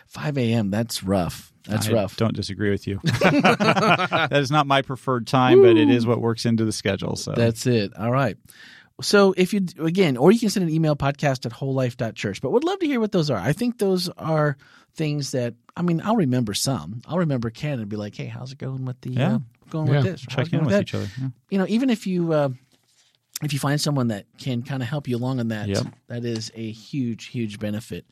5 0.07 0.37
a.m 0.37 0.69
that's 0.69 1.03
rough 1.03 1.51
that's 1.67 1.87
I 1.89 1.93
rough 1.93 2.15
Don't 2.15 2.35
disagree 2.35 2.71
with 2.71 2.87
you. 2.87 2.99
that 3.03 4.29
is 4.31 4.49
not 4.49 4.65
my 4.65 4.81
preferred 4.81 5.27
time, 5.27 5.61
but 5.61 5.77
it 5.77 5.89
is 5.89 6.07
what 6.07 6.19
works 6.19 6.45
into 6.45 6.65
the 6.65 6.71
schedule. 6.71 7.15
So 7.15 7.33
That's 7.33 7.67
it. 7.67 7.95
All 7.95 8.11
right. 8.11 8.35
So 9.01 9.33
if 9.37 9.53
you 9.53 9.65
again, 9.79 10.17
or 10.17 10.31
you 10.31 10.39
can 10.39 10.49
send 10.49 10.67
an 10.67 10.73
email 10.73 10.95
podcast 10.95 11.45
at 11.45 11.51
wholelife.church, 11.53 12.41
but 12.41 12.51
would 12.51 12.63
love 12.63 12.79
to 12.79 12.85
hear 12.87 12.99
what 12.99 13.11
those 13.11 13.29
are. 13.29 13.37
I 13.37 13.53
think 13.53 13.77
those 13.77 14.09
are 14.17 14.57
things 14.95 15.31
that 15.31 15.53
I 15.75 15.81
mean, 15.81 16.01
I'll 16.03 16.15
remember 16.17 16.53
some. 16.53 17.01
I'll 17.07 17.19
remember 17.19 17.49
Ken 17.49 17.79
and 17.79 17.87
be 17.87 17.95
like, 17.95 18.15
Hey, 18.15 18.25
how's 18.25 18.51
it 18.51 18.57
going 18.57 18.85
with 18.85 18.99
the 19.01 19.11
Yeah. 19.11 19.35
uh, 19.35 19.39
going 19.69 19.87
Yeah. 19.87 19.97
with 19.97 20.03
this? 20.05 20.21
Check 20.21 20.51
in 20.51 20.65
with 20.65 20.75
each 20.81 20.93
other. 20.93 21.07
Yeah. 21.21 21.29
You 21.49 21.57
know, 21.59 21.65
even 21.69 21.89
if 21.89 22.05
you 22.07 22.33
uh, 22.33 22.49
if 23.41 23.53
you 23.53 23.59
find 23.59 23.79
someone 23.79 24.09
that 24.09 24.25
can 24.37 24.63
kind 24.63 24.83
of 24.83 24.89
help 24.89 25.07
you 25.07 25.15
along 25.15 25.39
on 25.39 25.47
that, 25.49 25.69
Yep. 25.69 25.85
that 26.07 26.25
is 26.25 26.51
a 26.55 26.71
huge, 26.71 27.27
huge 27.27 27.57
benefit. 27.59 28.05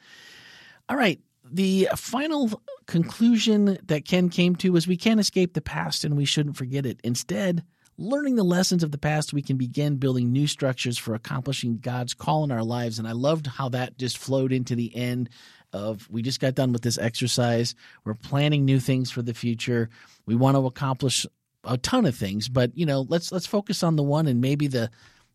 All 0.87 0.95
right. 0.95 1.19
The 1.49 1.89
final 1.95 2.61
conclusion 2.85 3.77
that 3.85 4.05
Ken 4.05 4.29
came 4.29 4.55
to 4.57 4.71
was 4.71 4.87
we 4.87 4.97
can't 4.97 5.19
escape 5.19 5.53
the 5.53 5.61
past 5.61 6.03
and 6.05 6.15
we 6.17 6.25
shouldn't 6.25 6.57
forget 6.57 6.85
it. 6.85 6.99
Instead, 7.03 7.63
learning 7.97 8.35
the 8.35 8.43
lessons 8.43 8.83
of 8.83 8.91
the 8.91 8.97
past, 8.97 9.33
we 9.33 9.41
can 9.41 9.57
begin 9.57 9.97
building 9.97 10.31
new 10.31 10.47
structures 10.47 10.97
for 10.97 11.15
accomplishing 11.15 11.79
God's 11.79 12.13
call 12.13 12.43
in 12.43 12.51
our 12.51 12.63
lives. 12.63 12.99
And 12.99 13.07
I 13.07 13.13
loved 13.13 13.47
how 13.47 13.69
that 13.69 13.97
just 13.97 14.17
flowed 14.17 14.51
into 14.51 14.75
the 14.75 14.95
end 14.95 15.29
of 15.73 16.07
we 16.09 16.21
just 16.21 16.39
got 16.39 16.55
done 16.55 16.71
with 16.71 16.81
this 16.81 16.97
exercise. 16.97 17.75
We're 18.05 18.13
planning 18.13 18.65
new 18.65 18.79
things 18.79 19.11
for 19.11 19.21
the 19.21 19.33
future. 19.33 19.89
We 20.25 20.35
want 20.35 20.55
to 20.55 20.65
accomplish 20.65 21.25
a 21.63 21.77
ton 21.77 22.05
of 22.05 22.15
things, 22.15 22.47
but 22.47 22.77
you 22.77 22.85
know, 22.85 23.05
let's 23.09 23.31
let's 23.31 23.45
focus 23.45 23.83
on 23.83 23.95
the 23.95 24.03
one 24.03 24.27
and 24.27 24.39
maybe 24.39 24.67
the 24.67 24.89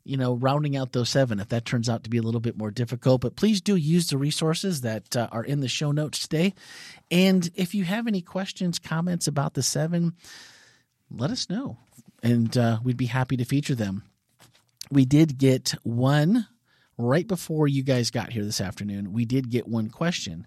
you 0.05 0.17
know, 0.17 0.35
rounding 0.35 0.77
out 0.77 0.93
those 0.93 1.11
seven 1.11 1.39
if 1.39 1.49
that 1.49 1.65
turns 1.65 1.89
out 1.89 2.03
to 2.05 2.11
be 2.11 2.19
a 2.19 2.23
little 2.23 2.41
bit 2.41 2.59
more 2.59 2.71
difficult. 2.71 3.21
But 3.21 3.37
please 3.37 3.61
do 3.61 3.77
use 3.77 4.09
the 4.09 4.19
resources 4.19 4.81
that 4.81 5.17
uh, 5.17 5.29
are 5.31 5.45
in 5.45 5.61
the 5.61 5.69
show 5.69 5.93
notes 5.93 6.27
today. 6.27 6.55
And 7.11 7.49
if 7.55 7.75
you 7.75 7.85
have 7.85 8.09
any 8.09 8.21
questions, 8.21 8.79
comments 8.79 9.29
about 9.29 9.55
the 9.55 9.63
seven, 9.63 10.15
let 11.09 11.31
us 11.31 11.49
know. 11.49 11.79
And 12.23 12.57
uh, 12.57 12.79
we'd 12.83 12.97
be 12.97 13.07
happy 13.07 13.37
to 13.37 13.45
feature 13.45 13.75
them. 13.75 14.05
We 14.91 15.05
did 15.05 15.39
get 15.39 15.75
one 15.83 16.47
right 16.99 17.27
before 17.27 17.67
you 17.67 17.83
guys 17.83 18.11
got 18.11 18.33
here 18.33 18.45
this 18.45 18.61
afternoon. 18.61 19.13
We 19.13 19.25
did 19.25 19.51
get 19.51 19.67
one 19.67 19.91
question 19.91 20.47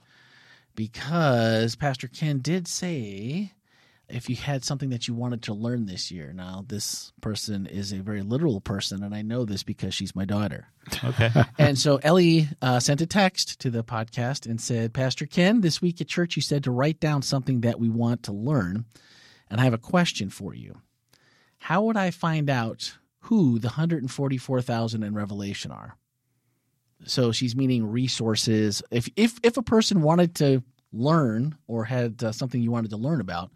because 0.76 1.76
Pastor 1.76 2.08
Ken 2.08 2.40
did 2.40 2.68
say 2.68 3.52
if 4.08 4.30
you 4.30 4.36
had 4.36 4.64
something 4.64 4.90
that 4.90 5.08
you 5.08 5.14
wanted 5.14 5.42
to 5.44 5.54
learn 5.54 5.86
this 5.86 6.12
year. 6.12 6.32
Now, 6.34 6.64
this 6.68 7.12
person 7.22 7.66
is 7.66 7.92
a 7.92 8.02
very 8.02 8.22
literal 8.22 8.62
person, 8.62 9.04
and 9.04 9.16
I 9.16 9.22
know 9.22 9.46
this 9.46 9.64
because 9.64 9.94
she's 9.94 10.16
my 10.16 10.26
daughter. 10.26 10.68
Okay. 11.04 11.32
and 11.58 11.78
so 11.78 12.00
Ellie 12.04 12.48
uh, 12.62 12.80
sent 12.80 13.02
a 13.02 13.08
text 13.08 13.60
to 13.62 13.70
the 13.70 13.84
podcast 13.84 14.46
and 14.46 14.62
said, 14.62 14.94
Pastor 14.94 15.26
Ken, 15.26 15.62
this 15.62 15.82
week 15.82 16.00
at 16.02 16.08
church, 16.08 16.36
you 16.36 16.42
said 16.42 16.64
to 16.66 16.72
write 16.72 17.00
down 17.00 17.22
something 17.22 17.62
that 17.62 17.80
we 17.80 17.90
want 17.90 18.24
to 18.24 18.32
learn. 18.32 18.86
And 19.50 19.60
I 19.60 19.64
have 19.64 19.74
a 19.74 19.80
question 19.80 20.30
for 20.30 20.54
you. 20.54 20.82
How 21.66 21.82
would 21.82 21.98
I 21.98 22.12
find 22.12 22.48
out 22.48 22.96
who 23.22 23.58
the 23.58 23.70
144,000 23.70 25.02
in 25.02 25.16
Revelation 25.16 25.72
are? 25.72 25.98
So 27.06 27.32
she's 27.32 27.56
meaning 27.56 27.92
resources. 27.92 28.84
If 28.92 29.10
if 29.16 29.40
if 29.42 29.58
a 29.58 29.64
person 29.64 30.04
wanted 30.04 30.36
to 30.36 30.62
learn 30.94 31.58
or 31.66 31.86
had 31.86 32.24
uh, 32.24 32.32
something 32.34 32.62
you 32.62 32.70
wanted 32.70 32.92
to 32.92 32.98
learn 32.98 33.20
about, 33.20 33.50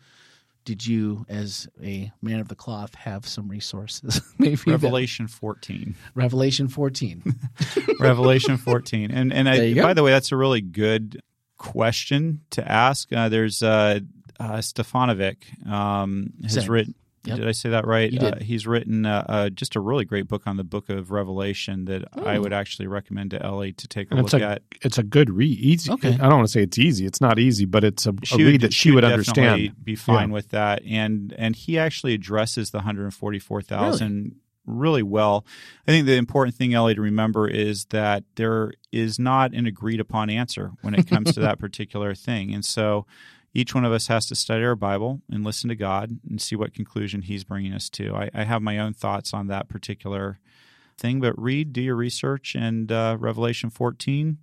did 0.65 0.87
you, 0.87 1.23
as 1.29 1.67
a 1.83 2.11
man 2.19 2.39
of 2.39 2.47
the 2.47 2.55
cloth, 2.55 2.95
have 2.95 3.27
some 3.27 3.47
resources? 3.47 4.21
Maybe 4.39 4.55
that- 4.55 4.65
Revelation 4.65 5.27
14. 5.27 5.93
Revelation 6.15 6.67
14. 6.67 7.35
Revelation 7.99 8.57
14. 8.57 9.11
And 9.11 9.31
and 9.31 9.47
I, 9.47 9.75
by 9.75 9.93
the 9.93 10.01
way, 10.01 10.09
that's 10.09 10.31
a 10.31 10.35
really 10.35 10.61
good 10.61 11.21
question 11.59 12.41
to 12.49 12.67
ask. 12.67 13.13
Uh, 13.13 13.29
there's 13.29 13.61
uh, 13.61 13.99
uh, 14.39 14.53
Stefanovic 14.57 15.67
um, 15.69 16.33
has 16.41 16.53
Said. 16.53 16.69
written. 16.69 16.95
Yep. 17.25 17.37
Did 17.37 17.47
I 17.47 17.51
say 17.51 17.69
that 17.69 17.85
right? 17.85 18.11
You 18.11 18.19
did. 18.19 18.33
Uh, 18.35 18.39
he's 18.39 18.65
written 18.65 19.05
uh, 19.05 19.25
uh, 19.27 19.49
just 19.49 19.75
a 19.75 19.79
really 19.79 20.05
great 20.05 20.27
book 20.27 20.43
on 20.45 20.55
the 20.57 20.63
book 20.63 20.89
of 20.89 21.11
Revelation 21.11 21.85
that 21.85 22.05
I 22.25 22.39
would 22.39 22.53
actually 22.53 22.87
recommend 22.87 23.31
to 23.31 23.43
Ellie 23.43 23.73
to 23.73 23.87
take 23.87 24.09
a 24.11 24.15
And 24.15 24.23
look 24.23 24.41
a 24.41 24.45
at. 24.45 24.61
it's 24.81 24.97
a 24.97 25.03
good 25.03 25.29
read. 25.29 25.59
Easy. 25.59 25.91
Okay. 25.91 26.13
I 26.13 26.17
don't 26.29 26.37
want 26.37 26.47
to 26.47 26.51
say 26.51 26.61
it's 26.63 26.77
easy. 26.79 27.05
It's 27.05 27.19
not 27.21 27.37
easy, 27.37 27.65
but 27.65 27.83
it's 27.83 28.05
a, 28.05 28.11
a 28.11 28.25
She 28.25 28.43
read 28.43 28.61
that 28.61 28.73
she 28.73 28.91
would 28.91 29.01
definitely 29.01 29.43
understand. 29.43 29.83
Be 29.85 29.95
fine 29.95 30.29
Yeah. 30.29 30.33
with 30.33 30.49
that, 30.49 30.81
and 30.85 31.33
and 31.37 31.55
he 31.55 31.77
actually 31.77 32.13
addresses 32.13 32.71
the 32.71 32.77
144,000 33.49 34.35
really 34.65 35.03
well. 35.03 35.45
I 35.87 35.91
think 35.91 36.05
the 36.05 36.15
important 36.15 36.55
thing, 36.55 36.73
Ellie, 36.73 36.93
to 36.95 37.01
remember 37.01 37.47
is 37.47 37.85
that 37.85 38.23
there 38.35 38.71
is 38.91 39.17
not 39.17 39.53
an 39.53 39.65
agreed 39.65 39.99
upon 39.99 40.29
answer 40.29 40.71
when 40.81 40.93
it 40.93 41.07
comes 41.07 41.33
to 41.33 41.39
that 41.41 41.59
particular 41.59 42.13
thing. 42.13 42.53
And 42.53 42.63
so, 42.63 43.05
each 43.53 43.73
one 43.73 43.85
of 43.85 43.91
us 43.91 44.07
has 44.07 44.25
to 44.27 44.35
study 44.35 44.63
our 44.63 44.75
Bible 44.75 45.21
and 45.31 45.43
listen 45.43 45.69
to 45.69 45.75
God 45.75 46.19
and 46.29 46.39
see 46.41 46.55
what 46.55 46.73
conclusion 46.73 47.23
He's 47.23 47.43
bringing 47.43 47.73
us 47.73 47.89
to. 47.91 48.13
I, 48.15 48.29
I 48.33 48.43
have 48.43 48.61
my 48.61 48.77
own 48.79 48.93
thoughts 48.93 49.33
on 49.33 49.47
that 49.47 49.69
particular 49.69 50.39
thing, 50.97 51.19
but 51.19 51.39
read, 51.41 51.73
do 51.73 51.81
your 51.81 51.95
research, 51.95 52.55
and 52.55 52.91
uh, 52.91 53.17
Revelation 53.19 53.69
14. 53.69 54.37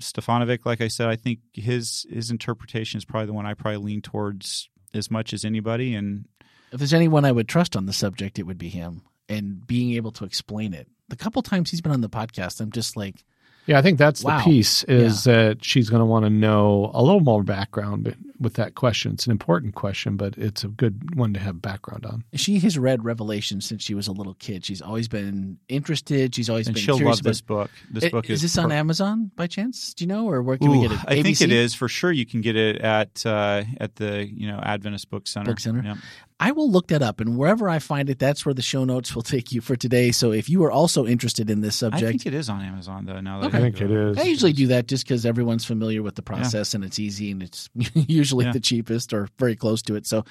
Stefanovic, 0.00 0.66
like 0.66 0.80
I 0.80 0.88
said, 0.88 1.08
I 1.08 1.16
think 1.16 1.40
his 1.54 2.06
his 2.10 2.30
interpretation 2.30 2.98
is 2.98 3.04
probably 3.04 3.26
the 3.26 3.32
one 3.32 3.46
I 3.46 3.54
probably 3.54 3.78
lean 3.78 4.02
towards 4.02 4.68
as 4.92 5.10
much 5.10 5.32
as 5.32 5.44
anybody. 5.44 5.94
And 5.94 6.26
if 6.72 6.78
there's 6.78 6.92
anyone 6.94 7.24
I 7.24 7.32
would 7.32 7.48
trust 7.48 7.76
on 7.76 7.86
the 7.86 7.92
subject, 7.92 8.38
it 8.38 8.42
would 8.44 8.58
be 8.58 8.68
him. 8.68 9.02
And 9.28 9.66
being 9.66 9.92
able 9.94 10.12
to 10.12 10.24
explain 10.24 10.72
it. 10.74 10.86
The 11.08 11.16
couple 11.16 11.42
times 11.42 11.70
he's 11.70 11.80
been 11.80 11.92
on 11.92 12.00
the 12.00 12.08
podcast, 12.10 12.60
I'm 12.60 12.70
just 12.70 12.96
like, 12.96 13.24
yeah, 13.66 13.78
I 13.78 13.82
think 13.82 13.98
that's 13.98 14.22
Wow. 14.22 14.38
the 14.38 14.44
piece 14.44 14.84
is 14.84 15.24
that 15.24 15.64
she's 15.64 15.88
going 15.90 16.00
to 16.00 16.06
want 16.06 16.24
to 16.26 16.30
know 16.30 16.90
a 16.94 17.02
little 17.02 17.20
more 17.20 17.42
background 17.42 18.04
but 18.04 18.14
with 18.40 18.54
that 18.54 18.74
question. 18.74 19.12
It's 19.12 19.26
an 19.26 19.32
important 19.32 19.74
question, 19.74 20.16
but 20.16 20.36
it's 20.36 20.64
a 20.64 20.68
good 20.68 21.16
one 21.16 21.32
to 21.34 21.40
have 21.40 21.60
background 21.62 22.06
on. 22.06 22.24
she 22.34 22.58
has 22.60 22.78
read 22.78 23.04
Revelation 23.04 23.60
since 23.60 23.82
she 23.82 23.94
was 23.94 24.06
a 24.08 24.12
little 24.12 24.34
kid. 24.34 24.64
She's 24.64 24.82
always 24.82 25.08
been 25.08 25.58
interested. 25.68 26.34
She's 26.34 26.48
always 26.50 26.66
and 26.66 26.74
been 26.74 26.82
she'll 26.84 26.96
curious 26.96 27.18
love 27.18 27.22
this 27.24 27.40
book. 27.40 27.70
This 27.90 28.04
I- 28.04 28.08
book 28.10 28.26
is 28.30 28.42
is, 28.44 28.54
this 28.54 28.58
on 28.62 28.72
Amazon 28.72 29.30
by 29.36 29.46
chance? 29.46 29.94
Do 29.94 30.04
you 30.04 30.08
know, 30.08 30.28
or 30.28 30.42
where 30.42 30.58
can 30.58 30.68
Ooh, 30.68 30.80
we 30.80 30.88
get 30.88 30.92
it? 30.92 31.00
I 31.06 31.22
think 31.22 31.40
it 31.40 31.52
is 31.52 31.74
for 31.74 31.88
sure. 31.88 32.12
You 32.12 32.26
can 32.26 32.40
get 32.40 32.56
it 32.56 32.80
at 32.80 33.24
uh, 33.24 33.64
at 33.78 33.96
the 33.96 34.26
you 34.26 34.46
know 34.46 34.58
Adventist 34.58 35.10
Book 35.10 35.26
Center. 35.26 35.52
Book 35.52 35.60
Center? 35.60 35.82
Yep. 35.82 35.96
I 36.38 36.52
will 36.52 36.70
look 36.70 36.88
that 36.88 37.00
up, 37.00 37.20
and 37.20 37.38
wherever 37.38 37.66
I 37.66 37.78
find 37.78 38.10
it, 38.10 38.18
that's 38.18 38.44
where 38.44 38.52
the 38.52 38.60
show 38.60 38.84
notes 38.84 39.14
will 39.14 39.22
take 39.36 39.52
you 39.52 39.62
for 39.62 39.74
today. 39.74 40.12
So 40.12 40.32
if 40.32 40.50
you 40.50 40.62
are 40.64 40.70
also 40.70 41.06
interested 41.06 41.48
in 41.48 41.62
this 41.62 41.76
subject, 41.76 42.04
I 42.04 42.08
think 42.10 42.26
it 42.26 42.34
is 42.34 42.50
on 42.50 42.60
Amazon 42.62 43.06
though. 43.06 43.20
Now 43.20 43.40
that 43.40 43.46
Okay. 43.46 43.58
I 43.58 43.60
think 43.62 43.80
it 43.80 43.90
is. 43.90 44.18
I 44.18 44.22
usually 44.22 44.52
do 44.52 44.66
that 44.68 44.86
just 44.86 45.04
because 45.06 45.24
everyone's 45.24 45.64
familiar 45.64 46.02
with 46.02 46.14
the 46.14 46.22
process 46.22 46.74
and 46.74 46.84
it's 46.84 46.98
easy 46.98 47.30
and 47.30 47.42
it's 47.42 47.70
usually 47.94 48.25
Yeah. 48.32 48.52
the 48.52 48.60
cheapest 48.60 49.12
or 49.12 49.28
very 49.38 49.56
close 49.56 49.82
to 49.82 49.94
it. 49.94 50.06
So, 50.06 50.24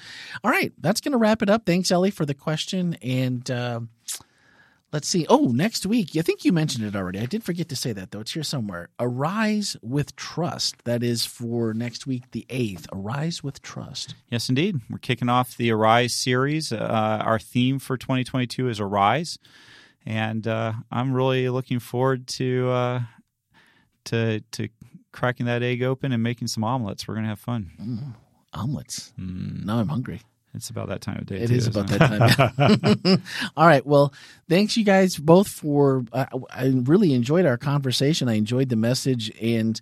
all 0.44 0.50
right, 0.50 0.72
that's 0.78 1.00
going 1.00 1.12
to 1.12 1.18
wrap 1.18 1.42
it 1.42 1.50
up. 1.50 1.64
Thanks, 1.66 1.90
Ellie, 1.90 2.10
for 2.10 2.26
the 2.26 2.34
question. 2.34 2.94
And 3.02 3.50
uh, 3.50 3.80
let's 4.92 5.08
see. 5.08 5.26
Oh, 5.28 5.46
next 5.52 5.84
week. 5.86 6.16
I 6.16 6.22
think 6.22 6.44
you 6.44 6.52
mentioned 6.52 6.84
it 6.84 6.96
already. 6.96 7.18
I 7.18 7.26
did 7.26 7.44
forget 7.44 7.68
to 7.70 7.76
say 7.76 7.92
that, 7.92 8.10
though. 8.10 8.20
It's 8.20 8.32
here 8.32 8.42
somewhere. 8.42 8.88
Arise 9.00 9.76
with 9.82 10.16
Trust. 10.16 10.84
That 10.84 11.02
is 11.02 11.26
for 11.26 11.74
next 11.74 12.06
week, 12.06 12.30
the 12.32 12.46
8th. 12.48 12.86
Arise 12.92 13.42
with 13.42 13.62
Trust. 13.62 14.14
Yes, 14.30 14.48
indeed. 14.48 14.80
We're 14.88 14.98
kicking 14.98 15.28
off 15.28 15.56
the 15.56 15.70
Arise 15.72 16.14
series. 16.14 16.72
Uh, 16.72 17.20
our 17.24 17.38
theme 17.38 17.78
for 17.78 17.96
2022 17.96 18.68
is 18.68 18.80
Arise, 18.80 19.38
and 20.04 20.46
uh, 20.46 20.72
I'm 20.90 21.12
really 21.12 21.48
looking 21.48 21.78
forward 21.80 22.26
to 22.28 22.68
uh, 22.70 23.00
to 24.06 24.40
to 24.52 24.68
cracking 25.16 25.46
that 25.46 25.62
egg 25.62 25.82
open 25.82 26.12
and 26.12 26.22
making 26.22 26.46
some 26.48 26.62
omelets. 26.62 27.08
We're 27.08 27.14
gonna 27.16 27.28
have 27.28 27.40
fun. 27.40 27.70
Mm, 27.80 28.14
omelets. 28.52 29.12
Mm, 29.18 29.64
Now 29.64 29.78
I'm 29.78 29.88
hungry. 29.88 30.20
it's 30.54 30.70
about 30.70 30.88
that 30.88 31.00
time 31.00 31.18
of 31.18 31.26
day. 31.26 31.36
It 31.38 31.48
too, 31.48 31.54
is 31.54 31.66
about 31.66 31.90
it? 31.90 31.98
that 31.98 32.54
time. 32.56 33.22
All 33.56 33.66
right. 33.66 33.84
Well, 33.84 34.12
thanks 34.48 34.76
you 34.76 34.84
guys 34.84 35.16
both 35.16 35.48
for. 35.48 36.04
Uh, 36.12 36.26
I 36.50 36.72
really 36.84 37.12
enjoyed 37.14 37.46
our 37.46 37.56
conversation. 37.58 38.28
I 38.28 38.34
enjoyed 38.34 38.68
the 38.68 38.76
message, 38.76 39.30
and 39.40 39.80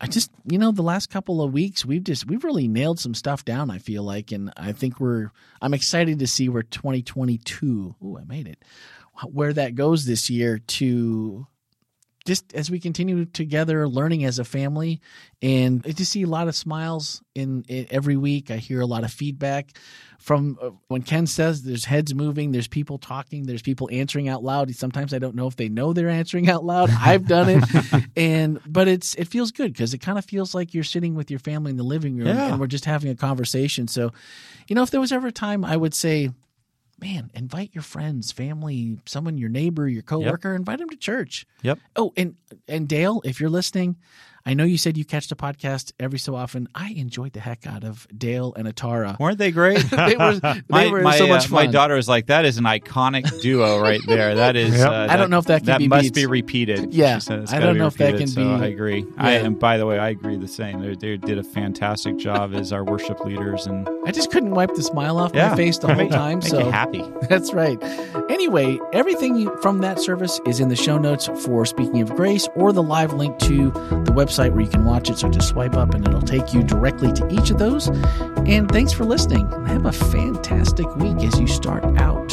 I 0.00 0.06
just, 0.06 0.30
you 0.48 0.58
know, 0.58 0.70
the 0.72 0.82
last 0.82 1.10
couple 1.10 1.42
of 1.42 1.52
weeks 1.52 1.84
we've 1.84 2.04
just 2.04 2.26
we've 2.26 2.44
really 2.44 2.68
nailed 2.68 2.98
some 3.00 3.14
stuff 3.14 3.44
down. 3.44 3.70
I 3.70 3.78
feel 3.78 4.02
like, 4.04 4.32
and 4.32 4.52
I 4.56 4.72
think 4.72 5.00
we're. 5.00 5.30
I'm 5.60 5.74
excited 5.74 6.18
to 6.20 6.26
see 6.26 6.48
where 6.48 6.62
2022. 6.62 7.94
Oh, 8.02 8.18
I 8.18 8.24
made 8.24 8.46
it. 8.48 8.64
Where 9.32 9.52
that 9.52 9.74
goes 9.74 10.04
this 10.04 10.30
year 10.30 10.58
to 10.58 11.46
just 12.28 12.52
as 12.54 12.70
we 12.70 12.78
continue 12.78 13.24
together 13.24 13.88
learning 13.88 14.24
as 14.24 14.38
a 14.38 14.44
family 14.44 15.00
and 15.42 15.82
I 15.86 15.92
just 15.92 16.12
see 16.12 16.22
a 16.22 16.26
lot 16.28 16.46
of 16.46 16.54
smiles 16.54 17.22
in, 17.34 17.64
in 17.68 17.86
every 17.90 18.16
week. 18.16 18.50
I 18.50 18.58
hear 18.58 18.80
a 18.80 18.86
lot 18.86 19.02
of 19.02 19.10
feedback 19.12 19.70
from 20.18 20.58
uh, 20.60 20.70
when 20.88 21.00
ken 21.02 21.26
says 21.26 21.62
there's 21.62 21.84
heads 21.86 22.12
moving 22.14 22.50
there's 22.52 22.66
people 22.68 22.98
talking 22.98 23.46
there's 23.46 23.62
people 23.62 23.88
answering 23.90 24.28
out 24.28 24.44
loud. 24.44 24.72
Sometimes 24.74 25.14
i 25.14 25.18
don't 25.18 25.34
know 25.34 25.46
if 25.46 25.56
they 25.56 25.68
know 25.68 25.92
they're 25.92 26.08
answering 26.08 26.48
out 26.50 26.64
loud. 26.64 26.90
I've 27.00 27.26
done 27.26 27.48
it. 27.48 27.64
And 28.16 28.60
but 28.66 28.86
it's 28.88 29.14
it 29.14 29.28
feels 29.28 29.50
good 29.50 29.72
because 29.72 29.94
it 29.94 29.98
kind 29.98 30.18
of 30.18 30.24
feels 30.24 30.54
like 30.54 30.74
you're 30.74 30.84
sitting 30.84 31.14
with 31.14 31.30
your 31.30 31.40
family 31.40 31.70
in 31.70 31.76
the 31.78 31.82
living 31.82 32.16
room 32.18 32.26
Yeah. 32.28 32.48
and 32.50 32.60
we're 32.60 32.66
just 32.66 32.84
having 32.84 33.10
a 33.10 33.16
conversation. 33.16 33.88
So 33.88 34.12
you 34.68 34.74
know 34.76 34.82
if 34.82 34.90
there 34.90 35.00
was 35.00 35.12
ever 35.12 35.28
a 35.28 35.32
time 35.32 35.64
i 35.64 35.76
would 35.76 35.94
say 35.94 36.30
man 37.00 37.30
invite 37.34 37.70
your 37.74 37.82
friends 37.82 38.32
family 38.32 38.98
someone 39.06 39.38
your 39.38 39.48
neighbor 39.48 39.88
your 39.88 40.02
coworker 40.02 40.54
invite 40.54 40.78
them 40.78 40.88
to 40.88 40.96
church 40.96 41.46
Yep. 41.62 41.78
Oh, 41.96 42.12
and 42.16 42.36
and 42.66 42.88
Dale, 42.88 43.20
if 43.24 43.40
you're 43.40 43.50
listening, 43.50 43.96
I 44.48 44.54
know 44.54 44.64
you 44.64 44.78
said 44.78 44.96
you 44.96 45.04
catch 45.04 45.28
the 45.28 45.36
podcast 45.36 45.92
every 46.00 46.18
so 46.18 46.34
often. 46.34 46.68
I 46.74 46.92
enjoyed 46.92 47.34
the 47.34 47.40
heck 47.40 47.66
out 47.66 47.84
of 47.84 48.08
Dale 48.16 48.54
and 48.56 48.66
Atara. 48.66 49.18
Weren't 49.20 49.36
they 49.36 49.50
great? 49.50 49.78
they 49.90 50.16
were 50.16 50.36
they 50.36 50.62
my 50.70 50.90
were 50.90 51.02
my, 51.02 51.18
so 51.18 51.26
much 51.26 51.44
uh, 51.44 51.48
fun. 51.48 51.66
my 51.66 51.66
daughter 51.66 51.98
is 51.98 52.08
like, 52.08 52.28
"That 52.28 52.46
is 52.46 52.56
an 52.56 52.64
iconic 52.64 53.42
duo 53.42 53.78
right 53.78 54.00
there. 54.06 54.36
That 54.36 54.56
is." 54.56 54.74
Yep. 54.78 54.90
Uh, 54.90 55.06
I 55.10 55.16
don't 55.18 55.28
know 55.28 55.36
if 55.38 55.44
that 55.46 55.64
can 55.64 55.66
be 55.66 55.72
that 55.72 55.78
be 55.80 55.88
must 55.88 56.02
beat. 56.04 56.14
be 56.14 56.24
repeated. 56.26 56.94
Yeah, 56.94 57.16
She 57.18 57.26
said 57.26 57.48
I 57.50 57.60
don't 57.60 57.74
be 57.74 57.80
know 57.80 57.88
if 57.88 57.98
that 57.98 58.16
can 58.16 58.26
so 58.26 58.42
be- 58.42 58.64
I 58.64 58.66
agree. 58.68 59.04
I 59.18 59.32
and 59.32 59.58
by 59.58 59.76
the 59.76 59.84
way, 59.84 59.98
I 59.98 60.08
agree 60.08 60.38
the 60.38 60.48
same. 60.48 60.80
They, 60.80 60.94
they 60.94 61.16
did 61.18 61.36
a 61.36 61.44
fantastic 61.44 62.16
job 62.16 62.54
as 62.54 62.72
our 62.72 62.82
worship 62.84 63.20
leaders, 63.20 63.66
and 63.66 63.86
I 64.06 64.12
just 64.12 64.30
couldn't 64.30 64.52
wipe 64.52 64.74
the 64.74 64.82
smile 64.82 65.18
off 65.18 65.32
yeah, 65.34 65.50
my 65.50 65.56
face 65.56 65.76
the 65.76 65.88
whole 65.88 65.96
Make- 65.96 66.10
time. 66.10 66.38
make 66.38 66.48
So 66.48 66.60
you 66.60 66.70
happy. 66.70 67.04
That's 67.28 67.52
right. 67.52 67.76
Anyway, 68.30 68.78
everything 68.94 69.36
you, 69.36 69.54
from 69.60 69.80
that 69.80 69.98
service 70.00 70.40
is 70.46 70.58
in 70.58 70.70
the 70.70 70.76
show 70.76 70.96
notes 70.96 71.26
for 71.44 71.66
Speaking 71.66 72.00
of 72.00 72.14
Grace 72.16 72.48
or 72.54 72.72
the 72.72 72.82
live 72.82 73.12
link 73.12 73.38
to 73.40 73.70
the 74.06 74.12
website 74.38 74.52
where 74.52 74.62
you 74.62 74.70
can 74.70 74.84
watch 74.84 75.10
it. 75.10 75.18
So 75.18 75.28
just 75.28 75.48
swipe 75.48 75.76
up 75.76 75.94
and 75.94 76.06
it'll 76.06 76.22
take 76.22 76.54
you 76.54 76.62
directly 76.62 77.12
to 77.12 77.28
each 77.28 77.50
of 77.50 77.58
those. 77.58 77.88
And 77.88 78.70
thanks 78.70 78.92
for 78.92 79.04
listening. 79.04 79.50
Have 79.66 79.86
a 79.86 79.92
fantastic 79.92 80.94
week 80.96 81.18
as 81.18 81.38
you 81.38 81.46
start 81.46 81.84
out 81.98 82.28